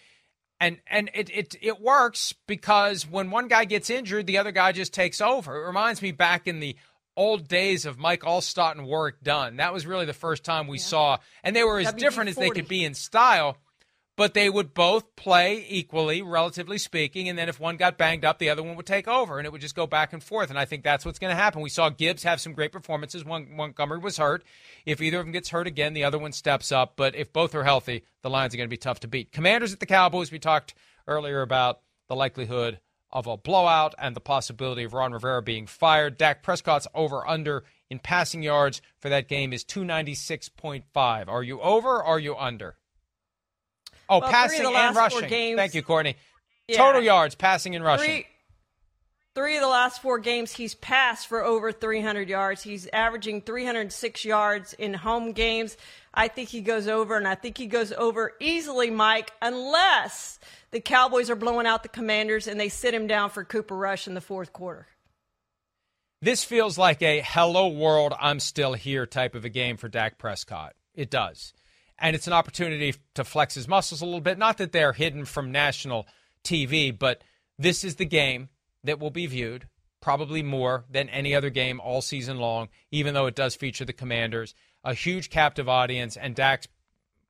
And 0.60 0.80
and 0.88 1.10
it, 1.14 1.30
it 1.30 1.56
it 1.62 1.82
works 1.82 2.34
because 2.48 3.08
when 3.08 3.32
one 3.32 3.48
guy 3.48 3.66
gets 3.66 3.90
injured, 3.90 4.28
the 4.28 4.40
other 4.40 4.52
guy 4.52 4.72
just 4.72 4.94
takes 4.94 5.22
over. 5.22 5.64
It 5.64 5.68
reminds 5.68 6.02
me 6.02 6.12
back 6.12 6.48
in 6.48 6.60
the 6.60 6.76
old 7.16 7.48
days 7.48 7.86
of 7.86 7.98
Mike 7.98 8.22
Alstott 8.22 8.72
and 8.74 8.86
Warrick 8.86 9.22
Dunn. 9.22 9.58
That 9.58 9.74
was 9.74 9.86
really 9.86 10.06
the 10.06 10.14
first 10.14 10.44
time 10.44 10.68
we 10.68 10.78
yeah. 10.78 10.84
saw, 10.84 11.18
and 11.44 11.56
they 11.56 11.64
were 11.64 11.80
as 11.80 11.88
WD-40. 11.88 11.98
different 11.98 12.30
as 12.32 12.36
they 12.36 12.50
could 12.50 12.68
be 12.68 12.84
in 12.84 12.94
style, 12.94 13.58
but 14.16 14.34
they 14.34 14.50
would 14.50 14.74
both 14.74 15.16
play 15.16 15.66
equally, 15.70 16.22
relatively 16.22 16.78
speaking. 16.78 17.30
And 17.30 17.38
then 17.38 17.50
if 17.50 17.60
one 17.60 17.78
got 17.78 17.98
banged 17.98 18.26
up, 18.26 18.38
the 18.38 18.50
other 18.50 18.62
one 18.62 18.76
would 18.76 18.86
take 18.86 19.08
over, 19.08 19.38
and 19.38 19.46
it 19.46 19.52
would 19.52 19.62
just 19.62 19.76
go 19.76 19.88
back 19.88 20.14
and 20.14 20.24
forth. 20.24 20.50
And 20.50 20.60
I 20.60 20.66
think 20.66 20.84
that's 20.84 21.06
what's 21.06 21.20
going 21.20 21.32
to 21.32 21.42
happen. 21.42 21.62
We 21.62 21.70
saw 21.70 21.90
Gibbs 21.90 22.24
have 22.24 22.40
some 22.40 22.54
great 22.54 22.72
performances. 22.72 23.26
One 23.26 23.56
Montgomery 23.56 24.00
was 24.00 24.18
hurt. 24.18 24.44
If 24.86 25.02
either 25.02 25.20
of 25.20 25.26
them 25.26 25.32
gets 25.32 25.50
hurt 25.50 25.68
again, 25.68 25.94
the 25.94 26.04
other 26.04 26.20
one 26.20 26.32
steps 26.32 26.72
up. 26.72 26.94
But 26.96 27.16
if 27.16 27.34
both 27.34 27.56
are 27.56 27.64
healthy, 27.64 28.04
the 28.22 28.30
Lions 28.30 28.54
are 28.54 28.58
going 28.58 28.68
to 28.68 28.74
be 28.74 28.78
tough 28.78 29.00
to 29.02 29.08
beat. 29.08 29.32
Commanders 29.32 29.74
at 29.74 29.80
the 29.80 29.86
Cowboys. 29.86 30.32
We 30.32 30.40
talked 30.40 30.76
earlier 31.08 31.42
about 31.42 31.80
the 32.08 32.16
likelihood 32.16 32.80
of 33.14 33.28
a 33.28 33.38
blowout 33.38 33.96
and 33.98 34.16
the 34.16 34.20
possibility 34.20 34.84
of 34.84 34.94
Ron 34.94 35.14
Rivera 35.14 35.42
being 35.42 35.68
fired. 35.68 36.18
Dak 36.18 36.44
Prescott's 36.44 36.88
over 36.94 37.26
under 37.26 37.64
in 37.90 38.00
passing 38.00 38.44
yards 38.44 38.82
for 39.00 39.08
that 39.08 39.30
game 39.30 39.54
is 39.54 39.64
296.5. 39.64 41.28
Are 41.30 41.44
you 41.44 41.62
over 41.62 41.90
or 41.98 42.04
are 42.04 42.20
you 42.20 42.36
under? 42.36 42.76
Oh, 44.10 44.20
well, 44.20 44.30
passing 44.30 44.66
and 44.66 44.96
rushing. 44.96 45.30
Games, 45.30 45.58
Thank 45.58 45.76
you, 45.76 45.84
Courtney. 45.84 46.16
Yeah, 46.68 46.78
Total 46.78 47.02
yards, 47.02 47.36
passing 47.36 47.76
and 47.76 47.86
rushing. 47.86 48.06
Three, 48.06 48.26
three 49.36 49.56
of 49.56 49.62
the 49.62 49.68
last 49.68 50.02
four 50.02 50.20
games, 50.20 50.54
he's 50.54 50.76
passed 50.76 51.28
for 51.28 51.44
over 51.44 51.72
300 51.72 52.30
yards. 52.30 52.64
He's 52.64 52.88
averaging 52.94 53.42
306 53.42 54.26
yards 54.26 54.74
in 54.74 54.94
home 54.94 55.32
games. 55.32 55.78
I 56.14 56.28
think 56.28 56.50
he 56.50 56.62
goes 56.62 56.88
over, 56.88 57.18
and 57.18 57.28
I 57.28 57.36
think 57.36 57.58
he 57.58 57.66
goes 57.66 57.92
over 57.92 58.34
easily, 58.40 58.90
Mike, 58.90 59.32
unless 59.42 60.40
the 60.72 60.80
Cowboys 60.80 61.30
are 61.30 61.36
blowing 61.36 61.66
out 61.66 61.84
the 61.84 61.90
Commanders 61.90 62.48
and 62.48 62.60
they 62.60 62.70
sit 62.70 62.94
him 62.94 63.08
down 63.08 63.30
for 63.30 63.44
Cooper 63.44 63.76
Rush 63.76 64.08
in 64.08 64.14
the 64.14 64.22
fourth 64.22 64.54
quarter. 64.54 64.88
This 66.22 66.44
feels 66.44 66.78
like 66.78 67.02
a 67.02 67.22
hello 67.22 67.68
world, 67.68 68.14
I'm 68.20 68.40
still 68.40 68.74
here 68.74 69.06
type 69.06 69.36
of 69.36 69.44
a 69.44 69.50
game 69.50 69.76
for 69.76 69.90
Dak 69.90 70.18
Prescott. 70.18 70.74
It 70.96 71.10
does. 71.10 71.54
And 72.00 72.16
it's 72.16 72.28
an 72.28 72.34
opportunity 72.34 72.96
to 73.16 73.24
flex 73.24 73.56
his 73.56 73.68
muscles 73.68 74.02
a 74.02 74.06
little 74.06 74.22
bit. 74.22 74.38
Not 74.38 74.58
that 74.60 74.72
they're 74.72 74.94
hidden 74.94 75.26
from 75.26 75.52
national 75.52 76.08
TV, 76.44 76.98
but 76.98 77.24
this 77.60 77.84
is 77.84 77.96
the 77.96 78.06
game 78.06 78.50
that 78.84 79.00
will 79.00 79.12
be 79.12 79.26
viewed 79.26 79.68
probably 80.02 80.44
more 80.44 80.84
than 80.90 81.08
any 81.10 81.34
other 81.34 81.50
game 81.50 81.80
all 81.80 82.02
season 82.02 82.38
long, 82.38 82.68
even 82.92 83.14
though 83.14 83.26
it 83.26 83.36
does 83.36 83.56
feature 83.56 83.86
the 83.86 83.94
Commanders 83.94 84.54
a 84.84 84.94
huge 84.94 85.30
captive 85.30 85.70
audience, 85.70 86.18
and 86.18 86.36
Dak's 86.36 86.68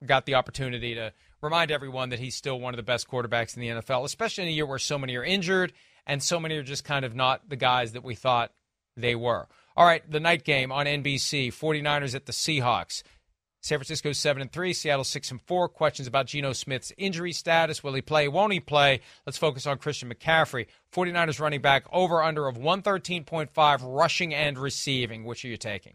got 0.05 0.25
the 0.25 0.35
opportunity 0.35 0.95
to 0.95 1.13
remind 1.41 1.71
everyone 1.71 2.09
that 2.09 2.19
he's 2.19 2.35
still 2.35 2.59
one 2.59 2.73
of 2.73 2.77
the 2.77 2.83
best 2.83 3.07
quarterbacks 3.07 3.55
in 3.55 3.61
the 3.61 3.81
NFL, 3.81 4.03
especially 4.05 4.45
in 4.45 4.49
a 4.49 4.53
year 4.53 4.65
where 4.65 4.79
so 4.79 4.97
many 4.97 5.15
are 5.15 5.23
injured 5.23 5.73
and 6.05 6.21
so 6.21 6.39
many 6.39 6.57
are 6.57 6.63
just 6.63 6.83
kind 6.83 7.05
of 7.05 7.15
not 7.15 7.47
the 7.49 7.55
guys 7.55 7.93
that 7.93 8.03
we 8.03 8.15
thought 8.15 8.51
they 8.97 9.15
were. 9.15 9.47
All 9.75 9.85
right, 9.85 10.09
the 10.09 10.19
night 10.19 10.43
game 10.43 10.71
on 10.71 10.85
NBC, 10.85 11.47
49ers 11.49 12.15
at 12.15 12.25
the 12.25 12.31
Seahawks. 12.31 13.03
San 13.63 13.77
Francisco 13.77 14.11
7 14.11 14.41
and 14.41 14.51
3, 14.51 14.73
Seattle 14.73 15.05
6 15.05 15.31
and 15.31 15.41
4. 15.41 15.69
Questions 15.69 16.05
about 16.05 16.25
Geno 16.25 16.51
Smith's 16.51 16.91
injury 16.97 17.31
status. 17.31 17.81
Will 17.81 17.93
he 17.93 18.01
play? 18.01 18.27
Won't 18.27 18.51
he 18.51 18.59
play? 18.59 18.99
Let's 19.25 19.37
focus 19.37 19.65
on 19.65 19.77
Christian 19.77 20.13
McCaffrey. 20.13 20.67
49ers 20.93 21.39
running 21.39 21.61
back 21.61 21.85
over 21.89 22.21
under 22.21 22.49
of 22.49 22.57
113.5 22.57 23.79
rushing 23.83 24.33
and 24.33 24.59
receiving. 24.59 25.23
Which 25.23 25.45
are 25.45 25.47
you 25.47 25.55
taking? 25.55 25.93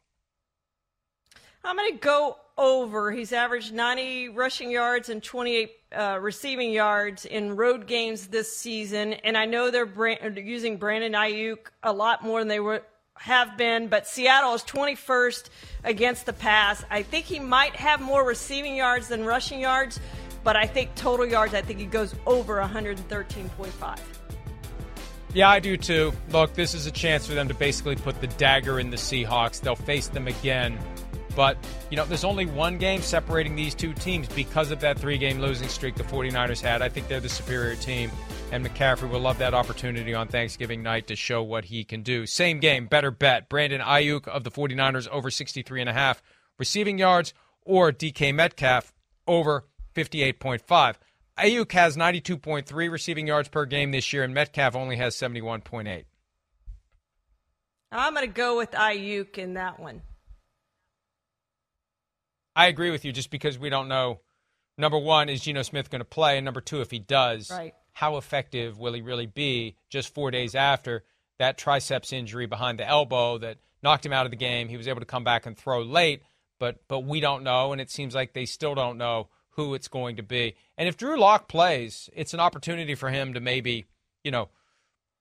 I'm 1.62 1.76
going 1.76 1.92
to 1.92 1.98
go 1.98 2.38
over. 2.56 3.12
He's 3.12 3.34
averaged 3.34 3.74
90 3.74 4.30
rushing 4.30 4.70
yards 4.70 5.10
and 5.10 5.22
28 5.22 5.70
uh, 5.92 6.18
receiving 6.22 6.70
yards 6.70 7.26
in 7.26 7.54
road 7.54 7.86
games 7.86 8.28
this 8.28 8.56
season. 8.56 9.12
And 9.12 9.36
I 9.36 9.44
know 9.44 9.70
they're 9.70 9.84
brand- 9.84 10.38
using 10.38 10.78
Brandon 10.78 11.12
Aiyuk 11.12 11.66
a 11.82 11.92
lot 11.92 12.24
more 12.24 12.40
than 12.40 12.48
they 12.48 12.60
were, 12.60 12.82
have 13.20 13.56
been, 13.56 13.88
but 13.88 14.06
Seattle 14.06 14.54
is 14.54 14.62
21st 14.62 15.48
against 15.84 16.26
the 16.26 16.32
pass. 16.32 16.84
I 16.90 17.02
think 17.02 17.24
he 17.24 17.38
might 17.38 17.76
have 17.76 18.00
more 18.00 18.24
receiving 18.24 18.76
yards 18.76 19.08
than 19.08 19.24
rushing 19.24 19.60
yards, 19.60 20.00
but 20.44 20.56
I 20.56 20.66
think 20.66 20.94
total 20.94 21.26
yards, 21.26 21.54
I 21.54 21.62
think 21.62 21.78
he 21.78 21.86
goes 21.86 22.14
over 22.26 22.56
113.5. 22.56 23.98
Yeah, 25.34 25.50
I 25.50 25.60
do 25.60 25.76
too. 25.76 26.12
Look, 26.30 26.54
this 26.54 26.74
is 26.74 26.86
a 26.86 26.90
chance 26.90 27.26
for 27.26 27.34
them 27.34 27.48
to 27.48 27.54
basically 27.54 27.96
put 27.96 28.20
the 28.20 28.28
dagger 28.28 28.80
in 28.80 28.90
the 28.90 28.96
Seahawks. 28.96 29.60
They'll 29.60 29.76
face 29.76 30.08
them 30.08 30.26
again 30.26 30.78
but, 31.39 31.57
you 31.89 31.97
know, 31.97 32.05
there's 32.05 32.24
only 32.24 32.47
one 32.47 32.78
game 32.78 33.01
separating 33.01 33.55
these 33.55 33.72
two 33.72 33.95
teams 33.95 34.26
because 34.26 34.72
of 34.72 34.80
that 34.80 34.99
three 34.99 35.16
game 35.16 35.39
losing 35.39 35.68
streak 35.68 35.95
the 35.95 36.03
49ers 36.03 36.61
had. 36.61 36.82
I 36.82 36.89
think 36.89 37.07
they're 37.07 37.20
the 37.20 37.28
superior 37.28 37.76
team, 37.76 38.11
and 38.51 38.66
McCaffrey 38.66 39.09
will 39.09 39.20
love 39.20 39.39
that 39.39 39.55
opportunity 39.55 40.14
on 40.14 40.26
Thanksgiving 40.26 40.82
night 40.82 41.07
to 41.07 41.14
show 41.14 41.41
what 41.45 41.66
he 41.66 41.84
can 41.84 42.03
do. 42.03 42.26
Same 42.26 42.59
game, 42.59 42.89
better 42.89 43.12
bet. 43.12 43.49
Brandon 43.49 43.80
Aiyuk 43.80 44.26
of 44.26 44.43
the 44.43 44.51
49ers 44.51 45.07
over 45.11 45.30
63.5 45.30 46.16
receiving 46.59 46.99
yards, 46.99 47.34
or 47.62 47.93
DK 47.93 48.34
Metcalf 48.34 48.93
over 49.28 49.64
58.5. 49.95 50.97
Aiyuk 51.39 51.70
has 51.70 51.97
92.3 51.97 52.91
receiving 52.91 53.28
yards 53.28 53.49
per 53.49 53.64
game 53.64 53.93
this 53.93 54.12
year, 54.12 54.24
and 54.24 54.34
Metcalf 54.34 54.74
only 54.74 54.97
has 54.97 55.14
71.8. 55.14 56.05
I'm 57.93 58.14
going 58.14 58.26
to 58.26 58.32
go 58.32 58.57
with 58.57 58.72
Aiyuk 58.72 59.39
in 59.39 59.55
that 59.55 59.78
one. 59.78 60.03
I 62.59 62.66
agree 62.66 62.90
with 62.90 63.04
you 63.04 63.12
just 63.12 63.30
because 63.30 63.56
we 63.56 63.70
don't 63.70 63.86
know. 63.86 64.18
Number 64.76 64.98
one, 64.98 65.28
is 65.28 65.42
Geno 65.42 65.62
Smith 65.62 65.90
going 65.90 66.00
to 66.00 66.04
play? 66.04 66.38
And 66.38 66.44
number 66.44 66.61
two, 66.61 66.80
if 66.80 66.90
he 66.90 66.98
does, 66.98 67.52
right. 67.52 67.72
how 67.92 68.16
effective 68.16 68.80
will 68.80 68.94
he 68.94 69.00
really 69.00 69.26
be 69.26 69.76
just 69.90 70.12
four 70.12 70.32
days 70.32 70.56
after 70.56 71.04
that 71.38 71.56
triceps 71.56 72.12
injury 72.12 72.46
behind 72.46 72.80
the 72.80 72.86
elbow 72.86 73.38
that 73.38 73.59
knocked 73.80 74.04
him 74.04 74.12
out 74.12 74.26
of 74.26 74.32
the 74.32 74.36
game? 74.36 74.68
He 74.68 74.76
was 74.76 74.88
able 74.88 74.98
to 74.98 75.06
come 75.06 75.22
back 75.22 75.46
and 75.46 75.56
throw 75.56 75.82
late, 75.82 76.22
but 76.59 76.80
but 76.88 77.04
we 77.04 77.20
don't 77.20 77.44
know, 77.44 77.70
and 77.70 77.80
it 77.80 77.92
seems 77.92 78.12
like 78.12 78.32
they 78.32 78.44
still 78.44 78.74
don't 78.74 78.98
know 78.98 79.28
who 79.50 79.74
it's 79.74 79.88
going 79.88 80.16
to 80.16 80.24
be. 80.24 80.56
And 80.76 80.88
if 80.88 80.96
Drew 80.96 81.16
Lock 81.16 81.46
plays, 81.46 82.11
it's 82.12 82.34
an 82.34 82.40
opportunity 82.40 82.96
for 82.96 83.09
him 83.09 83.34
to 83.34 83.40
maybe, 83.40 83.86
you 84.24 84.32
know, 84.32 84.48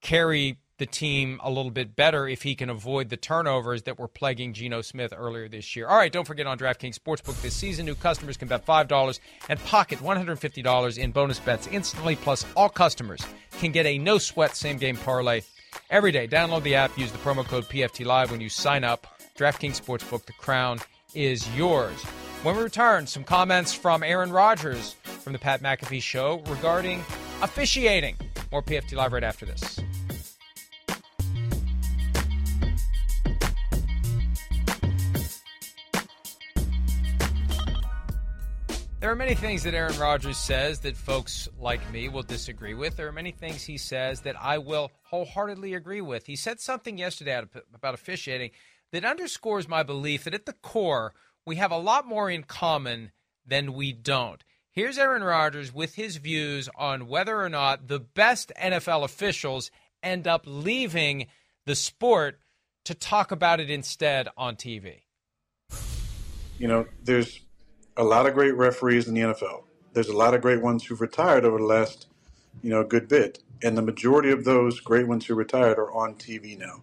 carry 0.00 0.58
the 0.78 0.86
team 0.86 1.40
a 1.42 1.50
little 1.50 1.70
bit 1.70 1.94
better 1.94 2.26
if 2.26 2.42
he 2.42 2.54
can 2.54 2.70
avoid 2.70 3.08
the 3.08 3.16
turnovers 3.16 3.82
that 3.82 3.98
were 3.98 4.08
plaguing 4.08 4.52
Geno 4.52 4.80
Smith 4.80 5.12
earlier 5.16 5.48
this 5.48 5.76
year. 5.76 5.86
All 5.88 5.96
right, 5.96 6.10
don't 6.10 6.26
forget 6.26 6.46
on 6.46 6.58
DraftKings 6.58 6.98
Sportsbook 6.98 7.40
this 7.42 7.54
season, 7.54 7.84
new 7.84 7.94
customers 7.94 8.36
can 8.36 8.48
bet 8.48 8.64
$5 8.64 9.20
and 9.48 9.58
pocket 9.64 9.98
$150 9.98 10.98
in 10.98 11.10
bonus 11.10 11.40
bets 11.40 11.66
instantly, 11.66 12.16
plus 12.16 12.46
all 12.56 12.68
customers 12.68 13.20
can 13.58 13.72
get 13.72 13.86
a 13.86 13.98
no 13.98 14.18
sweat 14.18 14.56
same 14.56 14.78
game 14.78 14.96
parlay 14.96 15.42
every 15.90 16.12
day. 16.12 16.26
Download 16.26 16.62
the 16.62 16.76
app, 16.76 16.96
use 16.96 17.12
the 17.12 17.18
promo 17.18 17.44
code 17.44 17.64
PFT 17.64 18.06
Live 18.06 18.30
when 18.30 18.40
you 18.40 18.48
sign 18.48 18.84
up. 18.84 19.06
DraftKings 19.36 19.80
Sportsbook, 19.80 20.24
the 20.26 20.32
crown 20.32 20.78
is 21.14 21.48
yours. 21.56 22.00
When 22.42 22.56
we 22.56 22.62
return, 22.62 23.06
some 23.06 23.24
comments 23.24 23.74
from 23.74 24.04
Aaron 24.04 24.30
Rodgers 24.30 24.92
from 25.02 25.32
the 25.32 25.38
Pat 25.40 25.60
McAfee 25.60 26.02
Show 26.02 26.42
regarding 26.46 27.00
officiating. 27.42 28.16
More 28.52 28.62
PFT 28.62 28.94
Live 28.94 29.12
right 29.12 29.24
after 29.24 29.44
this. 29.44 29.80
There 39.00 39.12
are 39.12 39.16
many 39.16 39.36
things 39.36 39.62
that 39.62 39.74
Aaron 39.74 39.96
Rodgers 39.96 40.36
says 40.36 40.80
that 40.80 40.96
folks 40.96 41.48
like 41.56 41.92
me 41.92 42.08
will 42.08 42.24
disagree 42.24 42.74
with. 42.74 42.96
There 42.96 43.06
are 43.06 43.12
many 43.12 43.30
things 43.30 43.62
he 43.62 43.78
says 43.78 44.22
that 44.22 44.34
I 44.40 44.58
will 44.58 44.90
wholeheartedly 45.04 45.74
agree 45.74 46.00
with. 46.00 46.26
He 46.26 46.34
said 46.34 46.58
something 46.58 46.98
yesterday 46.98 47.40
about 47.72 47.94
officiating 47.94 48.50
that 48.90 49.04
underscores 49.04 49.68
my 49.68 49.84
belief 49.84 50.24
that 50.24 50.34
at 50.34 50.46
the 50.46 50.52
core, 50.52 51.14
we 51.46 51.56
have 51.56 51.70
a 51.70 51.78
lot 51.78 52.08
more 52.08 52.28
in 52.28 52.42
common 52.42 53.12
than 53.46 53.72
we 53.72 53.92
don't. 53.92 54.42
Here's 54.72 54.98
Aaron 54.98 55.22
Rodgers 55.22 55.72
with 55.72 55.94
his 55.94 56.16
views 56.16 56.68
on 56.74 57.06
whether 57.06 57.40
or 57.40 57.48
not 57.48 57.86
the 57.86 58.00
best 58.00 58.50
NFL 58.60 59.04
officials 59.04 59.70
end 60.02 60.26
up 60.26 60.42
leaving 60.44 61.28
the 61.66 61.76
sport 61.76 62.40
to 62.84 62.94
talk 62.94 63.30
about 63.30 63.60
it 63.60 63.70
instead 63.70 64.26
on 64.36 64.56
TV. 64.56 65.02
You 66.58 66.66
know, 66.66 66.86
there's 67.04 67.40
a 67.98 68.04
lot 68.04 68.26
of 68.26 68.34
great 68.34 68.54
referees 68.56 69.08
in 69.08 69.14
the 69.14 69.20
NFL. 69.20 69.64
There's 69.92 70.08
a 70.08 70.16
lot 70.16 70.32
of 70.32 70.40
great 70.40 70.62
ones 70.62 70.84
who've 70.84 71.00
retired 71.00 71.44
over 71.44 71.58
the 71.58 71.64
last, 71.64 72.06
you 72.62 72.70
know, 72.70 72.84
good 72.84 73.08
bit, 73.08 73.42
and 73.62 73.76
the 73.76 73.82
majority 73.82 74.30
of 74.30 74.44
those 74.44 74.80
great 74.80 75.08
ones 75.08 75.26
who 75.26 75.34
retired 75.34 75.78
are 75.78 75.92
on 75.92 76.14
TV 76.14 76.56
now 76.56 76.80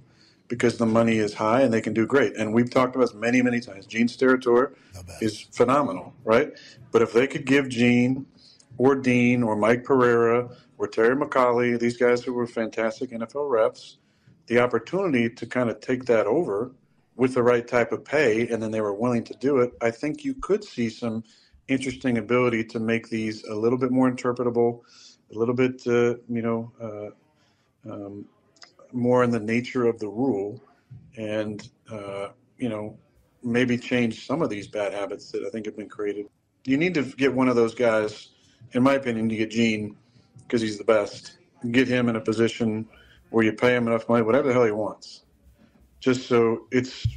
because 0.47 0.77
the 0.77 0.85
money 0.85 1.17
is 1.17 1.33
high 1.33 1.61
and 1.61 1.73
they 1.73 1.81
can 1.81 1.93
do 1.93 2.05
great. 2.05 2.35
And 2.35 2.53
we've 2.53 2.69
talked 2.69 2.95
about 2.95 3.07
this 3.07 3.15
many, 3.15 3.41
many 3.41 3.59
times. 3.59 3.87
Gene 3.87 4.07
Steratore 4.07 4.73
is 5.21 5.41
phenomenal, 5.51 6.13
right? 6.23 6.51
But 6.91 7.01
if 7.01 7.13
they 7.13 7.25
could 7.25 7.45
give 7.45 7.67
Gene 7.69 8.27
or 8.77 8.95
Dean 8.95 9.41
or 9.41 9.55
Mike 9.55 9.83
Pereira 9.83 10.49
or 10.77 10.87
Terry 10.87 11.15
McAulay, 11.15 11.79
these 11.79 11.97
guys 11.97 12.23
who 12.23 12.33
were 12.33 12.45
fantastic 12.45 13.09
NFL 13.09 13.49
refs, 13.49 13.95
the 14.47 14.59
opportunity 14.59 15.29
to 15.29 15.45
kind 15.47 15.69
of 15.69 15.79
take 15.79 16.05
that 16.05 16.27
over 16.27 16.71
with 17.15 17.33
the 17.33 17.43
right 17.43 17.67
type 17.67 17.91
of 17.91 18.03
pay, 18.03 18.47
and 18.47 18.61
then 18.61 18.71
they 18.71 18.81
were 18.81 18.93
willing 18.93 19.23
to 19.23 19.33
do 19.35 19.59
it, 19.59 19.71
I 19.81 19.91
think 19.91 20.25
you 20.25 20.33
could 20.33 20.63
see 20.63 20.89
some 20.89 21.23
interesting 21.67 22.17
ability 22.17 22.63
to 22.65 22.79
make 22.79 23.09
these 23.09 23.43
a 23.45 23.55
little 23.55 23.77
bit 23.77 23.91
more 23.91 24.11
interpretable, 24.11 24.81
a 25.33 25.37
little 25.37 25.55
bit, 25.55 25.81
uh, 25.87 26.15
you 26.27 26.41
know, 26.41 26.71
uh, 26.81 27.91
um, 27.91 28.25
more 28.91 29.23
in 29.23 29.29
the 29.29 29.39
nature 29.39 29.85
of 29.85 29.99
the 29.99 30.07
rule, 30.07 30.61
and 31.17 31.69
uh, 31.91 32.29
you 32.57 32.69
know, 32.69 32.97
maybe 33.43 33.77
change 33.77 34.25
some 34.25 34.41
of 34.41 34.49
these 34.49 34.67
bad 34.67 34.93
habits 34.93 35.31
that 35.31 35.43
I 35.43 35.49
think 35.49 35.65
have 35.65 35.77
been 35.77 35.89
created. 35.89 36.27
You 36.65 36.77
need 36.77 36.93
to 36.95 37.03
get 37.03 37.33
one 37.33 37.47
of 37.47 37.55
those 37.55 37.75
guys, 37.75 38.29
in 38.73 38.83
my 38.83 38.93
opinion, 38.93 39.29
to 39.29 39.35
get 39.35 39.51
Gene 39.51 39.95
because 40.43 40.61
he's 40.61 40.77
the 40.77 40.83
best. 40.83 41.37
Get 41.71 41.87
him 41.87 42.09
in 42.09 42.15
a 42.15 42.21
position 42.21 42.87
where 43.29 43.43
you 43.43 43.53
pay 43.53 43.75
him 43.75 43.87
enough 43.87 44.07
money, 44.07 44.23
whatever 44.23 44.47
the 44.47 44.53
hell 44.53 44.65
he 44.65 44.71
wants 44.71 45.24
just 46.05 46.27
so 46.27 46.67
it's 46.71 47.07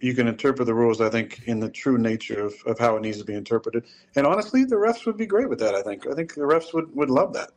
you 0.00 0.14
can 0.14 0.26
interpret 0.26 0.64
the 0.64 0.72
rules, 0.72 1.02
I 1.02 1.10
think, 1.10 1.42
in 1.46 1.60
the 1.60 1.68
true 1.68 1.98
nature 1.98 2.46
of, 2.46 2.54
of 2.64 2.78
how 2.78 2.96
it 2.96 3.02
needs 3.02 3.18
to 3.18 3.24
be 3.24 3.34
interpreted. 3.34 3.84
And 4.16 4.26
honestly, 4.26 4.64
the 4.64 4.76
refs 4.76 5.04
would 5.04 5.18
be 5.18 5.26
great 5.26 5.50
with 5.50 5.58
that, 5.58 5.74
I 5.74 5.82
think. 5.82 6.06
I 6.06 6.14
think 6.14 6.34
the 6.34 6.40
refs 6.40 6.72
would, 6.72 6.96
would 6.96 7.10
love 7.10 7.34
that. 7.34 7.50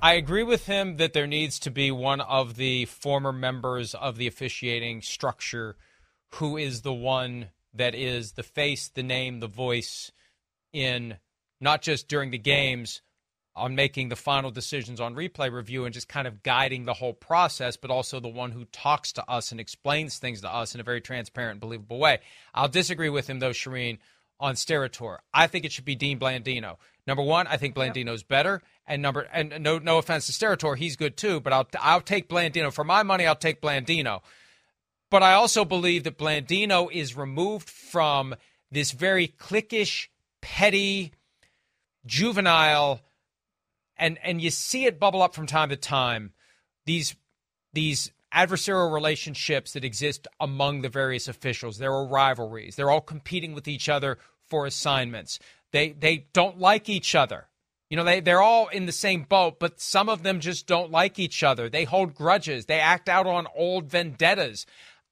I 0.00 0.14
agree 0.14 0.42
with 0.42 0.64
him 0.64 0.96
that 0.96 1.12
there 1.12 1.26
needs 1.26 1.58
to 1.58 1.70
be 1.70 1.90
one 1.90 2.22
of 2.22 2.56
the 2.56 2.86
former 2.86 3.30
members 3.30 3.94
of 3.94 4.16
the 4.16 4.26
officiating 4.26 5.02
structure 5.02 5.76
who 6.36 6.56
is 6.56 6.80
the 6.80 6.94
one 6.94 7.48
that 7.74 7.94
is 7.94 8.32
the 8.32 8.42
face, 8.42 8.88
the 8.88 9.02
name, 9.02 9.40
the 9.40 9.48
voice 9.48 10.12
in 10.72 11.18
not 11.60 11.82
just 11.82 12.08
during 12.08 12.30
the 12.30 12.38
games, 12.38 13.02
on 13.58 13.74
making 13.74 14.08
the 14.08 14.16
final 14.16 14.50
decisions 14.50 15.00
on 15.00 15.14
replay 15.14 15.52
review 15.52 15.84
and 15.84 15.92
just 15.92 16.08
kind 16.08 16.26
of 16.26 16.42
guiding 16.42 16.84
the 16.84 16.94
whole 16.94 17.12
process, 17.12 17.76
but 17.76 17.90
also 17.90 18.20
the 18.20 18.28
one 18.28 18.52
who 18.52 18.64
talks 18.66 19.12
to 19.12 19.30
us 19.30 19.50
and 19.50 19.60
explains 19.60 20.18
things 20.18 20.40
to 20.40 20.52
us 20.52 20.74
in 20.74 20.80
a 20.80 20.84
very 20.84 21.00
transparent, 21.00 21.60
believable 21.60 21.98
way. 21.98 22.18
I'll 22.54 22.68
disagree 22.68 23.10
with 23.10 23.28
him 23.28 23.40
though, 23.40 23.50
Charean, 23.50 23.98
on 24.40 24.54
Steratore. 24.54 25.18
I 25.34 25.46
think 25.46 25.64
it 25.64 25.72
should 25.72 25.84
be 25.84 25.96
Dean 25.96 26.18
Blandino. 26.18 26.76
Number 27.06 27.22
one, 27.22 27.46
I 27.46 27.56
think 27.56 27.74
Blandino's 27.74 28.22
better, 28.22 28.62
and 28.86 29.00
number 29.00 29.22
and 29.32 29.60
no 29.60 29.78
no 29.78 29.98
offense 29.98 30.26
to 30.26 30.32
Steratore, 30.32 30.76
he's 30.76 30.96
good 30.96 31.16
too, 31.16 31.40
but 31.40 31.52
I'll 31.52 31.66
I'll 31.80 32.00
take 32.02 32.28
Blandino 32.28 32.72
for 32.72 32.84
my 32.84 33.02
money. 33.02 33.26
I'll 33.26 33.34
take 33.34 33.62
Blandino, 33.62 34.20
but 35.10 35.22
I 35.22 35.32
also 35.32 35.64
believe 35.64 36.04
that 36.04 36.18
Blandino 36.18 36.92
is 36.92 37.16
removed 37.16 37.70
from 37.70 38.34
this 38.70 38.92
very 38.92 39.26
cliquish, 39.26 40.08
petty, 40.42 41.12
juvenile 42.04 43.00
and 43.98 44.18
and 44.22 44.40
you 44.40 44.50
see 44.50 44.86
it 44.86 45.00
bubble 45.00 45.22
up 45.22 45.34
from 45.34 45.46
time 45.46 45.70
to 45.70 45.76
time. 45.76 46.32
These 46.86 47.16
these 47.72 48.12
adversarial 48.34 48.92
relationships 48.92 49.72
that 49.72 49.84
exist 49.84 50.26
among 50.40 50.82
the 50.82 50.88
various 50.88 51.28
officials. 51.28 51.78
There 51.78 51.92
are 51.92 52.06
rivalries. 52.06 52.76
They're 52.76 52.90
all 52.90 53.00
competing 53.00 53.54
with 53.54 53.68
each 53.68 53.88
other 53.88 54.18
for 54.48 54.66
assignments. 54.66 55.38
They 55.72 55.92
they 55.92 56.26
don't 56.32 56.58
like 56.58 56.88
each 56.88 57.14
other. 57.14 57.48
You 57.90 57.96
know, 57.96 58.04
they, 58.04 58.20
they're 58.20 58.42
all 58.42 58.68
in 58.68 58.84
the 58.84 58.92
same 58.92 59.22
boat, 59.22 59.58
but 59.58 59.80
some 59.80 60.10
of 60.10 60.22
them 60.22 60.40
just 60.40 60.66
don't 60.66 60.90
like 60.90 61.18
each 61.18 61.42
other. 61.42 61.70
They 61.70 61.84
hold 61.84 62.14
grudges. 62.14 62.66
They 62.66 62.80
act 62.80 63.08
out 63.08 63.26
on 63.26 63.46
old 63.56 63.90
vendettas. 63.90 64.66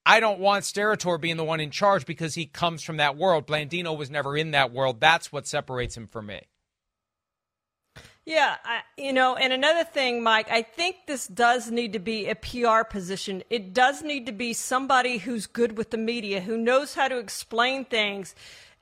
I 0.05 0.21
don't 0.21 0.41
want 0.41 0.65
Steratore 0.65 1.21
being 1.21 1.39
the 1.39 1.45
one 1.45 1.59
in 1.59 1.71
charge 1.71 2.05
because 2.05 2.35
he 2.35 2.45
comes 2.45 2.83
from 2.83 2.99
that 2.99 3.17
world. 3.17 3.47
Blandino 3.47 3.97
was 3.97 4.11
never 4.11 4.37
in 4.37 4.51
that 4.51 4.73
world. 4.73 5.01
That's 5.01 5.33
what 5.33 5.47
separates 5.47 5.97
him 5.97 6.07
from 6.07 6.27
me. 6.27 6.43
Yeah, 8.27 8.57
I, 8.65 8.81
you 8.99 9.13
know, 9.13 9.37
and 9.37 9.53
another 9.53 9.85
thing, 9.85 10.21
Mike, 10.21 10.51
I 10.51 10.63
think 10.63 10.97
this 11.07 11.29
does 11.29 11.71
need 11.71 11.93
to 11.93 12.01
be 12.01 12.27
a 12.27 12.35
PR 12.35 12.83
position. 12.83 13.45
It 13.51 13.73
does 13.73 14.03
need 14.03 14.27
to 14.27 14.33
be 14.33 14.53
somebody 14.53 15.19
who's 15.19 15.47
good 15.47 15.79
with 15.79 15.91
the 15.91 15.97
media, 15.97 16.41
who 16.41 16.59
knows 16.59 16.93
how 16.93 17.07
to 17.07 17.19
explain 17.19 17.85
things. 17.85 18.35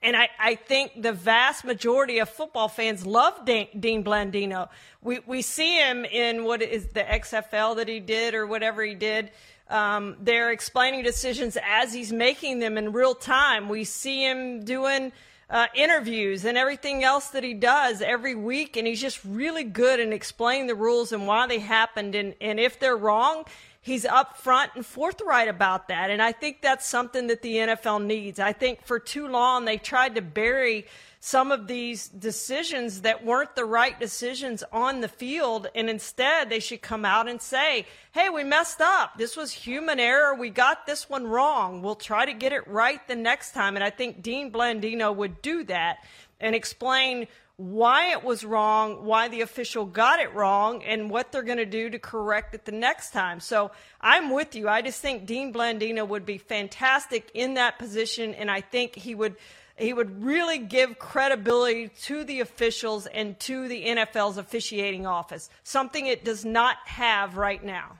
And 0.02 0.16
I, 0.16 0.30
I 0.40 0.54
think 0.54 1.02
the 1.02 1.12
vast 1.12 1.62
majority 1.62 2.20
of 2.20 2.30
football 2.30 2.68
fans 2.68 3.04
love 3.04 3.44
Dean, 3.44 4.02
Blandino. 4.02 4.70
We, 5.02 5.18
we 5.26 5.42
see 5.42 5.76
him 5.76 6.06
in 6.06 6.44
what 6.44 6.62
is 6.62 6.86
the 6.86 7.02
XFL 7.02 7.76
that 7.76 7.86
he 7.86 8.00
did 8.00 8.34
or 8.34 8.46
whatever 8.46 8.82
he 8.82 8.94
did. 8.94 9.30
Um, 9.68 10.16
they're 10.22 10.52
explaining 10.52 11.04
decisions 11.04 11.58
as 11.62 11.92
he's 11.92 12.14
making 12.14 12.60
them 12.60 12.78
in 12.78 12.92
real 12.92 13.14
time. 13.14 13.68
We 13.68 13.84
see 13.84 14.24
him 14.24 14.64
doing 14.64 15.12
uh, 15.50 15.66
interviews 15.74 16.44
and 16.44 16.56
everything 16.56 17.04
else 17.04 17.28
that 17.28 17.44
he 17.44 17.54
does 17.54 18.00
every 18.00 18.34
week. 18.34 18.76
And 18.76 18.86
he's 18.86 19.00
just 19.00 19.20
really 19.24 19.64
good 19.64 20.00
in 20.00 20.12
explaining 20.12 20.66
the 20.66 20.74
rules 20.74 21.12
and 21.12 21.26
why 21.26 21.46
they 21.46 21.58
happened. 21.58 22.14
And, 22.14 22.34
and 22.40 22.58
if 22.58 22.78
they're 22.78 22.96
wrong, 22.96 23.44
he's 23.80 24.04
upfront 24.04 24.74
and 24.74 24.84
forthright 24.84 25.48
about 25.48 25.88
that. 25.88 26.10
And 26.10 26.22
I 26.22 26.32
think 26.32 26.62
that's 26.62 26.86
something 26.86 27.26
that 27.26 27.42
the 27.42 27.56
NFL 27.56 28.04
needs. 28.04 28.38
I 28.40 28.52
think 28.52 28.84
for 28.84 28.98
too 28.98 29.28
long 29.28 29.64
they 29.64 29.76
tried 29.76 30.14
to 30.14 30.22
bury 30.22 30.86
some 31.26 31.50
of 31.50 31.66
these 31.66 32.06
decisions 32.08 33.00
that 33.00 33.24
weren't 33.24 33.56
the 33.56 33.64
right 33.64 33.98
decisions 33.98 34.62
on 34.70 35.00
the 35.00 35.08
field. 35.08 35.66
And 35.74 35.88
instead, 35.88 36.50
they 36.50 36.60
should 36.60 36.82
come 36.82 37.06
out 37.06 37.28
and 37.28 37.40
say, 37.40 37.86
hey, 38.12 38.28
we 38.28 38.44
messed 38.44 38.82
up. 38.82 39.16
This 39.16 39.34
was 39.34 39.50
human 39.50 39.98
error. 39.98 40.34
We 40.34 40.50
got 40.50 40.84
this 40.84 41.08
one 41.08 41.26
wrong. 41.26 41.80
We'll 41.80 41.94
try 41.94 42.26
to 42.26 42.34
get 42.34 42.52
it 42.52 42.68
right 42.68 43.00
the 43.08 43.16
next 43.16 43.52
time. 43.52 43.74
And 43.74 43.82
I 43.82 43.88
think 43.88 44.20
Dean 44.20 44.52
Blandino 44.52 45.16
would 45.16 45.40
do 45.40 45.64
that 45.64 46.04
and 46.40 46.54
explain 46.54 47.26
why 47.56 48.10
it 48.10 48.22
was 48.22 48.44
wrong, 48.44 49.06
why 49.06 49.28
the 49.28 49.40
official 49.40 49.86
got 49.86 50.20
it 50.20 50.34
wrong, 50.34 50.82
and 50.82 51.08
what 51.08 51.32
they're 51.32 51.42
going 51.42 51.56
to 51.56 51.64
do 51.64 51.88
to 51.88 51.98
correct 51.98 52.54
it 52.54 52.66
the 52.66 52.72
next 52.72 53.12
time. 53.12 53.40
So 53.40 53.70
I'm 53.98 54.30
with 54.30 54.54
you. 54.54 54.68
I 54.68 54.82
just 54.82 55.00
think 55.00 55.24
Dean 55.24 55.54
Blandino 55.54 56.06
would 56.06 56.26
be 56.26 56.36
fantastic 56.36 57.30
in 57.32 57.54
that 57.54 57.78
position, 57.78 58.34
and 58.34 58.50
I 58.50 58.60
think 58.60 58.94
he 58.94 59.14
would 59.14 59.36
he 59.76 59.92
would 59.92 60.24
really 60.24 60.58
give 60.58 60.98
credibility 60.98 61.88
to 62.02 62.24
the 62.24 62.40
officials 62.40 63.06
and 63.06 63.38
to 63.40 63.68
the 63.68 63.84
NFL's 63.84 64.38
officiating 64.38 65.06
office, 65.06 65.50
something 65.62 66.06
it 66.06 66.24
does 66.24 66.44
not 66.44 66.76
have 66.86 67.36
right 67.36 67.62
now. 67.62 67.98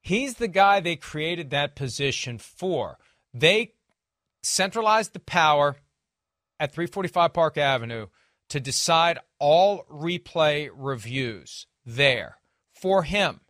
He's 0.00 0.34
the 0.34 0.48
guy 0.48 0.80
they 0.80 0.96
created 0.96 1.50
that 1.50 1.74
position 1.74 2.38
for. 2.38 2.98
They 3.34 3.74
centralized 4.42 5.12
the 5.12 5.20
power 5.20 5.76
at 6.60 6.72
345 6.72 7.32
Park 7.32 7.58
Avenue 7.58 8.06
to 8.48 8.60
decide 8.60 9.18
all 9.38 9.84
replay 9.90 10.70
reviews 10.72 11.66
there 11.84 12.38
for 12.72 13.02
him. 13.02 13.40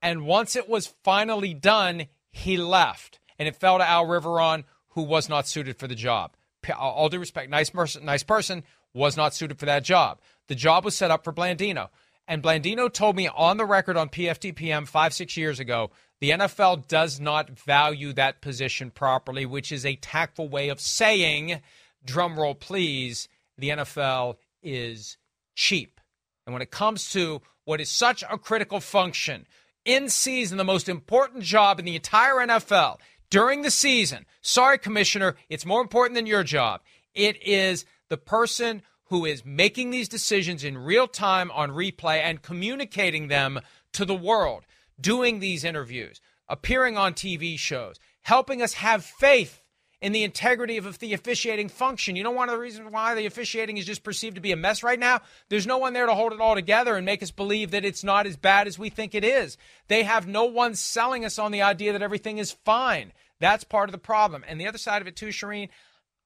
And 0.00 0.26
once 0.26 0.54
it 0.54 0.68
was 0.68 0.94
finally 1.02 1.54
done, 1.54 2.06
he 2.30 2.56
left. 2.56 3.18
And 3.38 3.48
it 3.48 3.56
fell 3.56 3.78
to 3.78 3.88
Al 3.88 4.06
Riveron, 4.06 4.64
who 4.96 5.02
was 5.02 5.28
not 5.28 5.46
suited 5.46 5.78
for 5.78 5.86
the 5.86 5.94
job. 5.94 6.32
All 6.76 7.08
due 7.08 7.20
respect, 7.20 7.48
nice 7.48 7.70
person, 7.70 8.04
nice 8.04 8.24
person, 8.24 8.64
was 8.92 9.16
not 9.16 9.34
suited 9.34 9.60
for 9.60 9.66
that 9.66 9.84
job. 9.84 10.20
The 10.48 10.56
job 10.56 10.84
was 10.84 10.96
set 10.96 11.12
up 11.12 11.22
for 11.22 11.32
Blandino. 11.32 11.90
And 12.26 12.42
Blandino 12.42 12.92
told 12.92 13.14
me 13.14 13.28
on 13.28 13.56
the 13.56 13.64
record 13.64 13.96
on 13.96 14.08
PFTPM 14.08 14.88
five, 14.88 15.14
six 15.14 15.36
years 15.36 15.60
ago 15.60 15.90
the 16.18 16.30
NFL 16.30 16.88
does 16.88 17.20
not 17.20 17.50
value 17.50 18.14
that 18.14 18.40
position 18.40 18.90
properly, 18.90 19.44
which 19.44 19.70
is 19.70 19.84
a 19.84 19.96
tactful 19.96 20.48
way 20.48 20.70
of 20.70 20.80
saying, 20.80 21.60
drumroll 22.06 22.58
please, 22.58 23.28
the 23.58 23.68
NFL 23.68 24.36
is 24.62 25.18
cheap. 25.54 26.00
And 26.46 26.54
when 26.54 26.62
it 26.62 26.70
comes 26.70 27.10
to 27.10 27.42
what 27.66 27.82
is 27.82 27.90
such 27.90 28.24
a 28.30 28.38
critical 28.38 28.80
function 28.80 29.46
in 29.84 30.08
season, 30.08 30.56
the 30.56 30.64
most 30.64 30.88
important 30.88 31.44
job 31.44 31.78
in 31.78 31.84
the 31.84 31.96
entire 31.96 32.36
NFL 32.36 32.96
during 33.30 33.62
the 33.62 33.70
season, 33.70 34.26
sorry, 34.40 34.78
Commissioner, 34.78 35.36
it's 35.48 35.66
more 35.66 35.80
important 35.80 36.14
than 36.14 36.26
your 36.26 36.44
job. 36.44 36.80
It 37.14 37.42
is 37.42 37.84
the 38.08 38.16
person 38.16 38.82
who 39.06 39.24
is 39.24 39.44
making 39.44 39.90
these 39.90 40.08
decisions 40.08 40.64
in 40.64 40.78
real 40.78 41.08
time 41.08 41.50
on 41.52 41.70
replay 41.70 42.18
and 42.18 42.42
communicating 42.42 43.28
them 43.28 43.60
to 43.92 44.04
the 44.04 44.14
world 44.14 44.64
doing 45.00 45.40
these 45.40 45.64
interviews, 45.64 46.20
appearing 46.48 46.96
on 46.96 47.14
TV 47.14 47.58
shows, 47.58 47.98
helping 48.22 48.62
us 48.62 48.74
have 48.74 49.04
faith 49.04 49.62
in 50.00 50.12
the 50.12 50.24
integrity 50.24 50.76
of 50.76 50.98
the 50.98 51.14
officiating 51.14 51.68
function. 51.68 52.16
You 52.16 52.22
know, 52.22 52.30
one 52.30 52.48
of 52.48 52.54
the 52.54 52.60
reasons 52.60 52.90
why 52.90 53.14
the 53.14 53.26
officiating 53.26 53.78
is 53.78 53.86
just 53.86 54.04
perceived 54.04 54.34
to 54.34 54.40
be 54.40 54.52
a 54.52 54.56
mess 54.56 54.82
right 54.82 54.98
now? 54.98 55.20
There's 55.48 55.66
no 55.66 55.78
one 55.78 55.92
there 55.92 56.06
to 56.06 56.14
hold 56.14 56.32
it 56.32 56.40
all 56.40 56.54
together 56.54 56.96
and 56.96 57.06
make 57.06 57.22
us 57.22 57.30
believe 57.30 57.70
that 57.70 57.84
it's 57.84 58.04
not 58.04 58.26
as 58.26 58.36
bad 58.36 58.66
as 58.66 58.78
we 58.78 58.90
think 58.90 59.14
it 59.14 59.24
is. 59.24 59.56
They 59.88 60.02
have 60.02 60.26
no 60.26 60.44
one 60.44 60.74
selling 60.74 61.24
us 61.24 61.38
on 61.38 61.52
the 61.52 61.62
idea 61.62 61.92
that 61.92 62.02
everything 62.02 62.38
is 62.38 62.52
fine. 62.52 63.12
That's 63.40 63.64
part 63.64 63.88
of 63.88 63.92
the 63.92 63.98
problem. 63.98 64.44
And 64.46 64.60
the 64.60 64.68
other 64.68 64.78
side 64.78 65.02
of 65.02 65.08
it, 65.08 65.16
too, 65.16 65.28
Charean, 65.28 65.68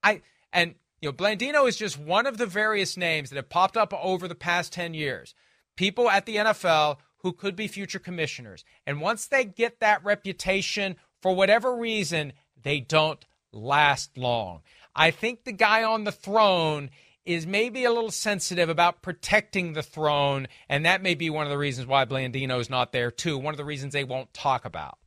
I, 0.03 0.23
and, 0.53 0.75
you 1.01 1.09
know, 1.09 1.13
Blandino 1.13 1.69
is 1.69 1.77
just 1.77 1.99
one 1.99 2.27
of 2.27 2.39
the 2.39 2.47
various 2.47 2.97
names 2.97 3.31
that 3.31 3.37
have 3.37 3.49
popped 3.49 3.77
up 3.77 3.93
over 3.95 4.27
the 4.27 4.35
past 4.35 4.73
10 4.73 4.95
years. 4.95 5.35
People 5.77 6.11
at 6.11 6.27
the 6.27 6.37
NFL 6.37 6.99
who 7.19 7.33
could 7.33 7.55
be 7.55 7.69
future 7.69 7.99
commissioners. 7.99 8.65
And 8.87 9.01
once 9.01 9.27
they 9.27 9.45
get 9.45 9.81
that 9.81 10.05
reputation, 10.05 10.97
for 11.21 11.35
whatever 11.35 11.77
reason, 11.77 12.33
they 12.63 12.81
don't 12.81 13.25
last 13.53 14.17
long. 14.17 14.63
I 14.95 15.11
think 15.11 15.45
the 15.45 15.53
guy 15.53 15.85
on 15.85 16.05
the 16.05 16.13
throne 16.13 16.91
is 17.25 17.47
maybe 17.47 17.85
a 17.85 17.93
little 17.93 18.11
sensitive 18.11 18.69
about 18.69 19.03
protecting 19.03 19.73
the 19.73 19.83
throne, 19.83 20.49
and 20.69 20.87
that 20.87 21.03
may 21.03 21.15
be 21.15 21.31
one 21.31 21.47
of 21.47 21.51
the 21.51 21.59
reasons 21.59 21.87
why 21.87 22.05
Blandino 22.05 22.59
is 22.61 22.71
not 22.71 22.93
there, 22.93 23.11
too. 23.11 23.39
One 23.39 23.53
of 23.53 23.59
the 23.59 23.65
reasons 23.65 23.93
they 23.93 24.05
won't 24.05 24.33
talk 24.33 24.65
about. 24.65 24.99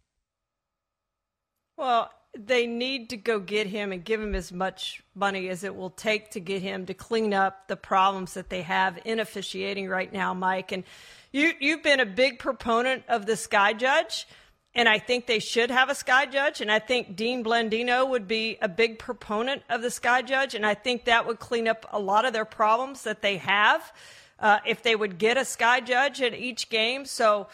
Well, 1.76 2.12
they 2.38 2.66
need 2.66 3.10
to 3.10 3.18
go 3.18 3.40
get 3.40 3.68
him 3.68 3.92
and 3.92 4.04
give 4.04 4.22
him 4.22 4.36
as 4.36 4.52
much 4.52 5.04
money 5.16 5.50
as 5.50 5.64
it 5.64 5.76
will 5.76 5.90
take 5.90 6.32
to 6.32 6.40
get 6.40 6.62
him 6.62 6.86
to 6.88 6.94
clean 6.94 7.34
up 7.34 7.68
the 7.68 7.76
problems 7.76 8.34
that 8.34 8.50
they 8.50 8.64
have 8.64 9.00
in 9.06 9.20
officiating 9.20 9.88
right 9.88 10.12
now, 10.12 10.34
Mike. 10.34 10.72
And 10.72 10.84
you 11.32 11.54
you've 11.60 11.84
been 11.84 12.00
a 12.00 12.06
big 12.06 12.40
proponent 12.40 13.04
of 13.08 13.26
the 13.26 13.36
sky 13.36 13.74
judge, 13.74 14.28
and 14.76 14.90
I 14.90 14.98
think 14.98 15.28
they 15.28 15.40
should 15.40 15.70
have 15.70 15.90
a 15.90 15.96
sky 15.96 16.26
judge. 16.26 16.62
And 16.62 16.72
I 16.72 16.80
think 16.80 17.16
Dean 17.16 17.44
Blandino 17.44 18.08
would 18.10 18.28
be 18.28 18.58
a 18.62 18.68
big 18.68 18.98
proponent 19.00 19.64
of 19.70 19.82
the 19.82 19.92
sky 19.92 20.22
judge, 20.22 20.56
and 20.56 20.66
I 20.66 20.74
think 20.74 21.06
that 21.06 21.28
would 21.28 21.40
clean 21.40 21.68
up 21.68 21.86
a 21.92 22.00
lot 22.00 22.26
of 22.26 22.34
their 22.34 22.46
problems 22.46 23.04
that 23.04 23.22
they 23.22 23.38
have 23.38 23.94
uh, 24.40 24.60
if 24.66 24.82
they 24.82 24.96
would 24.96 25.18
get 25.18 25.38
a 25.38 25.46
sky 25.46 25.80
judge 25.80 26.22
at 26.22 26.34
each 26.34 26.70
game. 26.70 27.06
So. 27.06 27.48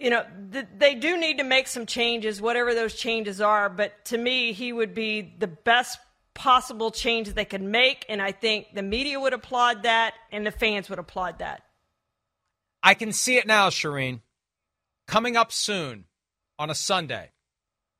You 0.00 0.10
know, 0.10 0.24
th- 0.52 0.66
they 0.76 0.94
do 0.94 1.18
need 1.18 1.38
to 1.38 1.42
make 1.42 1.66
some 1.66 1.84
changes, 1.84 2.40
whatever 2.40 2.72
those 2.72 2.94
changes 2.94 3.40
are. 3.40 3.68
But 3.68 4.04
to 4.04 4.16
me, 4.16 4.52
he 4.52 4.72
would 4.72 4.94
be 4.94 5.34
the 5.40 5.48
best 5.48 5.98
possible 6.34 6.92
change 6.92 7.34
they 7.34 7.44
could 7.44 7.60
make. 7.60 8.06
And 8.08 8.22
I 8.22 8.30
think 8.30 8.68
the 8.72 8.82
media 8.84 9.18
would 9.18 9.32
applaud 9.32 9.82
that 9.82 10.14
and 10.30 10.46
the 10.46 10.52
fans 10.52 10.88
would 10.88 11.00
applaud 11.00 11.40
that. 11.40 11.64
I 12.80 12.94
can 12.94 13.10
see 13.10 13.38
it 13.38 13.46
now, 13.48 13.70
Charean. 13.70 14.20
Coming 15.08 15.36
up 15.36 15.50
soon 15.50 16.04
on 16.58 16.70
a 16.70 16.74
Sunday 16.74 17.30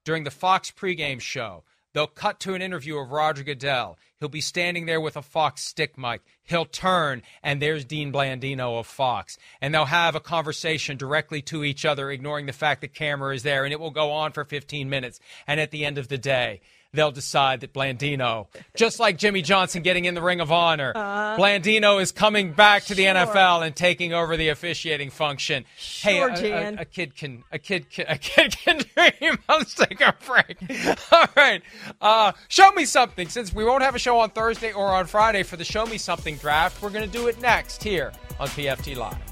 during 0.04 0.24
the 0.24 0.30
Fox 0.30 0.70
pregame 0.70 1.20
show, 1.20 1.64
they'll 1.92 2.06
cut 2.06 2.40
to 2.40 2.54
an 2.54 2.62
interview 2.62 2.96
of 2.96 3.10
Roger 3.10 3.42
Goodell. 3.42 3.98
He'll 4.18 4.28
be 4.28 4.40
standing 4.40 4.86
there 4.86 5.00
with 5.00 5.16
a 5.16 5.22
Fox 5.22 5.62
stick 5.62 5.98
mic. 5.98 6.22
He'll 6.44 6.64
turn, 6.64 7.22
and 7.42 7.60
there's 7.60 7.84
Dean 7.84 8.12
Blandino 8.12 8.78
of 8.78 8.86
Fox. 8.86 9.36
And 9.60 9.74
they'll 9.74 9.84
have 9.84 10.14
a 10.14 10.20
conversation 10.20 10.96
directly 10.96 11.42
to 11.42 11.62
each 11.62 11.84
other, 11.84 12.10
ignoring 12.10 12.46
the 12.46 12.52
fact 12.52 12.80
the 12.80 12.88
camera 12.88 13.34
is 13.34 13.42
there, 13.42 13.64
and 13.64 13.72
it 13.72 13.80
will 13.80 13.90
go 13.90 14.10
on 14.10 14.32
for 14.32 14.44
15 14.44 14.88
minutes. 14.88 15.20
And 15.46 15.60
at 15.60 15.70
the 15.70 15.84
end 15.84 15.98
of 15.98 16.08
the 16.08 16.18
day, 16.18 16.60
they'll 16.92 17.10
decide 17.10 17.60
that 17.60 17.72
Blandino, 17.72 18.46
just 18.76 18.98
like 18.98 19.18
Jimmy 19.18 19.42
Johnson 19.42 19.82
getting 19.82 20.04
in 20.04 20.14
the 20.14 20.22
Ring 20.22 20.40
of 20.40 20.50
Honor, 20.50 20.92
uh, 20.94 21.36
Blandino 21.36 22.00
is 22.00 22.12
coming 22.12 22.52
back 22.52 22.84
to 22.84 22.94
the 22.94 23.04
sure. 23.04 23.14
NFL 23.14 23.66
and 23.66 23.76
taking 23.76 24.12
over 24.12 24.36
the 24.36 24.48
officiating 24.48 25.10
function. 25.10 25.64
Sure, 25.76 26.30
hey, 26.30 26.50
a, 26.50 26.70
a, 26.70 26.76
a, 26.80 26.84
kid 26.84 27.14
can 27.14 27.44
a 27.52 27.58
kid 27.58 27.90
can, 27.90 28.06
a 28.08 28.18
kid 28.18 28.56
can 28.56 28.78
dream. 28.96 29.38
Let's 29.48 29.74
take 29.74 30.00
a 30.00 30.14
break. 30.26 30.58
All 31.12 31.26
right, 31.36 31.62
uh, 32.00 32.32
show 32.48 32.70
me 32.72 32.84
something. 32.84 33.28
Since 33.28 33.52
we 33.52 33.64
won't 33.64 33.82
have 33.82 33.94
a 33.94 33.98
show 33.98 34.18
on 34.20 34.30
Thursday 34.30 34.72
or 34.72 34.88
on 34.88 35.06
Friday 35.06 35.42
for 35.42 35.56
the 35.56 35.64
Show 35.64 35.86
Me 35.86 35.98
Something 35.98 36.36
draft, 36.36 36.82
we're 36.82 36.90
going 36.90 37.08
to 37.08 37.18
do 37.18 37.28
it 37.28 37.40
next 37.40 37.82
here 37.82 38.12
on 38.40 38.48
PFT 38.48 38.96
Live. 38.96 39.27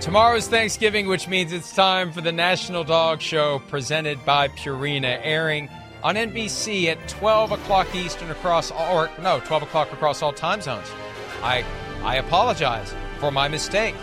Tomorrow's 0.00 0.46
Thanksgiving, 0.46 1.08
which 1.08 1.26
means 1.26 1.52
it's 1.52 1.74
time 1.74 2.12
for 2.12 2.20
the 2.20 2.30
National 2.30 2.84
Dog 2.84 3.20
Show 3.20 3.58
presented 3.66 4.24
by 4.24 4.46
Purina, 4.46 5.18
airing 5.24 5.68
on 6.04 6.14
NBC 6.14 6.86
at 6.86 7.08
12 7.08 7.50
o'clock 7.50 7.92
Eastern 7.92 8.30
across 8.30 8.70
all, 8.70 8.96
or 8.96 9.10
no, 9.20 9.40
12 9.40 9.64
o'clock 9.64 9.92
across 9.92 10.22
all 10.22 10.32
time 10.32 10.60
zones. 10.60 10.86
I, 11.42 11.64
I 12.02 12.16
apologize 12.16 12.94
for 13.18 13.32
my 13.32 13.48
mistake. 13.48 13.96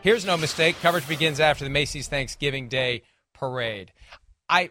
Here's 0.00 0.24
no 0.24 0.38
mistake. 0.38 0.74
Coverage 0.80 1.06
begins 1.06 1.38
after 1.38 1.64
the 1.64 1.70
Macy's 1.70 2.08
Thanksgiving 2.08 2.68
Day 2.68 3.02
Parade. 3.34 3.92
I, 4.48 4.70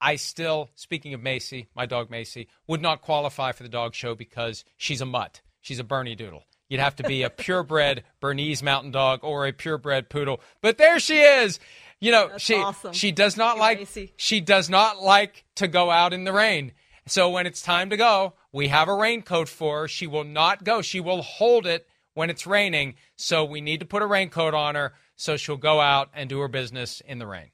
I 0.00 0.16
still, 0.16 0.70
speaking 0.74 1.14
of 1.14 1.22
Macy, 1.22 1.68
my 1.76 1.86
dog 1.86 2.10
Macy, 2.10 2.48
would 2.66 2.82
not 2.82 3.00
qualify 3.00 3.52
for 3.52 3.62
the 3.62 3.68
dog 3.68 3.94
show 3.94 4.16
because 4.16 4.64
she's 4.76 5.00
a 5.00 5.06
mutt. 5.06 5.40
She's 5.60 5.78
a 5.78 5.84
Bernie 5.84 6.16
Doodle. 6.16 6.42
You'd 6.70 6.80
have 6.80 6.96
to 6.96 7.02
be 7.02 7.24
a 7.24 7.30
purebred 7.30 8.04
Bernese 8.20 8.64
Mountain 8.64 8.92
Dog 8.92 9.20
or 9.22 9.46
a 9.46 9.52
purebred 9.52 10.08
Poodle. 10.08 10.40
But 10.62 10.78
there 10.78 11.00
she 11.00 11.18
is. 11.18 11.58
You 11.98 12.12
know, 12.12 12.28
That's 12.28 12.42
she 12.42 12.54
awesome. 12.54 12.92
she 12.94 13.12
does 13.12 13.36
not 13.36 13.58
like 13.58 13.86
she 14.16 14.40
does 14.40 14.70
not 14.70 15.02
like 15.02 15.44
to 15.56 15.68
go 15.68 15.90
out 15.90 16.14
in 16.14 16.24
the 16.24 16.32
rain. 16.32 16.72
So 17.06 17.28
when 17.28 17.46
it's 17.46 17.60
time 17.60 17.90
to 17.90 17.96
go, 17.96 18.34
we 18.52 18.68
have 18.68 18.88
a 18.88 18.94
raincoat 18.94 19.48
for 19.48 19.80
her. 19.80 19.88
She 19.88 20.06
will 20.06 20.24
not 20.24 20.62
go. 20.64 20.80
She 20.80 21.00
will 21.00 21.22
hold 21.22 21.66
it 21.66 21.88
when 22.14 22.30
it's 22.30 22.46
raining. 22.46 22.94
So 23.16 23.44
we 23.44 23.60
need 23.60 23.80
to 23.80 23.86
put 23.86 24.00
a 24.00 24.06
raincoat 24.06 24.54
on 24.54 24.76
her 24.76 24.94
so 25.16 25.36
she'll 25.36 25.56
go 25.56 25.80
out 25.80 26.08
and 26.14 26.30
do 26.30 26.38
her 26.38 26.48
business 26.48 27.02
in 27.04 27.18
the 27.18 27.26
rain. 27.26 27.50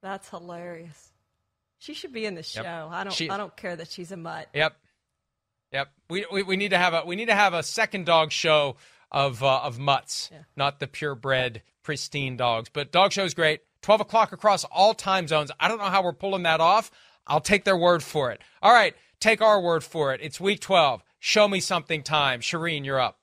That's 0.00 0.28
hilarious. 0.28 1.10
She 1.78 1.94
should 1.94 2.12
be 2.12 2.24
in 2.24 2.36
the 2.36 2.42
show. 2.44 2.62
Yep. 2.62 2.88
I 2.90 3.04
don't 3.04 3.12
she, 3.12 3.28
I 3.28 3.36
don't 3.36 3.56
care 3.56 3.74
that 3.74 3.90
she's 3.90 4.12
a 4.12 4.16
mutt. 4.16 4.48
Yep. 4.54 4.76
Yep. 5.72 5.88
We, 6.10 6.26
we, 6.30 6.42
we 6.42 6.56
need 6.56 6.70
to 6.70 6.78
have 6.78 6.94
a 6.94 7.02
we 7.06 7.16
need 7.16 7.26
to 7.26 7.34
have 7.34 7.54
a 7.54 7.62
second 7.62 8.06
dog 8.06 8.30
show 8.30 8.76
of 9.10 9.42
uh, 9.42 9.60
of 9.60 9.78
mutts, 9.78 10.30
yeah. 10.32 10.40
not 10.56 10.80
the 10.80 10.86
purebred 10.86 11.62
pristine 11.82 12.36
dogs. 12.36 12.68
But 12.72 12.92
dog 12.92 13.12
show 13.12 13.24
is 13.24 13.34
great. 13.34 13.60
Twelve 13.80 14.00
o'clock 14.00 14.32
across 14.32 14.64
all 14.64 14.94
time 14.94 15.26
zones. 15.26 15.50
I 15.58 15.68
don't 15.68 15.78
know 15.78 15.84
how 15.84 16.02
we're 16.02 16.12
pulling 16.12 16.42
that 16.44 16.60
off. 16.60 16.90
I'll 17.26 17.40
take 17.40 17.64
their 17.64 17.76
word 17.76 18.02
for 18.02 18.30
it. 18.30 18.40
All 18.62 18.72
right, 18.72 18.94
take 19.20 19.40
our 19.40 19.60
word 19.60 19.82
for 19.84 20.12
it. 20.12 20.20
It's 20.22 20.40
week 20.40 20.60
twelve. 20.60 21.02
Show 21.18 21.48
me 21.48 21.60
something 21.60 22.02
time. 22.02 22.40
Charean, 22.40 22.84
you're 22.84 23.00
up. 23.00 23.18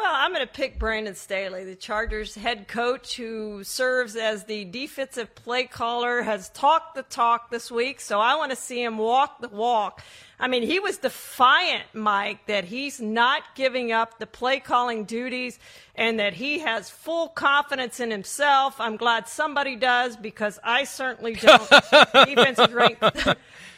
Well, 0.00 0.14
I'm 0.14 0.32
going 0.32 0.46
to 0.46 0.50
pick 0.50 0.78
Brandon 0.78 1.14
Staley, 1.14 1.64
the 1.64 1.76
Chargers 1.76 2.34
head 2.34 2.68
coach 2.68 3.16
who 3.16 3.62
serves 3.62 4.16
as 4.16 4.44
the 4.44 4.64
defensive 4.64 5.34
play 5.34 5.64
caller, 5.64 6.22
has 6.22 6.48
talked 6.48 6.94
the 6.94 7.02
talk 7.02 7.50
this 7.50 7.70
week, 7.70 8.00
so 8.00 8.18
I 8.18 8.34
want 8.36 8.50
to 8.50 8.56
see 8.56 8.82
him 8.82 8.96
walk 8.96 9.42
the 9.42 9.50
walk. 9.50 10.02
I 10.38 10.48
mean, 10.48 10.62
he 10.62 10.80
was 10.80 10.96
defiant, 10.96 11.84
Mike, 11.92 12.46
that 12.46 12.64
he's 12.64 12.98
not 12.98 13.42
giving 13.54 13.92
up 13.92 14.18
the 14.18 14.26
play 14.26 14.58
calling 14.58 15.04
duties 15.04 15.58
and 15.94 16.18
that 16.18 16.32
he 16.32 16.60
has 16.60 16.88
full 16.88 17.28
confidence 17.28 18.00
in 18.00 18.10
himself. 18.10 18.80
I'm 18.80 18.96
glad 18.96 19.28
somebody 19.28 19.76
does 19.76 20.16
because 20.16 20.58
I 20.64 20.84
certainly 20.84 21.34
don't. 21.34 21.68
Defense 21.70 22.58
is 22.58 22.72
ranked 22.72 23.02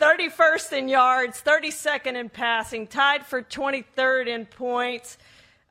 31st 0.01 0.73
in 0.73 0.89
yards, 0.89 1.43
32nd 1.43 2.15
in 2.15 2.29
passing, 2.29 2.87
tied 2.87 3.27
for 3.27 3.43
23rd 3.43 4.29
in 4.29 4.47
points. 4.47 5.19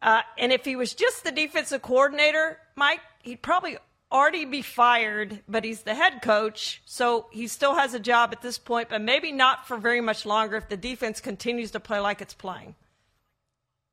Uh, 0.02 0.22
and 0.38 0.52
if 0.52 0.66
he 0.66 0.76
was 0.76 0.94
just 0.94 1.24
the 1.24 1.32
defensive 1.32 1.82
coordinator, 1.82 2.58
Mike, 2.76 3.02
he'd 3.24 3.42
probably 3.42 3.78
already 4.12 4.46
be 4.46 4.62
fired, 4.62 5.40
but 5.48 5.64
he's 5.64 5.84
the 5.84 5.96
head 5.96 6.22
coach, 6.22 6.82
so 6.86 7.28
he 7.32 7.48
still 7.48 7.76
has 7.76 7.94
a 7.94 8.00
job 8.00 8.30
at 8.34 8.42
this 8.42 8.58
point, 8.58 8.90
but 8.90 9.02
maybe 9.02 9.32
not 9.32 9.68
for 9.68 9.78
very 9.78 10.02
much 10.02 10.26
longer 10.26 10.58
if 10.58 10.68
the 10.68 10.76
defense 10.78 11.22
continues 11.22 11.72
to 11.72 11.80
play 11.80 12.00
like 12.00 12.22
it's 12.22 12.34
playing. 12.34 12.76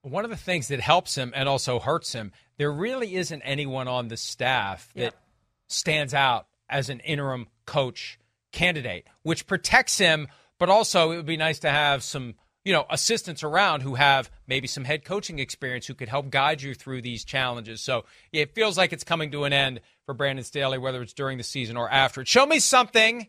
One 0.03 0.25
of 0.25 0.31
the 0.31 0.37
things 0.37 0.69
that 0.69 0.81
helps 0.81 1.15
him 1.17 1.33
and 1.37 1.49
also 1.49 1.79
hurts 1.79 2.13
him, 2.13 2.33
there 2.57 2.73
really 2.73 3.15
isn't 3.17 3.43
anyone 3.43 3.87
on 3.87 4.09
the 4.09 4.17
staff 4.17 4.91
that 4.95 5.03
Yep. 5.03 5.23
stands 5.69 6.15
out 6.15 6.47
as 6.69 6.89
an 6.89 7.01
interim 7.01 7.47
coach 7.67 8.19
candidate, 8.53 9.07
which 9.23 9.47
protects 9.47 9.99
him, 9.99 10.29
but 10.59 10.69
also 10.71 11.11
it 11.13 11.17
would 11.17 11.27
be 11.27 11.37
nice 11.37 11.59
to 11.61 11.71
have 11.71 12.03
some, 12.03 12.35
you 12.65 12.73
know, 12.73 12.85
assistants 12.91 13.43
around 13.43 13.83
who 13.83 13.95
have 13.95 14.31
maybe 14.47 14.67
some 14.67 14.85
head 14.85 15.05
coaching 15.05 15.39
experience 15.39 15.87
who 15.87 15.95
could 15.95 16.09
help 16.09 16.31
guide 16.31 16.61
you 16.61 16.75
through 16.75 17.03
these 17.03 17.25
challenges. 17.25 17.81
So 17.81 18.05
yeah, 18.33 18.43
it 18.43 18.55
feels 18.55 18.77
like 18.77 18.93
it's 18.93 19.05
coming 19.05 19.31
to 19.33 19.45
an 19.45 19.53
end 19.53 19.81
for 20.05 20.15
Brandon 20.15 20.45
Staley, 20.45 20.79
whether 20.79 21.01
it's 21.03 21.13
during 21.13 21.39
the 21.39 21.45
season 21.45 21.77
or 21.77 21.91
after. 21.91 22.25
Show 22.25 22.47
me 22.47 22.59
something, 22.59 23.29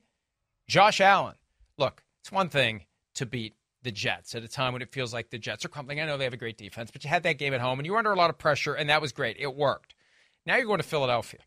Josh 0.67 0.99
Allen. 0.99 1.35
Look, 1.77 2.03
it's 2.21 2.31
one 2.31 2.49
thing 2.49 2.85
to 3.15 3.25
beat 3.25 3.55
the 3.83 3.91
Jets 3.91 4.35
at 4.35 4.43
a 4.43 4.47
time 4.47 4.73
when 4.73 4.81
it 4.81 4.91
feels 4.91 5.13
like 5.13 5.29
the 5.29 5.37
Jets 5.37 5.63
are 5.63 5.69
crumbling. 5.69 6.01
I 6.01 6.05
know 6.05 6.17
they 6.17 6.25
have 6.25 6.33
a 6.33 6.37
great 6.37 6.57
defense, 6.57 6.91
but 6.91 7.03
you 7.03 7.09
had 7.09 7.23
that 7.23 7.37
game 7.37 7.53
at 7.53 7.61
home 7.61 7.79
and 7.79 7.85
you 7.85 7.93
were 7.93 7.97
under 7.97 8.11
a 8.11 8.17
lot 8.17 8.29
of 8.29 8.37
pressure, 8.37 8.73
and 8.73 8.89
that 8.89 9.01
was 9.01 9.11
great. 9.11 9.37
It 9.39 9.55
worked. 9.55 9.95
Now 10.45 10.57
you're 10.57 10.65
going 10.65 10.79
to 10.79 10.83
Philadelphia 10.83 11.39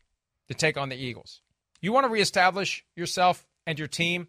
to 0.47 0.53
take 0.53 0.77
on 0.77 0.89
the 0.89 0.95
Eagles. 0.95 1.41
You 1.81 1.91
want 1.91 2.05
to 2.05 2.11
reestablish 2.11 2.85
yourself 2.95 3.45
and 3.67 3.77
your 3.77 3.87
team 3.87 4.27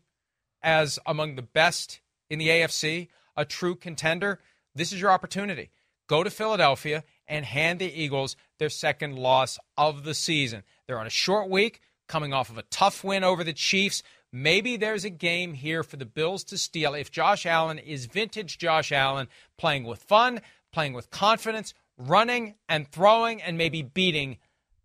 as 0.63 0.99
among 1.07 1.37
the 1.37 1.43
best 1.43 2.01
in 2.29 2.39
the 2.39 2.49
AFC, 2.49 3.09
a 3.37 3.45
true 3.45 3.75
contender. 3.75 4.41
This 4.75 4.93
is 4.93 5.01
your 5.01 5.11
opportunity. 5.11 5.71
Go 6.07 6.23
to 6.23 6.31
Philadelphia 6.31 7.05
and 7.27 7.45
hand 7.45 7.79
the 7.79 7.93
Eagles 7.93 8.37
their 8.59 8.69
second 8.69 9.17
loss 9.17 9.59
of 9.77 10.05
the 10.05 10.15
season. 10.15 10.63
They're 10.87 10.99
on 10.99 11.07
a 11.07 11.11
short 11.11 11.49
week, 11.49 11.81
coming 12.09 12.33
off 12.33 12.51
of 12.51 12.59
a 12.59 12.63
tough 12.65 13.03
win 13.03 13.25
over 13.25 13.43
the 13.43 13.53
Chiefs. 13.53 14.03
Maybe 14.31 14.77
there's 14.77 15.05
a 15.05 15.11
game 15.11 15.55
here 15.55 15.83
for 15.83 15.97
the 15.97 16.05
Bills 16.05 16.45
to 16.45 16.59
steal 16.59 16.95
if 16.95 17.11
Josh 17.11 17.47
Allen 17.47 17.79
is 17.79 18.07
vintage 18.07 18.59
Josh 18.59 18.93
Allen, 18.93 19.29
playing 19.57 19.85
with 19.85 20.03
fun, 20.03 20.41
playing 20.73 20.93
with 20.93 21.11
confidence, 21.11 21.73
running 21.97 22.57
and 22.69 22.91
throwing, 22.91 23.41
and 23.41 23.57
maybe 23.57 23.81
beating 23.81 24.39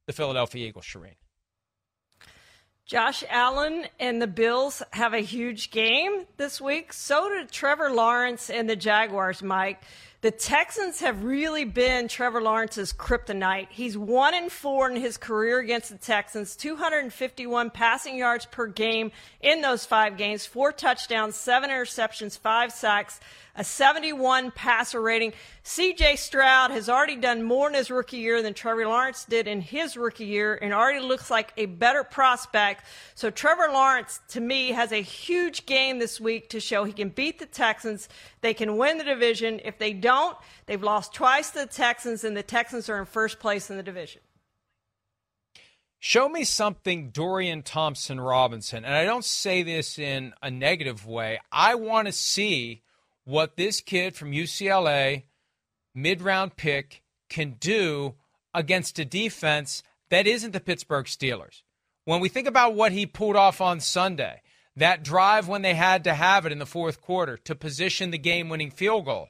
the 0.05 0.13
Philadelphia 0.13 0.67
Eagles, 0.67 0.85
Charean. 0.85 1.15
Josh 2.89 3.23
Allen 3.29 3.85
and 3.99 4.19
the 4.19 4.25
Bills 4.25 4.81
have 4.93 5.13
a 5.13 5.19
huge 5.19 5.69
game 5.69 6.25
this 6.37 6.59
week. 6.59 6.91
So 6.91 7.29
did 7.29 7.51
Trevor 7.51 7.91
Lawrence 7.91 8.49
and 8.49 8.67
the 8.67 8.75
Jaguars, 8.75 9.43
Mike. 9.43 9.79
The 10.21 10.31
Texans 10.31 10.99
have 11.01 11.23
really 11.23 11.65
been 11.65 12.07
Trevor 12.07 12.41
Lawrence's 12.41 12.91
kryptonite. 12.91 13.67
He's 13.69 13.95
one 13.95 14.33
and 14.33 14.51
four 14.51 14.89
in 14.89 14.95
his 14.95 15.17
career 15.17 15.59
against 15.59 15.91
the 15.91 15.99
Texans, 15.99 16.55
251 16.55 17.69
passing 17.69 18.17
yards 18.17 18.47
per 18.47 18.65
game 18.65 19.11
in 19.39 19.61
those 19.61 19.85
five 19.85 20.17
games, 20.17 20.47
four 20.47 20.71
touchdowns, 20.71 21.35
seven 21.35 21.69
interceptions, 21.69 22.39
five 22.39 22.71
sacks, 22.71 23.19
a 23.59 23.63
71 23.63 24.51
passer 24.51 25.01
rating. 25.01 25.33
CJ 25.65 26.17
Stroud 26.17 26.71
has 26.71 26.87
already 26.87 27.17
done 27.17 27.43
more 27.43 27.67
in 27.67 27.73
his 27.73 27.91
rookie 27.91 28.17
year 28.17 28.41
than 28.41 28.53
Trevor 28.53 28.87
Lawrence 28.87 29.25
did 29.25 29.49
in 29.49 29.59
his 29.59 29.97
rookie 29.97 30.25
year 30.25 30.57
and 30.61 30.73
already 30.73 31.05
looks 31.05 31.29
like 31.29 31.51
a 31.57 31.65
better 31.65 32.05
prospect. 32.05 32.85
So 33.15 33.29
Trevor 33.29 33.67
Lawrence, 33.73 34.21
to 34.29 34.39
me, 34.39 34.69
has 34.71 34.93
a 34.93 35.01
huge 35.01 35.65
game 35.65 35.99
this 35.99 36.21
week 36.21 36.49
to 36.51 36.61
show 36.61 36.85
he 36.85 36.93
can 36.93 37.09
beat 37.09 37.39
the 37.39 37.45
Texans. 37.45 38.07
They 38.39 38.53
can 38.53 38.77
win 38.77 38.97
the 38.97 39.03
division. 39.03 39.59
If 39.65 39.77
they 39.77 39.91
don't, 39.91 40.37
they've 40.65 40.81
lost 40.81 41.13
twice 41.13 41.51
to 41.51 41.59
the 41.59 41.67
Texans, 41.67 42.23
and 42.23 42.37
the 42.37 42.43
Texans 42.43 42.87
are 42.87 42.97
in 42.97 43.05
first 43.05 43.39
place 43.39 43.69
in 43.69 43.75
the 43.75 43.83
division. 43.83 44.21
Show 45.99 46.29
me 46.29 46.45
something 46.45 47.09
Dorian 47.09 47.63
Thompson 47.63 48.21
Robinson. 48.21 48.85
And 48.85 48.93
I 48.93 49.03
don't 49.03 49.25
say 49.25 49.63
this 49.63 49.99
in 49.99 50.31
a 50.41 50.49
negative 50.49 51.05
way. 51.05 51.41
I 51.51 51.75
want 51.75 52.07
to 52.07 52.13
see 52.13 52.83
what 53.29 53.57
this 53.57 53.79
kid 53.79 54.15
from 54.15 54.31
UCLA, 54.31 55.23
mid 55.93 56.21
round 56.21 56.57
pick, 56.57 57.03
can 57.29 57.51
do 57.59 58.15
against 58.55 58.97
a 58.97 59.05
defense 59.05 59.83
that 60.09 60.25
isn't 60.25 60.51
the 60.51 60.59
Pittsburgh 60.59 61.05
Steelers. 61.05 61.61
When 62.05 62.21
we 62.21 62.29
think 62.29 62.47
about 62.47 62.73
what 62.73 62.91
he 62.91 63.05
pulled 63.05 63.35
off 63.35 63.61
on 63.61 63.81
Sunday, 63.81 64.41
that 64.75 65.03
drive 65.03 65.47
when 65.47 65.61
they 65.61 65.75
had 65.75 66.03
to 66.05 66.13
have 66.15 66.47
it 66.47 66.51
in 66.51 66.57
the 66.57 66.65
fourth 66.65 67.01
quarter 67.01 67.37
to 67.37 67.53
position 67.53 68.09
the 68.09 68.17
game 68.17 68.49
winning 68.49 68.71
field 68.71 69.05
goal, 69.05 69.27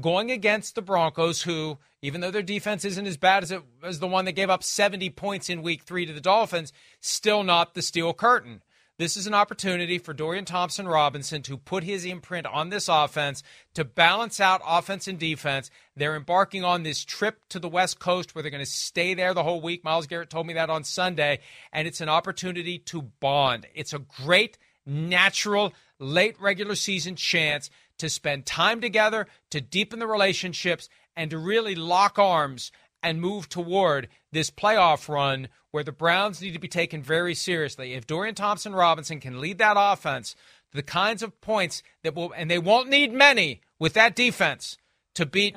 going 0.00 0.30
against 0.30 0.74
the 0.74 0.80
Broncos, 0.80 1.42
who, 1.42 1.76
even 2.00 2.22
though 2.22 2.30
their 2.30 2.40
defense 2.40 2.86
isn't 2.86 3.06
as 3.06 3.18
bad 3.18 3.42
as, 3.42 3.50
it, 3.50 3.60
as 3.82 3.98
the 3.98 4.08
one 4.08 4.24
that 4.24 4.32
gave 4.32 4.48
up 4.48 4.62
70 4.62 5.10
points 5.10 5.50
in 5.50 5.60
week 5.60 5.82
three 5.82 6.06
to 6.06 6.12
the 6.14 6.22
Dolphins, 6.22 6.72
still 7.00 7.42
not 7.42 7.74
the 7.74 7.82
steel 7.82 8.14
curtain. 8.14 8.62
This 9.02 9.16
is 9.16 9.26
an 9.26 9.34
opportunity 9.34 9.98
for 9.98 10.14
Dorian 10.14 10.44
Thompson 10.44 10.86
Robinson 10.86 11.42
to 11.42 11.56
put 11.56 11.82
his 11.82 12.04
imprint 12.04 12.46
on 12.46 12.70
this 12.70 12.88
offense 12.88 13.42
to 13.74 13.84
balance 13.84 14.38
out 14.38 14.62
offense 14.64 15.08
and 15.08 15.18
defense. 15.18 15.72
They're 15.96 16.14
embarking 16.14 16.62
on 16.62 16.84
this 16.84 17.04
trip 17.04 17.40
to 17.48 17.58
the 17.58 17.68
West 17.68 17.98
Coast 17.98 18.32
where 18.32 18.42
they're 18.42 18.52
going 18.52 18.64
to 18.64 18.70
stay 18.70 19.14
there 19.14 19.34
the 19.34 19.42
whole 19.42 19.60
week. 19.60 19.82
Myles 19.82 20.06
Garrett 20.06 20.30
told 20.30 20.46
me 20.46 20.54
that 20.54 20.70
on 20.70 20.84
Sunday, 20.84 21.40
and 21.72 21.88
it's 21.88 22.00
an 22.00 22.08
opportunity 22.08 22.78
to 22.78 23.02
bond. 23.02 23.66
It's 23.74 23.92
a 23.92 23.98
great, 23.98 24.56
natural, 24.86 25.72
late 25.98 26.40
regular 26.40 26.76
season 26.76 27.16
chance 27.16 27.70
to 27.98 28.08
spend 28.08 28.46
time 28.46 28.80
together, 28.80 29.26
to 29.50 29.60
deepen 29.60 29.98
the 29.98 30.06
relationships, 30.06 30.88
and 31.16 31.28
to 31.32 31.38
really 31.38 31.74
lock 31.74 32.20
arms 32.20 32.70
and 33.02 33.20
move 33.20 33.48
toward 33.48 34.08
this 34.30 34.50
playoff 34.50 35.08
run 35.08 35.48
where 35.70 35.84
the 35.84 35.92
Browns 35.92 36.40
need 36.40 36.52
to 36.52 36.58
be 36.58 36.68
taken 36.68 37.02
very 37.02 37.34
seriously. 37.34 37.94
If 37.94 38.06
Dorian 38.06 38.34
Thompson 38.34 38.74
Robinson 38.74 39.20
can 39.20 39.40
lead 39.40 39.58
that 39.58 39.76
offense 39.78 40.34
to 40.70 40.76
the 40.76 40.82
kinds 40.82 41.22
of 41.22 41.40
points 41.40 41.82
that 42.02 42.14
will, 42.14 42.32
and 42.36 42.50
they 42.50 42.58
won't 42.58 42.88
need 42.88 43.12
many 43.12 43.62
with 43.78 43.94
that 43.94 44.14
defense 44.14 44.76
to 45.14 45.26
beat 45.26 45.56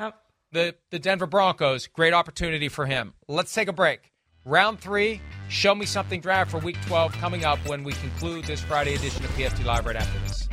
the, 0.52 0.76
the 0.90 1.00
Denver 1.00 1.28
Broncos, 1.28 1.88
great 1.88 2.14
opportunity 2.14 2.70
for 2.70 2.86
him. 2.86 3.14
Let's 3.28 3.54
take 3.54 3.68
a 3.68 3.74
break. 3.74 4.12
Round 4.46 4.80
three, 4.80 5.22
show 5.50 5.74
me 5.74 5.86
something 5.86 6.22
draft 6.22 6.52
for 6.52 6.60
week 6.60 6.78
12 6.86 7.14
coming 7.14 7.46
up 7.46 7.60
when 7.68 7.84
we 7.84 7.94
conclude 7.94 8.46
this 8.46 8.62
Friday 8.62 8.94
edition 8.94 9.26
of 9.26 9.32
PFT 9.32 9.66
Live 9.66 9.86
right 9.86 9.96
after 9.96 10.20
this. 10.20 10.45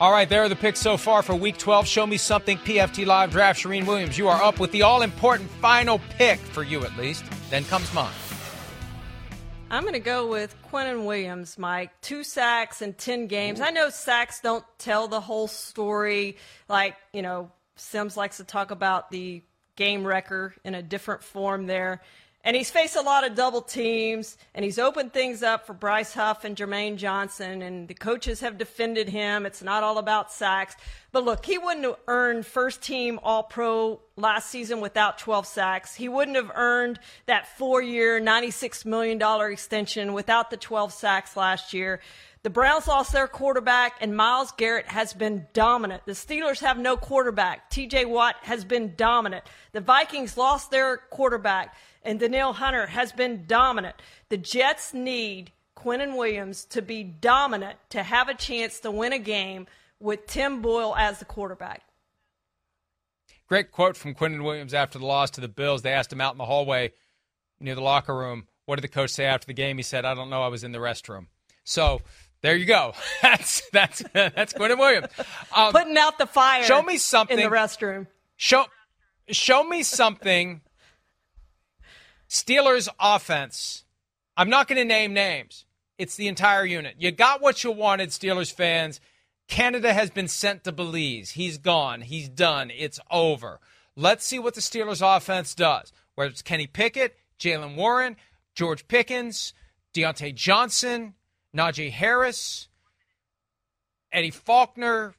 All 0.00 0.10
right, 0.10 0.28
there 0.28 0.42
are 0.42 0.48
the 0.48 0.56
picks 0.56 0.80
so 0.80 0.96
far 0.96 1.22
for 1.22 1.36
week 1.36 1.56
12. 1.56 1.86
Show 1.86 2.04
me 2.04 2.16
something 2.16 2.58
PFT 2.58 3.06
Live 3.06 3.30
Draft. 3.30 3.62
Charean 3.62 3.86
Williams, 3.86 4.18
you 4.18 4.26
are 4.26 4.42
up 4.42 4.58
with 4.58 4.72
the 4.72 4.82
all 4.82 5.02
important 5.02 5.48
final 5.48 6.00
pick 6.10 6.40
for 6.40 6.64
you 6.64 6.84
at 6.84 6.96
least. 6.96 7.24
Then 7.48 7.64
comes 7.64 7.92
mine. 7.94 8.12
I'm 9.70 9.82
going 9.82 9.94
to 9.94 10.00
go 10.00 10.26
with 10.26 10.56
Quinnen 10.70 11.06
Williams, 11.06 11.58
Mike. 11.58 11.92
Two 12.00 12.24
sacks 12.24 12.82
in 12.82 12.94
10 12.94 13.28
games. 13.28 13.60
I 13.60 13.70
know 13.70 13.88
sacks 13.88 14.40
don't 14.40 14.64
tell 14.78 15.06
the 15.06 15.20
whole 15.20 15.46
story. 15.46 16.38
Like, 16.68 16.96
you 17.12 17.22
know, 17.22 17.52
Simms 17.76 18.16
likes 18.16 18.38
to 18.38 18.44
talk 18.44 18.72
about 18.72 19.12
the 19.12 19.42
game 19.76 20.04
record 20.04 20.54
in 20.64 20.74
a 20.74 20.82
different 20.82 21.22
form 21.22 21.66
there. 21.66 22.02
And 22.46 22.54
he's 22.54 22.70
faced 22.70 22.94
a 22.94 23.00
lot 23.00 23.26
of 23.26 23.34
double 23.34 23.62
teams, 23.62 24.36
and 24.54 24.62
he's 24.62 24.78
opened 24.78 25.14
things 25.14 25.42
up 25.42 25.66
for 25.66 25.72
Bryce 25.72 26.12
Huff 26.12 26.44
and 26.44 26.54
Jermaine 26.54 26.96
Johnson, 26.96 27.62
and 27.62 27.88
the 27.88 27.94
coaches 27.94 28.40
have 28.40 28.58
defended 28.58 29.08
him. 29.08 29.46
It's 29.46 29.62
not 29.62 29.82
all 29.82 29.96
about 29.96 30.30
sacks. 30.30 30.76
But 31.10 31.24
look, 31.24 31.46
he 31.46 31.56
wouldn't 31.56 31.86
have 31.86 31.96
earned 32.06 32.44
first 32.44 32.82
team 32.82 33.18
All 33.22 33.44
Pro 33.44 34.00
last 34.16 34.50
season 34.50 34.82
without 34.82 35.16
12 35.16 35.46
sacks. 35.46 35.94
He 35.94 36.06
wouldn't 36.06 36.36
have 36.36 36.50
earned 36.54 37.00
that 37.24 37.56
four 37.56 37.80
year, 37.80 38.20
$96 38.20 38.84
million 38.84 39.22
extension 39.50 40.12
without 40.12 40.50
the 40.50 40.58
12 40.58 40.92
sacks 40.92 41.38
last 41.38 41.72
year. 41.72 42.00
The 42.44 42.50
Browns 42.50 42.86
lost 42.86 43.10
their 43.14 43.26
quarterback, 43.26 43.94
and 44.02 44.14
Myles 44.14 44.52
Garrett 44.58 44.88
has 44.88 45.14
been 45.14 45.46
dominant. 45.54 46.02
The 46.04 46.12
Steelers 46.12 46.60
have 46.60 46.76
no 46.76 46.94
quarterback. 46.94 47.70
TJ 47.70 48.06
Watt 48.06 48.36
has 48.42 48.66
been 48.66 48.92
dominant. 48.96 49.44
The 49.72 49.80
Vikings 49.80 50.36
lost 50.36 50.70
their 50.70 50.98
quarterback, 50.98 51.74
and 52.04 52.20
Danielle 52.20 52.52
Hunter 52.52 52.86
has 52.86 53.12
been 53.12 53.44
dominant. 53.46 53.96
The 54.28 54.36
Jets 54.36 54.94
need 54.94 55.52
Quinnen 55.76 56.16
Williams 56.16 56.64
to 56.66 56.82
be 56.82 57.02
dominant 57.02 57.78
to 57.90 58.02
have 58.02 58.28
a 58.28 58.34
chance 58.34 58.80
to 58.80 58.90
win 58.90 59.12
a 59.12 59.18
game 59.18 59.66
with 60.00 60.26
Tim 60.26 60.62
Boyle 60.62 60.94
as 60.96 61.18
the 61.18 61.24
quarterback. 61.24 61.82
Great 63.48 63.70
quote 63.70 63.96
from 63.96 64.14
Quinnen 64.14 64.42
Williams 64.42 64.74
after 64.74 64.98
the 64.98 65.06
loss 65.06 65.30
to 65.32 65.40
the 65.40 65.48
Bills. 65.48 65.82
They 65.82 65.92
asked 65.92 66.12
him 66.12 66.20
out 66.20 66.32
in 66.32 66.38
the 66.38 66.46
hallway 66.46 66.92
near 67.60 67.74
the 67.74 67.82
locker 67.82 68.14
room, 68.16 68.46
what 68.66 68.76
did 68.76 68.82
the 68.82 68.88
coach 68.88 69.10
say 69.10 69.24
after 69.24 69.46
the 69.46 69.52
game? 69.52 69.76
He 69.76 69.82
said, 69.82 70.04
I 70.04 70.14
don't 70.14 70.30
know, 70.30 70.42
I 70.42 70.48
was 70.48 70.64
in 70.64 70.72
the 70.72 70.78
restroom. 70.78 71.26
So 71.64 72.00
there 72.40 72.56
you 72.56 72.66
go. 72.66 72.94
That's 73.22 73.62
that's 73.70 74.02
that's 74.12 74.52
Quinnen 74.52 74.78
Williams. 74.78 75.06
Um, 75.54 75.72
Putting 75.72 75.96
out 75.96 76.18
the 76.18 76.26
fire. 76.26 76.62
Show 76.62 76.82
me 76.82 76.98
something 76.98 77.38
in 77.38 77.50
the 77.50 77.56
restroom. 77.56 78.06
Show 78.36 78.66
show 79.30 79.64
me 79.64 79.82
something. 79.82 80.60
Steelers 82.28 82.88
offense. 82.98 83.84
I'm 84.36 84.50
not 84.50 84.68
going 84.68 84.78
to 84.78 84.84
name 84.84 85.12
names. 85.12 85.64
It's 85.98 86.16
the 86.16 86.28
entire 86.28 86.64
unit. 86.64 86.96
You 86.98 87.12
got 87.12 87.40
what 87.40 87.62
you 87.62 87.70
wanted, 87.70 88.08
Steelers 88.08 88.52
fans. 88.52 89.00
Canada 89.46 89.92
has 89.92 90.10
been 90.10 90.28
sent 90.28 90.64
to 90.64 90.72
Belize. 90.72 91.32
He's 91.32 91.58
gone. 91.58 92.00
He's 92.00 92.28
done. 92.28 92.70
It's 92.76 92.98
over. 93.10 93.60
Let's 93.96 94.24
see 94.24 94.38
what 94.38 94.54
the 94.54 94.60
Steelers 94.60 95.16
offense 95.16 95.54
does. 95.54 95.92
Whether 96.14 96.30
it's 96.30 96.42
Kenny 96.42 96.66
Pickett, 96.66 97.16
Jaylen 97.38 97.76
Warren, 97.76 98.16
George 98.54 98.88
Pickens, 98.88 99.52
Diontae 99.92 100.34
Johnson, 100.34 101.14
Najee 101.54 101.90
Harris, 101.90 102.68
Eddie 104.12 104.30
Faulkner, 104.30 105.14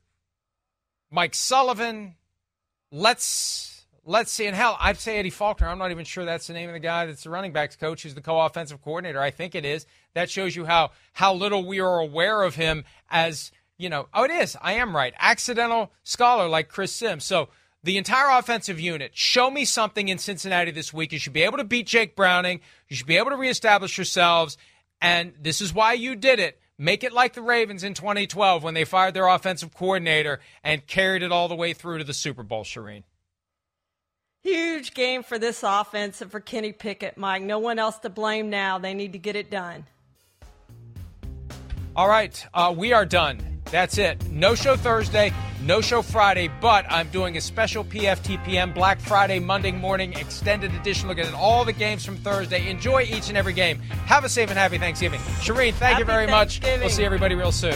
Mike 1.11 1.35
Sullivan. 1.35 2.15
Let's 2.91 3.74
let's 4.05 4.31
see. 4.31 4.45
And 4.45 4.55
hell, 4.55 4.77
I'd 4.79 4.99
say 4.99 5.17
Eddie 5.17 5.29
Faulkner. 5.29 5.67
I'm 5.67 5.77
not 5.77 5.91
even 5.91 6.05
sure 6.05 6.25
that's 6.25 6.47
the 6.47 6.53
name 6.53 6.69
of 6.69 6.73
the 6.73 6.79
guy 6.79 7.05
that's 7.05 7.23
the 7.23 7.29
running 7.29 7.51
backs 7.51 7.75
coach. 7.75 8.03
Who's 8.03 8.15
the 8.15 8.21
co-offensive 8.21 8.81
coordinator? 8.81 9.21
I 9.21 9.31
think 9.31 9.55
it 9.55 9.65
is. 9.65 9.85
That 10.13 10.29
shows 10.29 10.55
you 10.55 10.65
how 10.65 10.91
how 11.13 11.33
little 11.33 11.65
we 11.65 11.79
are 11.79 11.99
aware 11.99 12.43
of 12.43 12.55
him 12.55 12.85
as 13.09 13.51
you 13.77 13.89
know. 13.89 14.07
Oh, 14.13 14.23
it 14.23 14.31
is. 14.31 14.55
I 14.61 14.73
am 14.73 14.95
right. 14.95 15.13
Accidental 15.19 15.91
scholar 16.03 16.47
like 16.47 16.69
Chris 16.69 16.93
Simms. 16.93 17.25
So 17.25 17.49
the 17.83 17.97
entire 17.97 18.37
offensive 18.37 18.79
unit. 18.79 19.11
Show 19.13 19.51
me 19.51 19.63
something 19.63 20.09
in 20.09 20.17
Cincinnati 20.17 20.71
this 20.71 20.91
week. 20.91 21.11
You 21.11 21.19
should 21.19 21.33
be 21.33 21.43
able 21.43 21.57
to 21.57 21.63
beat 21.63 21.85
Jake 21.85 22.15
Browning. 22.15 22.61
You 22.89 22.95
should 22.95 23.05
be 23.05 23.17
able 23.17 23.29
to 23.29 23.37
reestablish 23.37 23.97
yourselves. 23.97 24.57
And 25.01 25.33
this 25.39 25.61
is 25.61 25.73
why 25.73 25.93
you 25.93 26.15
did 26.15 26.39
it. 26.39 26.59
Make 26.77 27.03
it 27.03 27.13
like 27.13 27.33
the 27.33 27.43
Ravens 27.43 27.83
in 27.83 27.93
2012 27.93 28.63
when 28.63 28.73
they 28.73 28.85
fired 28.85 29.13
their 29.13 29.27
offensive 29.27 29.73
coordinator 29.73 30.41
and 30.63 30.85
carried 30.87 31.21
it 31.21 31.31
all 31.31 31.47
the 31.47 31.55
way 31.55 31.73
through 31.73 31.99
to 31.99 32.03
the 32.03 32.13
Super 32.13 32.43
Bowl, 32.43 32.63
Charean. 32.63 33.03
Huge 34.45 34.93
game 34.93 35.23
for 35.23 35.39
this 35.39 35.63
offense 35.63 36.21
and 36.21 36.29
for 36.29 36.39
Kenny 36.39 36.71
Pickett, 36.71 37.17
Mike. 37.17 37.41
No 37.41 37.57
one 37.57 37.79
else 37.79 37.97
to 37.99 38.11
blame 38.11 38.51
now. 38.51 38.77
They 38.77 38.93
need 38.93 39.13
to 39.13 39.17
get 39.17 39.35
it 39.35 39.49
done. 39.49 39.87
All 41.95 42.07
right, 42.07 42.45
uh, 42.53 42.71
we 42.77 42.93
are 42.93 43.07
done. 43.07 43.39
That's 43.71 43.97
it. 43.97 44.23
No 44.29 44.53
show 44.53 44.75
Thursday, 44.75 45.33
no 45.63 45.81
show 45.81 46.03
Friday, 46.03 46.51
but 46.61 46.85
I'm 46.91 47.07
doing 47.07 47.37
a 47.37 47.41
special 47.41 47.83
PFTPM 47.83 48.75
Black 48.75 48.99
Friday, 48.99 49.39
Monday 49.39 49.71
morning 49.71 50.13
extended 50.13 50.71
edition 50.75 51.07
looking 51.07 51.25
at 51.25 51.33
all 51.33 51.65
the 51.65 51.73
games 51.73 52.05
from 52.05 52.15
Thursday. 52.17 52.69
Enjoy 52.69 53.01
each 53.01 53.29
and 53.29 53.37
every 53.39 53.53
game. 53.53 53.79
Have 54.05 54.25
a 54.25 54.29
safe 54.29 54.51
and 54.51 54.59
happy 54.59 54.77
Thanksgiving. 54.77 55.19
Charean, 55.41 55.73
thank 55.73 55.97
happy 55.97 56.01
you 56.01 56.05
very 56.05 56.27
much. 56.27 56.61
We'll 56.61 56.89
see 56.89 57.03
everybody 57.03 57.33
real 57.33 57.51
soon. 57.51 57.75